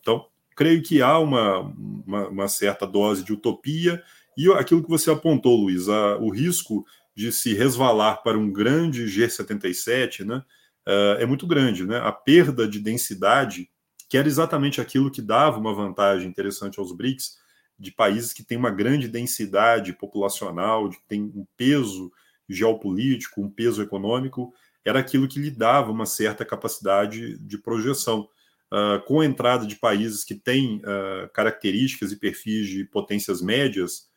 então 0.00 0.26
creio 0.56 0.82
que 0.82 1.02
há 1.02 1.18
uma, 1.18 1.60
uma, 2.06 2.28
uma, 2.28 2.48
certa 2.48 2.86
dose 2.86 3.22
de 3.22 3.32
utopia 3.32 4.02
e 4.38 4.50
aquilo 4.52 4.82
que 4.82 4.88
você 4.88 5.10
apontou, 5.10 5.54
Luiz, 5.54 5.86
a, 5.86 6.16
o 6.16 6.30
risco 6.30 6.86
de 7.14 7.30
se 7.32 7.54
resvalar 7.54 8.22
para 8.22 8.38
um 8.38 8.50
grande 8.50 9.04
G77 9.04 10.24
né, 10.24 10.42
uh, 10.86 11.20
é 11.20 11.26
muito 11.26 11.46
grande. 11.46 11.86
Né? 11.86 11.98
A 11.98 12.12
perda 12.12 12.66
de 12.66 12.78
densidade, 12.78 13.68
que 14.08 14.16
era 14.16 14.28
exatamente 14.28 14.80
aquilo 14.80 15.10
que 15.10 15.22
dava 15.22 15.58
uma 15.58 15.74
vantagem 15.74 16.28
interessante 16.28 16.78
aos 16.78 16.94
BRICS, 16.94 17.40
de 17.78 17.90
países 17.90 18.32
que 18.32 18.44
têm 18.44 18.56
uma 18.56 18.70
grande 18.70 19.08
densidade 19.08 19.92
populacional, 19.92 20.88
que 20.88 21.00
têm 21.08 21.22
um 21.22 21.46
peso 21.56 22.12
geopolítico, 22.48 23.42
um 23.42 23.50
peso 23.50 23.82
econômico, 23.82 24.52
era 24.84 25.00
aquilo 25.00 25.28
que 25.28 25.40
lhe 25.40 25.50
dava 25.50 25.90
uma 25.90 26.06
certa 26.06 26.44
capacidade 26.44 27.38
de 27.38 27.58
projeção. 27.58 28.28
Uh, 28.72 29.04
com 29.04 29.20
a 29.20 29.26
entrada 29.26 29.66
de 29.66 29.76
países 29.76 30.24
que 30.24 30.34
têm 30.34 30.78
uh, 30.78 31.28
características 31.34 32.10
e 32.10 32.16
perfis 32.16 32.66
de 32.68 32.84
potências 32.86 33.42
médias, 33.42 34.08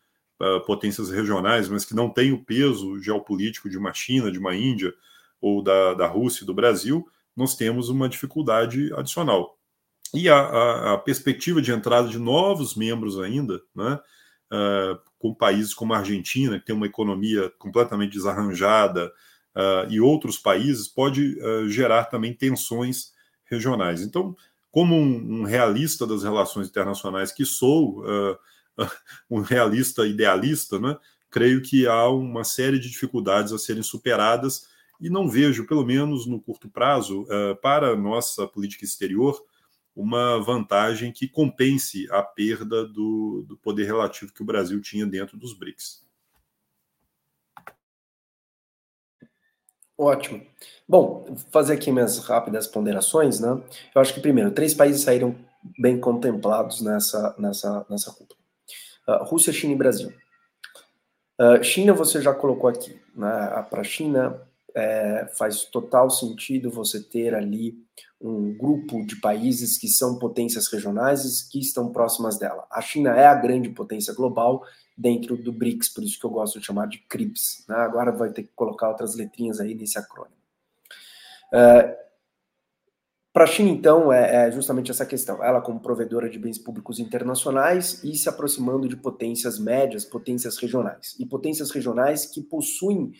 uh, 0.42 0.66
potências 0.66 1.10
regionais, 1.10 1.70
mas 1.70 1.86
que 1.86 1.96
não 1.96 2.10
têm 2.10 2.32
o 2.32 2.44
peso 2.44 3.00
geopolítico 3.00 3.70
de 3.70 3.78
uma 3.78 3.94
China, 3.94 4.32
de 4.32 4.40
uma 4.40 4.56
Índia 4.56 4.94
ou 5.42 5.62
da, 5.62 5.94
da 5.94 6.08
Rússia 6.08 6.46
do 6.46 6.54
Brasil, 6.54 7.08
nós 7.36 7.56
temos 7.56 7.90
uma 7.90 8.08
dificuldade 8.10 8.94
adicional. 8.94 9.58
E 10.14 10.30
a, 10.30 10.38
a, 10.38 10.94
a 10.94 10.98
perspectiva 10.98 11.62
de 11.62 11.72
entrada 11.72 12.08
de 12.08 12.18
novos 12.18 12.76
membros 12.76 13.20
ainda, 13.20 13.62
né, 13.76 14.00
uh, 14.52 15.00
com 15.20 15.34
países 15.34 15.74
como 15.74 15.94
a 15.94 15.98
Argentina, 15.98 16.60
que 16.60 16.66
tem 16.66 16.76
uma 16.76 16.86
economia 16.86 17.52
completamente 17.58 18.14
desarranjada, 18.14 19.12
uh, 19.56 19.90
e 19.90 20.00
outros 20.00 20.38
países, 20.38 20.88
pode 20.88 21.38
uh, 21.40 21.68
gerar 21.68 22.06
também 22.06 22.34
tensões 22.34 23.14
regionais. 23.46 24.02
Então, 24.02 24.36
como 24.72 24.96
um, 24.96 25.42
um, 25.42 25.44
realista 25.44 26.06
das 26.06 26.24
relações 26.24 26.68
internacionais 26.68 27.32
que 27.32 27.46
sou, 27.46 28.04
um 29.30 29.42
realista 29.42 30.06
idealista, 30.06 30.80
né? 30.80 30.98
creio 31.36 31.62
que 31.62 31.86
há 31.86 32.08
uma 32.08 32.46
série 32.46 32.80
de 32.80 32.90
dificuldades 32.90 33.52
a 33.52 33.60
serem 33.60 33.84
superadas 33.84 34.70
e 35.02 35.10
não 35.10 35.28
vejo, 35.28 35.68
pelo 35.68 35.86
menos 35.86 36.26
no 36.26 36.40
curto 36.40 36.70
prazo, 36.70 37.28
eh, 37.30 37.56
para 37.56 37.90
a 37.90 37.96
nossa 37.98 38.48
política 38.48 38.86
exterior, 38.86 39.44
uma 39.94 40.42
vantagem 40.42 41.12
que 41.12 41.28
compense 41.28 42.08
a 42.10 42.24
perda 42.24 42.88
do, 42.88 43.44
do 43.46 43.58
poder 43.58 43.84
relativo 43.84 44.32
que 44.32 44.42
o 44.42 44.46
Brasil 44.46 44.80
tinha 44.82 45.06
dentro 45.06 45.38
dos 45.38 45.54
BRICS. 45.54 46.06
Ótimo. 49.98 50.42
Bom, 50.88 51.26
vou 51.28 51.38
fazer 51.52 51.74
aqui 51.74 51.92
minhas 51.92 52.18
rápidas 52.20 52.66
ponderações, 52.66 53.42
né? 53.42 53.62
Eu 53.94 54.02
acho 54.02 54.14
que 54.14 54.22
primeiro, 54.22 54.52
três 54.52 54.74
países 54.74 55.02
saíram 55.02 55.36
bem 55.78 56.00
contemplados 56.00 56.82
nessa 56.82 57.36
nessa 57.38 57.86
nessa 57.90 58.12
cúpula. 58.14 58.45
Uh, 59.08 59.24
Rússia, 59.24 59.54
China 59.54 59.74
e 59.74 59.78
Brasil. 59.78 60.14
Uh, 61.40 61.64
China 61.64 61.94
você 61.94 62.22
já 62.22 62.34
colocou 62.34 62.70
aqui. 62.70 63.00
Né? 63.16 63.66
Para 63.70 63.82
a 63.82 63.84
China 63.84 64.42
é, 64.76 65.32
faz 65.38 65.64
total 65.64 66.10
sentido 66.10 66.70
você 66.70 67.02
ter 67.02 67.34
ali 67.34 67.82
um 68.20 68.54
grupo 68.54 69.06
de 69.06 69.16
países 69.22 69.78
que 69.78 69.88
são 69.88 70.20
potências 70.20 70.68
regionais 70.68 71.24
e 71.24 71.50
que 71.50 71.60
estão 71.60 71.92
próximas 71.92 72.38
dela. 72.38 72.68
A 72.70 72.82
China 72.82 73.16
é 73.16 73.26
a 73.26 73.36
grande 73.36 73.70
potência 73.70 74.14
global 74.14 74.66
dentro 74.98 75.38
do 75.38 75.52
BRICS, 75.52 75.90
por 75.90 76.04
isso 76.04 76.20
que 76.20 76.26
eu 76.26 76.30
gosto 76.30 76.60
de 76.60 76.66
chamar 76.66 76.88
de 76.88 77.00
CRIPS. 77.00 77.66
Né? 77.70 77.76
Agora 77.76 78.12
vai 78.12 78.32
ter 78.32 78.44
que 78.44 78.52
colocar 78.56 78.90
outras 78.90 79.16
letrinhas 79.16 79.60
aí 79.60 79.74
nesse 79.74 79.98
acrônimo. 79.98 80.36
Uh, 81.54 82.05
para 83.36 83.44
a 83.44 83.48
China, 83.48 83.70
então, 83.70 84.14
é, 84.14 84.48
é, 84.48 84.52
justamente 84.54 84.90
essa 84.90 85.06
questão. 85.06 85.44
Ela, 85.44 85.60
como 85.60 85.82
provedora 85.82 86.30
de 86.30 86.40
bens 86.40 86.58
públicos 86.58 87.00
internacionais 87.00 88.02
e 88.02 88.16
se 88.16 88.30
aproximando 88.30 88.88
de 88.88 88.96
potências 88.96 89.60
médias, 89.60 90.06
potências 90.06 90.56
regionais. 90.56 91.18
E 91.20 91.26
potências 91.26 91.70
regionais 91.70 92.26
que 92.26 92.42
possuem 92.42 93.12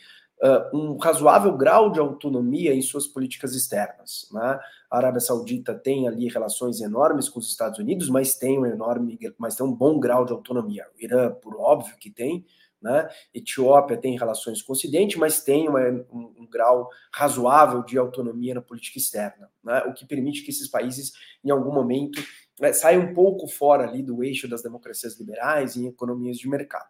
uh, 0.42 0.74
um 0.74 0.96
razoável 0.96 1.58
grau 1.58 1.92
de 1.92 2.00
autonomia 2.00 2.74
em 2.74 2.82
suas 2.82 3.06
políticas 3.06 3.54
externas. 3.56 4.30
Né? 4.32 4.58
A 4.90 4.98
Arábia 4.98 5.20
Saudita 5.20 5.76
tem 5.76 6.08
ali 6.08 6.30
relações 6.30 6.80
enormes 6.80 7.28
com 7.28 7.42
os 7.42 7.50
Estados 7.50 7.78
Unidos, 7.78 8.10
mas 8.10 8.36
tem 8.36 8.58
um 8.58 8.66
enorme, 8.66 9.20
mas 9.38 9.58
tem 9.58 9.66
um 9.66 9.74
bom 9.74 10.00
grau 10.00 10.24
de 10.24 10.32
autonomia. 10.32 10.86
O 10.98 11.04
Irã, 11.04 11.30
por 11.30 11.58
óbvio 11.60 11.98
que 12.00 12.10
tem, 12.10 12.46
né? 12.86 13.10
Etiópia 13.34 13.98
tem 13.98 14.16
relações 14.16 14.62
com 14.62 14.72
o 14.72 14.76
Ocidente, 14.76 15.18
mas 15.18 15.44
tem 15.44 15.68
uma, 15.68 15.82
um, 16.14 16.36
um, 16.38 16.48
grau 16.48 16.88
razoável 17.12 17.84
de 17.84 17.98
autonomia 17.98 18.54
na 18.54 18.62
política 18.62 19.00
externa, 19.00 19.50
né? 19.64 19.80
o 19.88 19.94
que 19.94 20.06
permite 20.06 20.44
que 20.44 20.52
esses 20.52 20.68
países, 20.68 21.14
em 21.44 21.50
algum 21.50 21.74
momento, 21.74 22.22
né, 22.60 22.72
saiam 22.74 23.02
um 23.02 23.14
pouco 23.16 23.48
fora 23.48 23.86
ali 23.90 24.04
do 24.04 24.24
eixo 24.24 24.48
das 24.48 24.62
democracias 24.62 25.20
liberais 25.20 25.76
em 25.76 25.88
economias 25.88 26.38
de 26.38 26.48
mercado. 26.48 26.88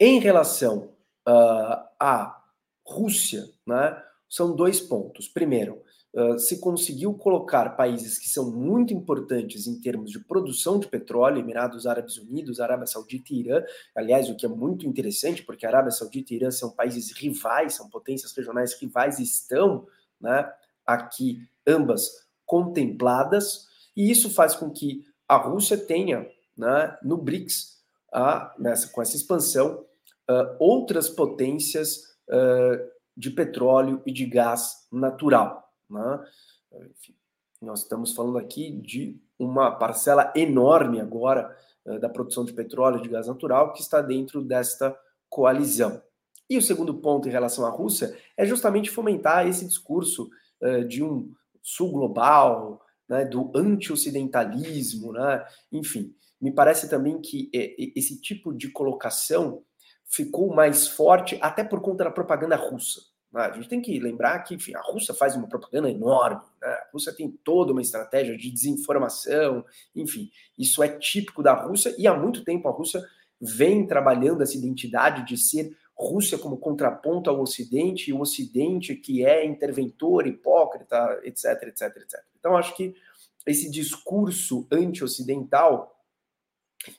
Em 0.00 0.18
relação 0.18 0.96
uh, 1.28 1.86
à 2.00 2.42
Rússia, 2.84 3.48
né, 3.64 4.02
são 4.28 4.56
dois 4.56 4.80
pontos. 4.80 5.28
Primeiro, 5.28 5.80
uh, 6.14 6.38
se 6.38 6.60
conseguiu 6.60 7.12
colocar 7.14 7.76
países 7.76 8.18
que 8.18 8.28
são 8.28 8.50
muito 8.50 8.94
importantes 8.94 9.66
em 9.66 9.80
termos 9.80 10.10
de 10.10 10.18
produção 10.18 10.78
de 10.78 10.88
petróleo, 10.88 11.40
Emirados 11.40 11.86
Árabes 11.86 12.16
Unidos, 12.16 12.60
Arábia 12.60 12.86
Saudita 12.86 13.32
e 13.32 13.40
Irã, 13.40 13.62
aliás, 13.94 14.30
o 14.30 14.36
que 14.36 14.46
é 14.46 14.48
muito 14.48 14.86
interessante, 14.86 15.42
porque 15.42 15.66
Arábia 15.66 15.90
Saudita 15.90 16.32
e 16.32 16.36
Irã 16.36 16.50
são 16.50 16.70
países 16.70 17.12
rivais, 17.12 17.74
são 17.74 17.88
potências 17.88 18.32
regionais 18.32 18.74
rivais, 18.80 19.18
estão 19.18 19.86
né, 20.20 20.50
aqui 20.86 21.46
ambas 21.66 22.10
contempladas, 22.46 23.66
e 23.96 24.10
isso 24.10 24.30
faz 24.30 24.54
com 24.54 24.70
que 24.70 25.04
a 25.28 25.36
Rússia 25.36 25.76
tenha 25.76 26.26
né, 26.56 26.96
no 27.02 27.16
BRICS, 27.16 27.74
a, 28.12 28.54
nessa, 28.58 28.88
com 28.88 29.02
essa 29.02 29.16
expansão, 29.16 29.84
uh, 30.30 30.56
outras 30.58 31.08
potências 31.08 32.14
uh, 32.28 32.94
de 33.16 33.30
petróleo 33.30 34.00
e 34.06 34.12
de 34.12 34.24
gás 34.26 34.86
natural. 34.92 35.63
Né? 35.90 36.24
Enfim, 36.90 37.14
nós 37.60 37.80
estamos 37.82 38.12
falando 38.12 38.38
aqui 38.38 38.70
de 38.70 39.20
uma 39.38 39.70
parcela 39.72 40.32
enorme 40.36 41.00
agora 41.00 41.56
uh, 41.84 41.98
da 41.98 42.08
produção 42.08 42.44
de 42.44 42.52
petróleo 42.52 42.98
e 42.98 43.02
de 43.02 43.08
gás 43.08 43.26
natural 43.26 43.72
que 43.72 43.80
está 43.80 44.00
dentro 44.00 44.42
desta 44.42 44.96
coalizão. 45.28 46.02
E 46.48 46.58
o 46.58 46.62
segundo 46.62 46.94
ponto 46.94 47.28
em 47.28 47.32
relação 47.32 47.64
à 47.64 47.70
Rússia 47.70 48.16
é 48.36 48.44
justamente 48.44 48.90
fomentar 48.90 49.46
esse 49.46 49.66
discurso 49.66 50.28
de 50.88 51.02
um 51.02 51.32
sul 51.62 51.90
global, 51.90 52.84
né, 53.08 53.24
do 53.24 53.50
anti-ocidentalismo, 53.54 55.12
né? 55.12 55.44
enfim. 55.72 56.14
Me 56.40 56.52
parece 56.52 56.90
também 56.90 57.20
que 57.20 57.50
esse 57.96 58.20
tipo 58.20 58.52
de 58.52 58.70
colocação 58.70 59.64
ficou 60.04 60.54
mais 60.54 60.86
forte 60.86 61.38
até 61.40 61.64
por 61.64 61.80
conta 61.80 62.04
da 62.04 62.10
propaganda 62.10 62.56
russa. 62.56 63.00
Né? 63.34 63.42
A 63.42 63.52
gente 63.52 63.68
tem 63.68 63.82
que 63.82 63.98
lembrar 63.98 64.38
que 64.44 64.54
enfim, 64.54 64.74
a 64.74 64.80
Rússia 64.80 65.12
faz 65.12 65.34
uma 65.34 65.48
propaganda 65.48 65.90
enorme, 65.90 66.40
né? 66.62 66.68
a 66.68 66.88
Rússia 66.92 67.12
tem 67.12 67.28
toda 67.28 67.72
uma 67.72 67.82
estratégia 67.82 68.36
de 68.36 68.50
desinformação, 68.50 69.64
enfim, 69.94 70.30
isso 70.56 70.82
é 70.82 70.88
típico 70.88 71.42
da 71.42 71.52
Rússia 71.52 71.94
e 71.98 72.06
há 72.06 72.14
muito 72.14 72.44
tempo 72.44 72.68
a 72.68 72.72
Rússia 72.72 73.02
vem 73.40 73.86
trabalhando 73.86 74.42
essa 74.42 74.56
identidade 74.56 75.26
de 75.26 75.36
ser 75.36 75.76
Rússia 75.96 76.38
como 76.38 76.56
contraponto 76.56 77.30
ao 77.30 77.40
Ocidente, 77.40 78.10
e 78.10 78.12
o 78.12 78.20
Ocidente 78.20 78.96
que 78.96 79.24
é 79.24 79.44
interventor, 79.44 80.26
hipócrita, 80.26 81.20
etc, 81.22 81.62
etc, 81.68 81.96
etc. 81.96 82.20
Então, 82.38 82.56
acho 82.56 82.74
que 82.76 82.94
esse 83.46 83.70
discurso 83.70 84.66
anti-ocidental 84.72 85.94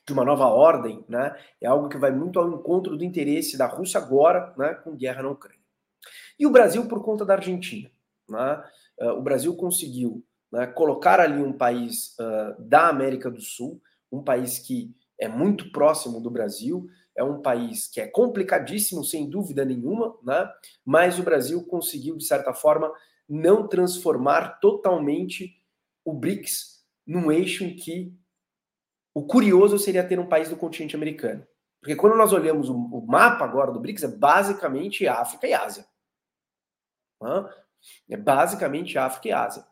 de 0.06 0.14
uma 0.14 0.24
nova 0.24 0.46
ordem, 0.46 1.04
né, 1.10 1.36
é 1.60 1.68
algo 1.68 1.90
que 1.90 1.98
vai 1.98 2.12
muito 2.12 2.40
ao 2.40 2.50
encontro 2.50 2.98
do 2.98 3.04
interesse 3.04 3.58
da 3.58 3.68
Rússia 3.68 4.00
agora, 4.00 4.54
né, 4.58 4.74
com 4.76 4.96
guerra 4.96 5.24
na 5.24 5.30
Ucrânia. 5.30 5.65
E 6.40 6.46
o 6.46 6.52
Brasil 6.52 6.88
por 6.88 7.04
conta 7.04 7.26
da 7.26 7.36
Argentina, 7.36 7.90
né, 8.30 8.64
uh, 9.00 9.12
o 9.12 9.22
Brasil 9.22 9.56
conseguiu 9.56 10.24
né, 10.52 10.68
colocar 10.68 11.20
ali 11.20 11.42
um 11.42 11.54
país 11.54 12.16
uh, 12.20 12.62
da 12.62 12.90
América 12.90 13.30
do 13.30 13.42
Sul, 13.42 13.82
um 14.12 14.24
país 14.24 14.60
que 14.60 14.96
é 15.20 15.28
muito 15.28 15.72
próximo 15.72 16.20
do 16.20 16.30
Brasil, 16.30 16.88
é 17.16 17.24
um 17.24 17.42
país 17.42 17.88
que 17.88 18.02
é 18.02 18.08
complicadíssimo, 18.08 19.04
sem 19.04 19.30
dúvida 19.30 19.64
nenhuma, 19.64 20.16
né? 20.22 20.50
mas 20.84 21.18
o 21.18 21.24
Brasil 21.24 21.64
conseguiu, 21.64 22.18
de 22.18 22.26
certa 22.26 22.54
forma, 22.54 22.92
não 23.28 23.68
transformar 23.68 24.60
totalmente 24.60 25.56
o 26.04 26.14
BRICS 26.14 26.84
num 27.08 27.32
eixo 27.32 27.64
em 27.64 27.76
que 27.76 28.14
o 29.14 29.26
curioso 29.26 29.80
seria 29.80 30.04
ter 30.04 30.20
um 30.20 30.28
país 30.28 30.50
do 30.50 30.58
continente 30.58 30.96
americano. 30.96 31.48
Porque 31.80 31.96
quando 31.96 32.18
nós 32.18 32.34
olhamos 32.34 32.70
o, 32.70 32.76
o 32.76 33.06
mapa 33.08 33.46
agora 33.46 33.72
do 33.72 33.80
BRICS, 33.80 34.04
é 34.04 34.08
basicamente 34.08 35.08
África 35.08 35.48
e 35.48 35.54
Ásia. 35.54 35.86
É 38.10 38.18
basicamente 38.18 38.98
África 38.98 39.28
e 39.28 39.32
Ásia. 39.32 39.66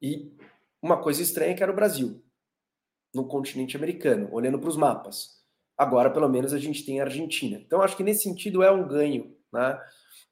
E 0.00 0.36
uma 0.80 1.00
coisa 1.00 1.22
estranha 1.22 1.52
é 1.52 1.54
que 1.54 1.62
era 1.62 1.70
o 1.70 1.76
Brasil, 1.76 2.22
no 3.14 3.26
continente 3.26 3.76
americano, 3.76 4.28
olhando 4.32 4.58
para 4.58 4.68
os 4.68 4.76
mapas. 4.76 5.40
Agora, 5.76 6.10
pelo 6.10 6.28
menos, 6.28 6.52
a 6.52 6.58
gente 6.58 6.84
tem 6.84 7.00
a 7.00 7.04
Argentina. 7.04 7.56
Então, 7.58 7.82
acho 7.82 7.96
que 7.96 8.02
nesse 8.02 8.24
sentido 8.24 8.62
é 8.62 8.70
um 8.70 8.86
ganho 8.86 9.36
né, 9.52 9.80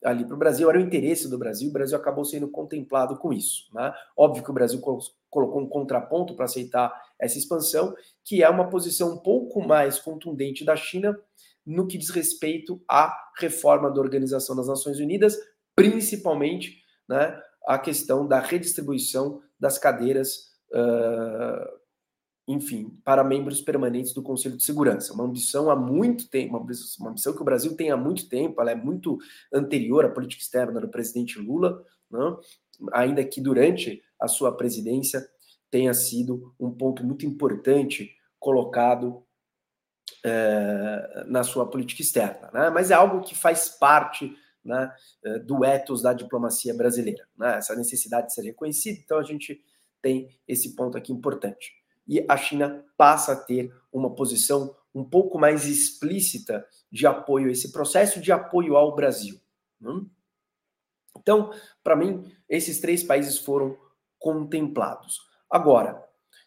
ali 0.05 0.25
para 0.25 0.35
o 0.35 0.39
Brasil. 0.39 0.69
Era 0.69 0.79
o 0.79 0.83
interesse 0.83 1.29
do 1.29 1.39
Brasil, 1.39 1.69
o 1.69 1.73
Brasil 1.73 1.97
acabou 1.97 2.25
sendo 2.25 2.49
contemplado 2.49 3.17
com 3.17 3.33
isso. 3.33 3.65
Né? 3.73 3.93
Óbvio 4.17 4.43
que 4.43 4.51
o 4.51 4.55
Brasil 4.55 4.81
colocou 4.81 5.61
um 5.61 5.69
contraponto 5.69 6.35
para 6.35 6.47
aceitar 6.47 6.93
essa 7.19 7.39
expansão, 7.39 7.95
que 8.25 8.43
é 8.43 8.49
uma 8.49 8.69
posição 8.69 9.15
um 9.15 9.19
pouco 9.19 9.61
mais 9.61 9.99
contundente 9.99 10.65
da 10.65 10.75
China 10.75 11.19
no 11.65 11.87
que 11.87 11.99
diz 11.99 12.11
respeito 12.11 12.83
à 12.89 13.15
reforma 13.39 13.91
da 13.91 14.01
Organização 14.01 14.57
das 14.57 14.67
Nações 14.67 14.99
Unidas, 14.99 15.37
principalmente 15.81 16.83
né, 17.09 17.41
a 17.67 17.79
questão 17.79 18.27
da 18.27 18.41
redistribuição 18.41 19.41
das 19.59 19.79
cadeiras 19.79 20.51
uh, 20.73 21.81
enfim, 22.49 22.99
para 23.05 23.23
membros 23.23 23.61
permanentes 23.61 24.13
do 24.13 24.23
Conselho 24.23 24.57
de 24.57 24.65
Segurança. 24.65 25.13
Uma 25.13 25.25
ambição 25.25 25.71
há 25.71 25.77
muito 25.77 26.29
tempo, 26.29 26.57
uma 26.99 27.11
ambição 27.11 27.33
que 27.33 27.41
o 27.41 27.45
Brasil 27.45 27.77
tem 27.77 27.93
há 27.93 27.97
muito 27.97 28.29
tempo, 28.29 28.61
ela 28.61 28.73
é 28.73 28.75
muito 28.75 29.19
anterior 29.53 30.05
à 30.05 30.09
política 30.09 30.43
externa 30.43 30.81
do 30.81 30.89
presidente 30.89 31.39
Lula, 31.39 31.85
né? 32.11 32.37
ainda 32.93 33.25
que 33.25 33.41
durante 33.41 34.03
a 34.21 34.27
sua 34.27 34.57
presidência 34.57 35.25
tenha 35.71 35.95
sido 35.95 36.53
um 36.59 36.73
ponto 36.73 37.05
muito 37.05 37.25
importante 37.25 38.11
colocado 38.39 39.23
é, 40.25 41.25
na 41.29 41.45
sua 41.45 41.71
política 41.71 42.03
externa. 42.03 42.51
Né? 42.53 42.71
Mas 42.71 42.91
é 42.91 42.95
algo 42.95 43.21
que 43.21 43.35
faz 43.37 43.69
parte 43.69 44.35
né, 44.65 44.93
eh, 45.25 45.39
do 45.39 45.65
ethos 45.65 46.03
da 46.03 46.13
diplomacia 46.13 46.75
brasileira, 46.75 47.27
né? 47.37 47.57
essa 47.57 47.75
necessidade 47.75 48.29
de 48.29 48.35
ser 48.35 48.43
reconhecido, 48.43 49.01
então 49.03 49.19
a 49.19 49.23
gente 49.23 49.63
tem 50.03 50.29
esse 50.47 50.75
ponto 50.75 50.97
aqui 50.97 51.13
importante 51.13 51.73
e 52.11 52.27
a 52.29 52.37
China 52.37 52.85
passa 52.97 53.33
a 53.33 53.37
ter 53.37 53.73
uma 53.93 54.13
posição 54.15 54.75
um 54.93 55.05
pouco 55.05 55.39
mais 55.39 55.67
explícita 55.67 56.67
de 56.91 57.07
apoio 57.07 57.49
a 57.49 57.53
esse 57.53 57.71
processo, 57.71 58.21
de 58.21 58.33
apoio 58.33 58.77
ao 58.77 58.97
Brasil. 58.97 59.41
Né? 59.81 59.93
Então, 61.17 61.53
para 61.85 61.95
mim, 61.95 62.29
esses 62.49 62.81
três 62.81 63.05
países 63.05 63.39
foram 63.39 63.79
contemplados. 64.19 65.21
Agora, 65.49 66.05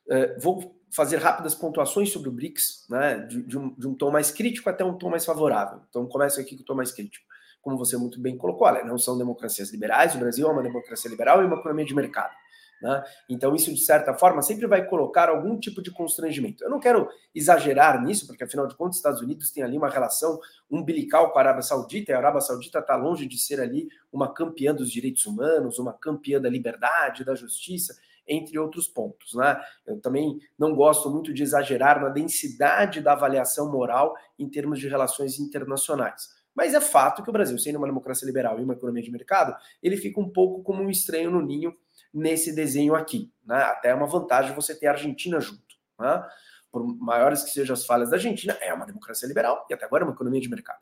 eh, 0.09 0.38
vou 0.38 0.76
fazer 0.93 1.18
rápidas 1.18 1.55
pontuações 1.55 2.11
sobre 2.11 2.28
o 2.28 2.32
BRICS, 2.32 2.86
né, 2.89 3.20
de, 3.20 3.41
de, 3.43 3.57
um, 3.57 3.74
de, 3.74 3.88
um, 3.88 3.95
tom 3.95 4.11
mais 4.11 4.32
crítico 4.32 4.70
até 4.70 4.84
um 4.84 4.97
tom 4.97 5.09
mais 5.09 5.26
favorável. 5.26 5.82
Então, 5.89 6.05
começo 6.07 6.39
aqui 6.39 6.55
com 6.55 6.61
o 6.61 6.66
tom 6.66 6.76
mais 6.76 6.91
crítico. 6.91 7.26
Como 7.64 7.78
você 7.78 7.97
muito 7.97 8.20
bem 8.20 8.38
colocou, 8.38 8.68
olha, 8.68 8.84
não 8.84 8.99
são 8.99 9.18
democracias 9.18 9.72
liberais, 9.72 10.14
o 10.14 10.20
Brasil 10.20 10.47
é 10.47 10.51
uma 10.51 10.61
democracia 10.61 11.09
liberal 11.09 11.41
e 11.41 11.45
uma 11.45 11.55
economia 11.55 11.86
de 11.86 11.95
mercado. 11.95 12.36
Né? 12.84 13.01
Então, 13.30 13.55
isso, 13.55 13.74
de 13.74 13.80
certa 13.80 14.14
forma, 14.14 14.41
sempre 14.41 14.68
vai 14.68 14.86
colocar 14.86 15.30
algum 15.30 15.57
tipo 15.57 15.82
de 15.82 15.89
constrangimento. 15.89 16.61
Eu 16.61 16.70
não 16.70 16.82
quero 16.82 17.07
exagerar 17.34 18.03
nisso, 18.03 18.28
porque, 18.28 18.43
afinal 18.43 18.68
de 18.68 18.76
contas, 18.76 18.95
os 18.95 18.99
Estados 18.99 19.22
Unidos 19.22 19.49
têm 19.51 19.64
ali 19.64 19.78
uma 19.78 19.89
relação 19.89 20.38
umbilical 20.70 21.32
com 21.32 21.39
a 21.39 21.41
Arábia 21.41 21.61
Saudita, 21.61 22.11
e 22.11 22.14
a 22.14 22.18
Arábia 22.18 22.41
Saudita 22.41 22.80
está 22.80 22.97
longe 22.97 23.26
de 23.26 23.38
ser 23.38 23.61
ali 23.61 23.88
uma 24.11 24.34
campeã 24.34 24.76
dos 24.76 24.91
direitos 24.91 25.26
humanos, 25.26 25.80
uma 25.80 25.93
campeã 25.93 26.41
da 26.41 26.49
liberdade, 26.49 27.24
da 27.24 27.34
justiça, 27.34 27.95
entre 28.28 28.59
outros 28.59 28.86
pontos. 28.86 29.34
Né? 29.34 29.57
Eu 29.88 30.01
também 30.01 30.38
não 30.59 30.76
gosto 30.76 31.09
muito 31.09 31.34
de 31.34 31.41
exagerar 31.41 32.01
na 32.01 32.09
densidade 32.09 32.99
da 32.99 33.14
avaliação 33.14 33.72
moral 33.72 34.14
em 34.38 34.49
termos 34.49 34.78
de 34.78 34.89
relações 34.89 35.39
internacionais. 35.39 36.43
Mas 36.56 36.74
é 36.74 36.82
fato 36.82 37.24
que 37.24 37.30
o 37.30 37.34
Brasil, 37.34 37.58
sendo 37.58 37.78
uma 37.78 37.88
democracia 37.88 38.26
liberal 38.26 38.60
e 38.60 38.64
uma 38.64 38.74
economia 38.74 39.01
de 39.01 39.12
mercado, 39.12 39.56
ele 39.82 39.97
fica 39.97 40.20
um 40.20 40.30
pouco 40.30 40.62
como 40.62 40.84
um 40.84 40.89
estranho 40.89 41.32
no 41.32 41.41
ninho 41.41 41.76
nesse 42.14 42.54
desenho 42.54 42.93
aqui. 42.93 43.32
Né? 43.45 43.58
Até 43.58 43.89
é 43.89 43.93
uma 43.95 44.06
vantagem 44.06 44.54
você 44.54 44.76
ter 44.76 44.88
a 44.88 44.91
Argentina 44.91 45.39
junto. 45.39 45.76
Né? 45.99 46.24
Por 46.72 46.86
maiores 46.86 47.43
que 47.43 47.49
sejam 47.49 47.74
as 47.74 47.86
falhas 47.86 48.10
da 48.10 48.18
Argentina, 48.18 48.58
é 48.62 48.74
uma 48.74 48.86
democracia 48.86 49.28
liberal 49.28 49.66
e 49.70 49.74
até 49.74 49.86
agora 49.86 50.04
é 50.04 50.06
uma 50.06 50.14
economia 50.14 50.41
de 50.41 50.49
mercado. 50.49 50.80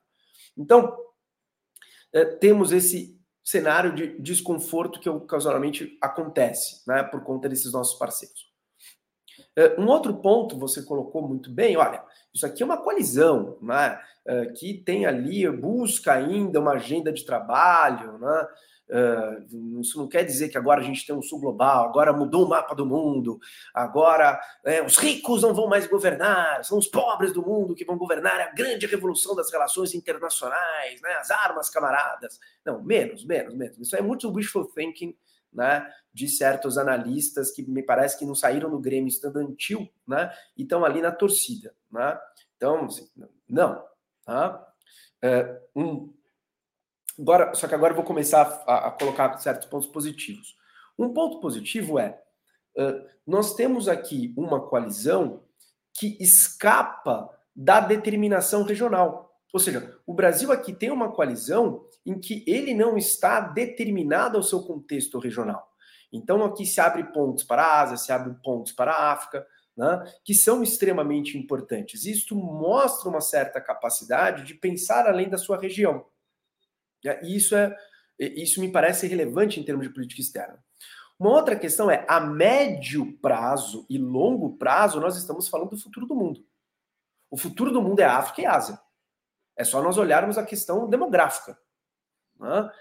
Então, 0.58 0.98
é, 2.12 2.26
temos 2.26 2.72
esse 2.72 3.18
cenário 3.44 3.96
de 3.96 4.20
desconforto 4.20 5.00
que 5.00 5.10
ocasionalmente 5.10 5.98
acontece 6.02 6.88
né, 6.88 7.04
por 7.04 7.24
conta 7.24 7.50
desses 7.50 7.72
nossos 7.72 7.98
parceiros. 7.98 8.51
É, 9.56 9.80
um 9.80 9.88
outro 9.88 10.14
ponto 10.16 10.58
você 10.58 10.82
colocou 10.84 11.28
muito 11.28 11.52
bem, 11.52 11.76
olha, 11.76 12.04
isso 12.34 12.46
aqui 12.46 12.64
é 12.64 12.66
uma 12.66 12.78
coalizão, 12.78 13.58
né, 13.62 14.00
é, 14.26 14.46
que 14.48 14.74
tem 14.74 15.06
ali, 15.06 15.50
busca 15.50 16.14
ainda 16.14 16.60
uma 16.60 16.74
agenda 16.74 17.12
de 17.12 17.26
trabalho, 17.26 18.18
né, 18.18 18.48
Uh, 18.92 19.80
isso 19.80 19.98
não 19.98 20.06
quer 20.06 20.26
dizer 20.26 20.50
que 20.50 20.58
agora 20.58 20.82
a 20.82 20.84
gente 20.84 21.08
tem 21.08 21.16
um 21.16 21.22
sul 21.22 21.40
global, 21.40 21.86
agora 21.86 22.12
mudou 22.12 22.46
o 22.46 22.50
mapa 22.50 22.76
do 22.76 22.86
mundo, 22.86 23.40
agora 23.74 24.38
é, 24.66 24.84
os 24.84 24.98
ricos 24.98 25.42
não 25.42 25.54
vão 25.54 25.68
mais 25.68 25.88
governar, 25.88 26.66
são 26.66 26.78
os 26.78 26.90
pobres 26.90 27.32
do 27.32 27.42
mundo 27.42 27.74
que 27.74 27.86
vão 27.86 27.98
governar, 27.98 28.38
é 28.42 28.44
a 28.44 28.54
grande 28.54 28.86
revolução 28.86 29.34
das 29.34 29.50
relações 29.50 29.96
internacionais, 29.96 31.00
né, 31.02 31.14
as 31.14 31.32
armas 31.32 31.70
camaradas. 31.70 32.38
Não, 32.66 32.84
menos, 32.84 33.24
menos, 33.24 33.56
menos. 33.56 33.80
Isso 33.80 33.96
é 33.96 34.02
muito 34.02 34.30
wishful 34.30 34.66
thinking 34.66 35.16
né, 35.52 35.88
de 36.14 36.28
certos 36.28 36.78
analistas 36.78 37.52
que 37.52 37.64
me 37.64 37.84
parece 37.84 38.18
que 38.18 38.26
não 38.26 38.36
saíram 38.36 38.70
no 38.70 38.80
Grêmio 38.80 39.08
estudantil 39.08 39.90
né, 40.08 40.32
e 40.58 40.64
estão 40.64 40.86
ali 40.86 41.02
na 41.02 41.12
torcida. 41.12 41.74
Né? 41.92 42.20
Então, 42.56 42.86
assim, 42.86 43.10
não. 43.50 43.84
Tá? 44.26 44.68
Uh, 45.24 45.80
um 45.80 46.14
Agora, 47.20 47.54
só 47.54 47.68
que 47.68 47.76
agora 47.76 47.92
eu 47.92 47.96
vou 47.96 48.06
começar 48.06 48.64
a, 48.66 48.88
a 48.88 48.92
colocar 48.92 49.38
certos 49.38 49.68
pontos 49.68 49.88
positivos. 49.88 50.56
Um 50.98 51.14
ponto 51.14 51.40
positivo 51.40 52.00
é 52.00 52.20
uh, 52.78 53.06
nós 53.28 53.54
temos 53.54 53.88
aqui 53.88 54.34
uma 54.36 54.68
coalizão 54.68 55.44
que 55.94 56.18
escapa 56.20 57.30
da 57.56 57.80
determinação 57.80 58.64
regional. 58.64 59.31
Ou 59.54 59.60
seja, 59.60 59.98
o 60.06 60.14
Brasil 60.14 60.52
aqui 60.52 60.74
tem 60.74 60.92
uma 60.92 61.12
coalizão 61.12 61.86
em 62.06 62.20
que 62.20 62.44
ele 62.48 62.74
não 62.74 62.98
está 62.98 63.40
determinado 63.42 64.38
ao 64.38 64.44
seu 64.44 64.62
contexto 64.62 65.20
regional. 65.20 65.70
Então 66.12 66.44
aqui 66.44 66.66
se 66.66 66.80
abre 66.80 67.04
pontos 67.12 67.44
para 67.44 67.64
a 67.64 67.82
Ásia, 67.82 67.98
se 67.98 68.12
abre 68.12 68.34
pontos 68.44 68.72
para 68.72 68.92
a 68.92 69.12
África, 69.12 69.46
né, 69.76 70.04
que 70.24 70.34
são 70.34 70.62
extremamente 70.62 71.38
importantes. 71.38 72.06
Isto 72.06 72.36
mostra 72.36 73.10
uma 73.10 73.22
certa 73.22 73.62
capacidade 73.62 74.44
de 74.44 74.54
pensar 74.54 75.08
além 75.08 75.30
da 75.30 75.38
sua 75.38 75.58
região. 75.58 76.06
E 77.04 77.36
isso, 77.36 77.56
é, 77.56 77.76
isso 78.20 78.60
me 78.60 78.72
parece 78.72 79.08
relevante 79.08 79.60
em 79.60 79.64
termos 79.64 79.88
de 79.88 79.94
política 79.94 80.22
externa. 80.22 80.64
Uma 81.18 81.32
outra 81.32 81.56
questão 81.56 81.90
é, 81.90 82.06
a 82.08 82.20
médio 82.20 83.18
prazo 83.20 83.86
e 83.90 83.98
longo 83.98 84.58
prazo, 84.58 85.00
nós 85.00 85.18
estamos 85.18 85.48
falando 85.48 85.70
do 85.70 85.78
futuro 85.78 86.06
do 86.06 86.16
mundo. 86.16 86.46
O 87.30 87.38
futuro 87.38 87.72
do 87.72 87.82
mundo 87.82 88.00
é 88.00 88.06
África 88.06 88.42
e 88.42 88.46
Ásia. 88.46 88.80
É 89.62 89.64
só 89.64 89.80
nós 89.80 89.96
olharmos 89.96 90.40
a 90.40 90.44
questão 90.44 90.90
demográfica. 90.90 91.56
Né? 92.40 92.72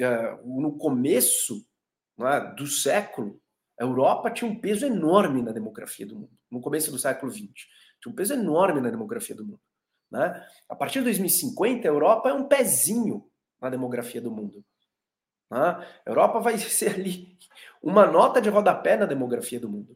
É, 0.00 0.36
no 0.42 0.78
começo 0.78 1.68
né, 2.16 2.40
do 2.56 2.66
século, 2.66 3.38
a 3.78 3.84
Europa 3.84 4.30
tinha 4.30 4.50
um 4.50 4.58
peso 4.58 4.86
enorme 4.86 5.42
na 5.42 5.52
demografia 5.52 6.06
do 6.06 6.16
mundo. 6.16 6.32
No 6.50 6.62
começo 6.62 6.90
do 6.90 6.98
século 6.98 7.30
XX. 7.30 7.52
Tinha 8.00 8.10
um 8.10 8.14
peso 8.14 8.32
enorme 8.32 8.80
na 8.80 8.88
demografia 8.88 9.36
do 9.36 9.44
mundo. 9.44 9.60
Né? 10.10 10.48
A 10.66 10.74
partir 10.74 11.00
de 11.00 11.04
2050, 11.04 11.86
a 11.86 11.90
Europa 11.92 12.30
é 12.30 12.32
um 12.32 12.48
pezinho 12.48 13.30
na 13.60 13.68
demografia 13.68 14.22
do 14.22 14.30
mundo. 14.30 14.64
Né? 15.50 15.58
A 15.58 16.02
Europa 16.06 16.40
vai 16.40 16.56
ser 16.56 16.94
ali 16.94 17.36
uma 17.82 18.06
nota 18.06 18.40
de 18.40 18.48
rodapé 18.48 18.96
na 18.96 19.04
demografia 19.04 19.60
do 19.60 19.68
mundo. 19.68 19.94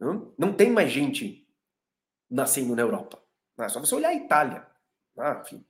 Não, 0.00 0.32
não 0.38 0.54
tem 0.54 0.70
mais 0.70 0.90
gente 0.90 1.46
nascendo 2.30 2.74
na 2.74 2.80
Europa. 2.80 3.22
É 3.58 3.68
só 3.68 3.78
você 3.78 3.94
olhar 3.94 4.08
a 4.08 4.14
Itália. 4.14 4.71
Né? 5.16 5.40
Enfim. 5.42 5.64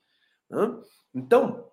Então, 1.14 1.70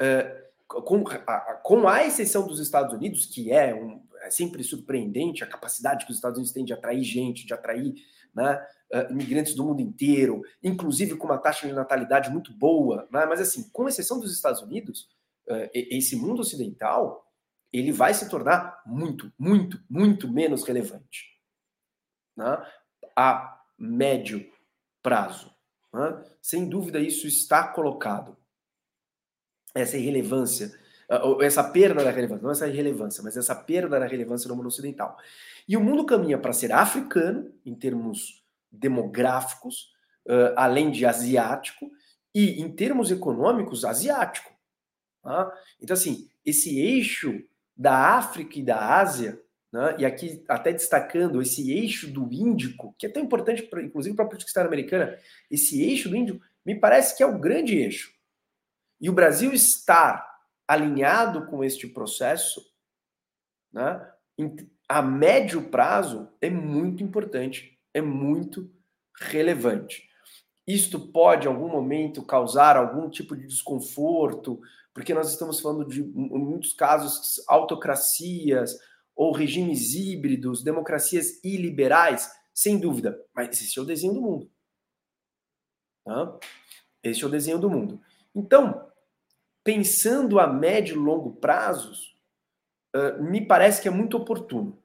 é, 0.00 0.50
com, 0.66 1.04
a, 1.08 1.54
com 1.62 1.88
a 1.88 2.04
exceção 2.04 2.46
dos 2.46 2.58
Estados 2.58 2.94
Unidos, 2.94 3.26
que 3.26 3.52
é, 3.52 3.74
um, 3.74 4.02
é 4.22 4.30
sempre 4.30 4.64
surpreendente 4.64 5.44
a 5.44 5.46
capacidade 5.46 6.04
que 6.06 6.10
os 6.10 6.16
Estados 6.16 6.38
Unidos 6.38 6.52
têm 6.52 6.64
de 6.64 6.72
atrair 6.72 7.02
gente, 7.02 7.46
de 7.46 7.52
atrair 7.52 7.94
né, 8.34 8.66
uh, 8.94 9.12
imigrantes 9.12 9.54
do 9.54 9.64
mundo 9.64 9.80
inteiro, 9.80 10.42
inclusive 10.62 11.16
com 11.16 11.26
uma 11.26 11.38
taxa 11.38 11.66
de 11.66 11.72
natalidade 11.72 12.30
muito 12.30 12.52
boa, 12.52 13.06
né? 13.12 13.26
mas 13.26 13.40
assim, 13.40 13.68
com 13.70 13.88
exceção 13.88 14.18
dos 14.18 14.32
Estados 14.32 14.62
Unidos, 14.62 15.08
uh, 15.48 15.68
esse 15.74 16.16
mundo 16.16 16.40
ocidental 16.40 17.28
ele 17.72 17.90
vai 17.90 18.12
se 18.12 18.28
tornar 18.28 18.82
muito, 18.84 19.32
muito, 19.38 19.82
muito 19.88 20.28
menos 20.30 20.62
relevante 20.62 21.32
né? 22.36 22.62
a 23.16 23.60
médio 23.78 24.46
prazo. 25.02 25.52
Né? 25.92 26.24
Sem 26.40 26.68
dúvida, 26.68 26.98
isso 26.98 27.26
está 27.26 27.68
colocado. 27.68 28.36
Essa 29.74 29.96
irrelevância, 29.96 30.72
uh, 31.10 31.42
essa 31.42 31.64
perda 31.64 32.04
da 32.04 32.10
relevância, 32.10 32.42
não 32.42 32.50
essa 32.50 32.68
irrelevância, 32.68 33.22
mas 33.22 33.36
essa 33.36 33.54
perda 33.54 33.98
da 33.98 34.06
relevância 34.06 34.48
no 34.48 34.56
mundo 34.56 34.68
ocidental. 34.68 35.16
E 35.66 35.76
o 35.76 35.80
mundo 35.80 36.04
caminha 36.04 36.38
para 36.38 36.52
ser 36.52 36.72
africano, 36.72 37.52
em 37.64 37.74
termos 37.74 38.42
demográficos, 38.70 39.92
uh, 40.26 40.54
além 40.56 40.90
de 40.90 41.06
asiático, 41.06 41.90
e 42.34 42.60
em 42.62 42.70
termos 42.70 43.10
econômicos, 43.10 43.84
asiático. 43.84 44.50
Tá? 45.22 45.52
Então, 45.80 45.94
assim, 45.94 46.28
esse 46.44 46.78
eixo 46.78 47.42
da 47.76 48.16
África 48.16 48.58
e 48.58 48.62
da 48.62 48.98
Ásia, 48.98 49.40
né, 49.72 49.96
e 49.98 50.04
aqui 50.04 50.44
até 50.48 50.72
destacando 50.72 51.40
esse 51.40 51.72
eixo 51.72 52.12
do 52.12 52.28
Índico, 52.32 52.94
que 52.98 53.06
é 53.06 53.08
tão 53.08 53.22
importante, 53.22 53.62
pra, 53.62 53.82
inclusive 53.82 54.14
para 54.14 54.24
a 54.24 54.28
política 54.28 54.48
externa 54.48 54.68
americana, 54.68 55.18
esse 55.50 55.82
eixo 55.82 56.08
do 56.08 56.16
Índico 56.16 56.44
me 56.64 56.74
parece 56.74 57.16
que 57.16 57.22
é 57.22 57.26
o 57.26 57.38
grande 57.38 57.76
eixo. 57.76 58.12
E 59.00 59.10
o 59.10 59.12
Brasil 59.12 59.52
estar 59.52 60.24
alinhado 60.68 61.46
com 61.46 61.64
este 61.64 61.88
processo, 61.88 62.62
né, 63.72 64.08
a 64.88 65.02
médio 65.02 65.70
prazo, 65.70 66.28
é 66.40 66.50
muito 66.50 67.02
importante 67.02 67.72
é 67.94 68.00
muito 68.00 68.70
relevante. 69.20 70.08
Isto 70.66 70.98
pode, 70.98 71.46
em 71.46 71.50
algum 71.50 71.68
momento, 71.68 72.24
causar 72.24 72.76
algum 72.76 73.10
tipo 73.10 73.36
de 73.36 73.46
desconforto, 73.46 74.60
porque 74.94 75.14
nós 75.14 75.30
estamos 75.30 75.60
falando 75.60 75.86
de, 75.86 76.00
em 76.00 76.38
muitos 76.38 76.72
casos, 76.72 77.42
autocracias 77.48 78.78
ou 79.14 79.32
regimes 79.32 79.94
híbridos, 79.94 80.62
democracias 80.62 81.42
iliberais, 81.44 82.30
sem 82.54 82.78
dúvida. 82.78 83.24
Mas 83.34 83.60
esse 83.60 83.78
é 83.78 83.82
o 83.82 83.84
desenho 83.84 84.14
do 84.14 84.20
mundo. 84.20 84.50
Tá? 86.04 86.38
Esse 87.02 87.22
é 87.22 87.26
o 87.26 87.30
desenho 87.30 87.58
do 87.58 87.70
mundo. 87.70 88.00
Então, 88.34 88.90
pensando 89.62 90.40
a 90.40 90.46
médio 90.46 90.96
e 90.96 90.98
longo 90.98 91.36
prazos, 91.36 92.16
uh, 92.94 93.22
me 93.22 93.46
parece 93.46 93.82
que 93.82 93.88
é 93.88 93.90
muito 93.90 94.16
oportuno. 94.16 94.82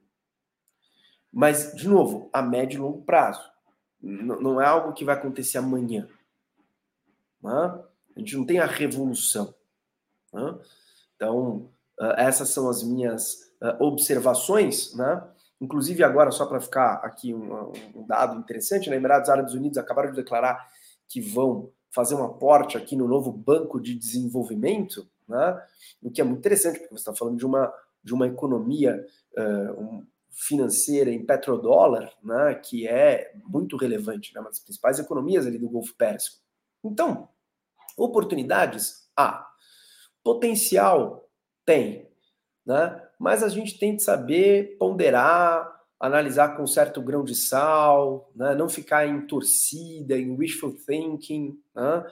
Mas, 1.32 1.74
de 1.74 1.88
novo, 1.88 2.30
a 2.32 2.42
médio 2.42 2.78
e 2.78 2.80
longo 2.80 3.02
prazo. 3.02 3.42
não 4.00 4.60
é 4.60 4.66
algo 4.66 4.92
que 4.92 5.04
vai 5.04 5.14
acontecer 5.14 5.58
amanhã. 5.58 6.08
Né? 7.42 7.84
A 8.16 8.20
gente 8.20 8.36
não 8.36 8.46
tem 8.46 8.58
a 8.58 8.66
revolução. 8.66 9.54
Né? 10.32 10.58
Então, 11.14 11.70
uh, 12.00 12.14
essas 12.16 12.50
são 12.50 12.68
as 12.68 12.82
minhas 12.82 13.47
uh, 13.62 13.84
observações. 13.84 14.94
Né? 14.94 15.22
Inclusive, 15.60 16.02
agora, 16.02 16.30
só 16.30 16.46
para 16.46 16.60
ficar 16.60 16.94
aqui 17.04 17.34
um, 17.34 17.72
um, 17.94 18.06
dado 18.06 18.38
interessante, 18.38 18.88
né? 18.88 18.96
Emirados 18.96 19.28
Árabes 19.28 19.54
Unidos 19.54 19.78
acabaram 19.78 20.10
de 20.10 20.16
declarar 20.16 20.68
que 21.08 21.20
vão 21.20 21.70
fazer 21.90 22.14
um 22.14 22.24
aporte 22.24 22.76
aqui 22.76 22.94
no 22.94 23.08
novo 23.08 23.32
Banco 23.32 23.80
de 23.80 23.94
Desenvolvimento, 23.94 25.08
né? 25.26 25.62
o 26.02 26.10
que 26.10 26.20
é 26.20 26.24
muito 26.24 26.38
interessante, 26.38 26.78
porque 26.78 26.94
você 26.94 27.00
está 27.00 27.14
falando 27.14 27.36
de 27.36 27.46
uma, 27.46 27.72
de 28.04 28.14
uma 28.14 28.26
economia, 28.26 29.04
uh, 29.36 29.82
um, 29.82 30.06
financeira 30.38 31.10
em 31.10 31.26
petrodólar, 31.26 32.12
né, 32.22 32.54
que 32.54 32.86
é 32.86 33.32
muito 33.44 33.76
relevante, 33.76 34.32
né, 34.32 34.40
uma 34.40 34.50
das 34.50 34.60
principais 34.60 35.00
economias 35.00 35.46
ali 35.46 35.58
do 35.58 35.68
Golfo 35.68 35.94
Pérsico. 35.96 36.38
Então, 36.84 37.28
oportunidades 37.96 39.10
há, 39.16 39.44
potencial 40.22 41.28
tem, 41.64 42.08
né, 42.64 43.04
mas 43.18 43.42
a 43.42 43.48
gente 43.48 43.78
tem 43.78 43.96
que 43.96 44.02
saber 44.02 44.76
ponderar, 44.78 45.78
analisar 45.98 46.56
com 46.56 46.66
certo 46.66 47.02
grão 47.02 47.24
de 47.24 47.34
sal, 47.34 48.30
né, 48.34 48.54
não 48.54 48.68
ficar 48.68 49.06
em 49.06 49.26
torcida, 49.26 50.16
em 50.16 50.36
wishful 50.36 50.74
thinking, 50.86 51.58
né, 51.74 52.04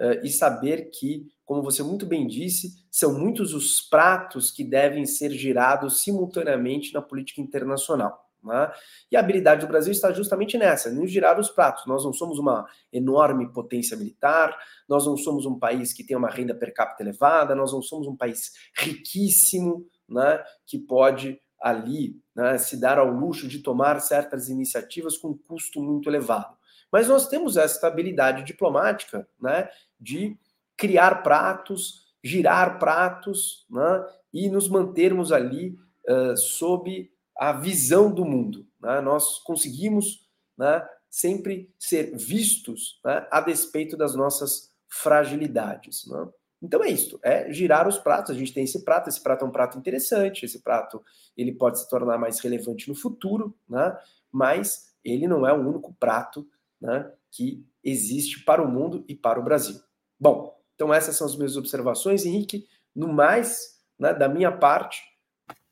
uh, 0.00 0.24
e 0.24 0.28
saber 0.28 0.90
que, 0.90 1.26
como 1.44 1.62
você 1.62 1.82
muito 1.82 2.04
bem 2.04 2.26
disse, 2.26 2.84
são 2.90 3.18
muitos 3.18 3.54
os 3.54 3.80
pratos 3.80 4.50
que 4.50 4.62
devem 4.62 5.06
ser 5.06 5.30
girados 5.30 6.02
simultaneamente 6.02 6.92
na 6.92 7.00
política 7.00 7.40
internacional. 7.40 8.30
Né? 8.42 8.72
E 9.10 9.16
a 9.16 9.20
habilidade 9.20 9.60
do 9.60 9.68
Brasil 9.68 9.92
está 9.92 10.12
justamente 10.12 10.56
nessa, 10.56 10.90
em 10.90 11.06
girar 11.06 11.38
os 11.38 11.50
pratos. 11.50 11.86
Nós 11.86 12.04
não 12.04 12.12
somos 12.12 12.38
uma 12.38 12.66
enorme 12.92 13.52
potência 13.52 13.96
militar, 13.96 14.56
nós 14.88 15.06
não 15.06 15.16
somos 15.16 15.44
um 15.44 15.58
país 15.58 15.92
que 15.92 16.04
tem 16.04 16.16
uma 16.16 16.30
renda 16.30 16.54
per 16.54 16.72
capita 16.72 17.02
elevada, 17.02 17.54
nós 17.54 17.72
não 17.72 17.82
somos 17.82 18.06
um 18.06 18.16
país 18.16 18.52
riquíssimo, 18.76 19.86
né, 20.10 20.42
que 20.66 20.78
pode 20.78 21.40
ali 21.60 22.20
né, 22.34 22.58
se 22.58 22.80
dar 22.80 22.98
ao 22.98 23.10
luxo 23.10 23.46
de 23.46 23.60
tomar 23.60 24.00
certas 24.00 24.48
iniciativas 24.48 25.16
com 25.16 25.36
custo 25.36 25.82
muito 25.82 26.08
elevado. 26.08 26.56
Mas 26.90 27.08
nós 27.08 27.28
temos 27.28 27.56
essa 27.56 27.86
habilidade 27.86 28.44
diplomática 28.44 29.28
né, 29.40 29.68
de 29.98 30.36
criar 30.76 31.22
pratos, 31.22 32.06
girar 32.24 32.78
pratos 32.78 33.66
né, 33.70 34.06
e 34.32 34.48
nos 34.48 34.68
mantermos 34.68 35.30
ali 35.30 35.78
uh, 36.08 36.36
sob 36.36 37.10
a 37.36 37.52
visão 37.52 38.12
do 38.12 38.24
mundo. 38.24 38.66
Né? 38.80 39.00
Nós 39.00 39.38
conseguimos 39.38 40.26
né, 40.56 40.86
sempre 41.08 41.72
ser 41.78 42.16
vistos 42.16 43.00
né, 43.04 43.26
a 43.30 43.40
despeito 43.40 43.96
das 43.96 44.14
nossas 44.14 44.70
fragilidades. 44.88 46.06
Né? 46.06 46.28
Então 46.62 46.84
é 46.84 46.90
isso, 46.90 47.18
é 47.22 47.50
girar 47.52 47.88
os 47.88 47.98
pratos. 47.98 48.30
A 48.30 48.38
gente 48.38 48.52
tem 48.52 48.64
esse 48.64 48.84
prato, 48.84 49.08
esse 49.08 49.20
prato 49.20 49.44
é 49.44 49.48
um 49.48 49.52
prato 49.52 49.78
interessante, 49.78 50.44
esse 50.44 50.60
prato 50.60 51.02
ele 51.36 51.52
pode 51.52 51.80
se 51.80 51.88
tornar 51.88 52.18
mais 52.18 52.38
relevante 52.40 52.88
no 52.88 52.94
futuro, 52.94 53.54
né? 53.68 53.96
mas 54.30 54.94
ele 55.04 55.26
não 55.26 55.46
é 55.46 55.52
o 55.52 55.66
único 55.66 55.94
prato 55.94 56.46
né, 56.80 57.10
que 57.30 57.64
existe 57.82 58.44
para 58.44 58.62
o 58.62 58.70
mundo 58.70 59.04
e 59.08 59.14
para 59.14 59.40
o 59.40 59.42
Brasil. 59.42 59.80
Bom, 60.18 60.58
então 60.74 60.92
essas 60.92 61.16
são 61.16 61.26
as 61.26 61.36
minhas 61.36 61.56
observações, 61.56 62.24
Henrique. 62.24 62.66
No 62.94 63.08
mais, 63.08 63.80
né, 63.98 64.12
da 64.12 64.28
minha 64.28 64.52
parte, 64.52 65.02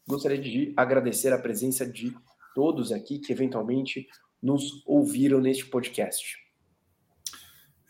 gostaria 0.06 0.38
de 0.38 0.72
agradecer 0.76 1.32
a 1.32 1.38
presença 1.38 1.84
de 1.86 2.16
todos 2.54 2.92
aqui 2.92 3.18
que 3.18 3.32
eventualmente 3.32 4.08
nos 4.42 4.82
ouviram 4.86 5.40
neste 5.40 5.66
podcast. 5.66 6.47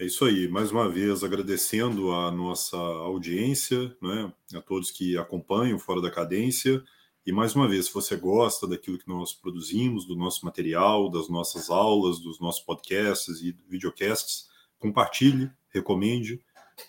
É 0.01 0.05
isso 0.05 0.24
aí. 0.24 0.46
Mais 0.46 0.70
uma 0.70 0.88
vez, 0.88 1.24
agradecendo 1.24 2.12
a 2.12 2.30
nossa 2.30 2.76
audiência, 2.76 3.96
né, 4.01 4.32
a 4.55 4.61
todos 4.61 4.92
que 4.92 5.18
acompanham 5.18 5.76
Fora 5.76 6.01
da 6.01 6.09
Cadência. 6.09 6.80
E 7.26 7.32
mais 7.32 7.57
uma 7.57 7.66
vez, 7.66 7.86
se 7.86 7.92
você 7.92 8.16
gosta 8.16 8.64
daquilo 8.68 8.96
que 8.96 9.09
nós 9.09 9.32
produzimos, 9.32 10.07
do 10.07 10.14
nosso 10.14 10.44
material, 10.44 11.11
das 11.11 11.28
nossas 11.28 11.68
aulas, 11.68 12.20
dos 12.20 12.38
nossos 12.38 12.61
podcasts 12.61 13.42
e 13.42 13.51
videocasts, 13.68 14.49
compartilhe, 14.78 15.51
recomende. 15.68 16.40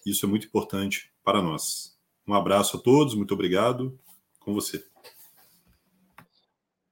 Isso 0.05 0.28
é 0.28 0.30
muito 0.30 0.45
importante 0.45 1.12
para 1.24 1.41
nós. 1.41 1.97
Um 2.28 2.36
abraço 2.36 2.78
a 2.78 2.80
todos, 2.80 3.16
muito 3.16 3.34
obrigado. 3.34 3.99
Com 4.39 4.53
você. 4.53 4.86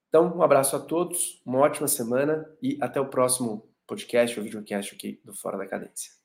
Então, 0.09 0.35
um 0.35 0.41
abraço 0.41 0.75
a 0.75 0.79
todos, 0.79 1.39
uma 1.45 1.59
ótima 1.59 1.87
semana 1.87 2.49
e 2.61 2.75
até 2.81 2.99
o 2.99 3.07
próximo 3.07 3.69
podcast 3.87 4.37
ou 4.37 4.43
videocast 4.43 4.93
aqui 4.93 5.21
do 5.23 5.33
Fora 5.33 5.57
da 5.57 5.65
Cadência. 5.65 6.16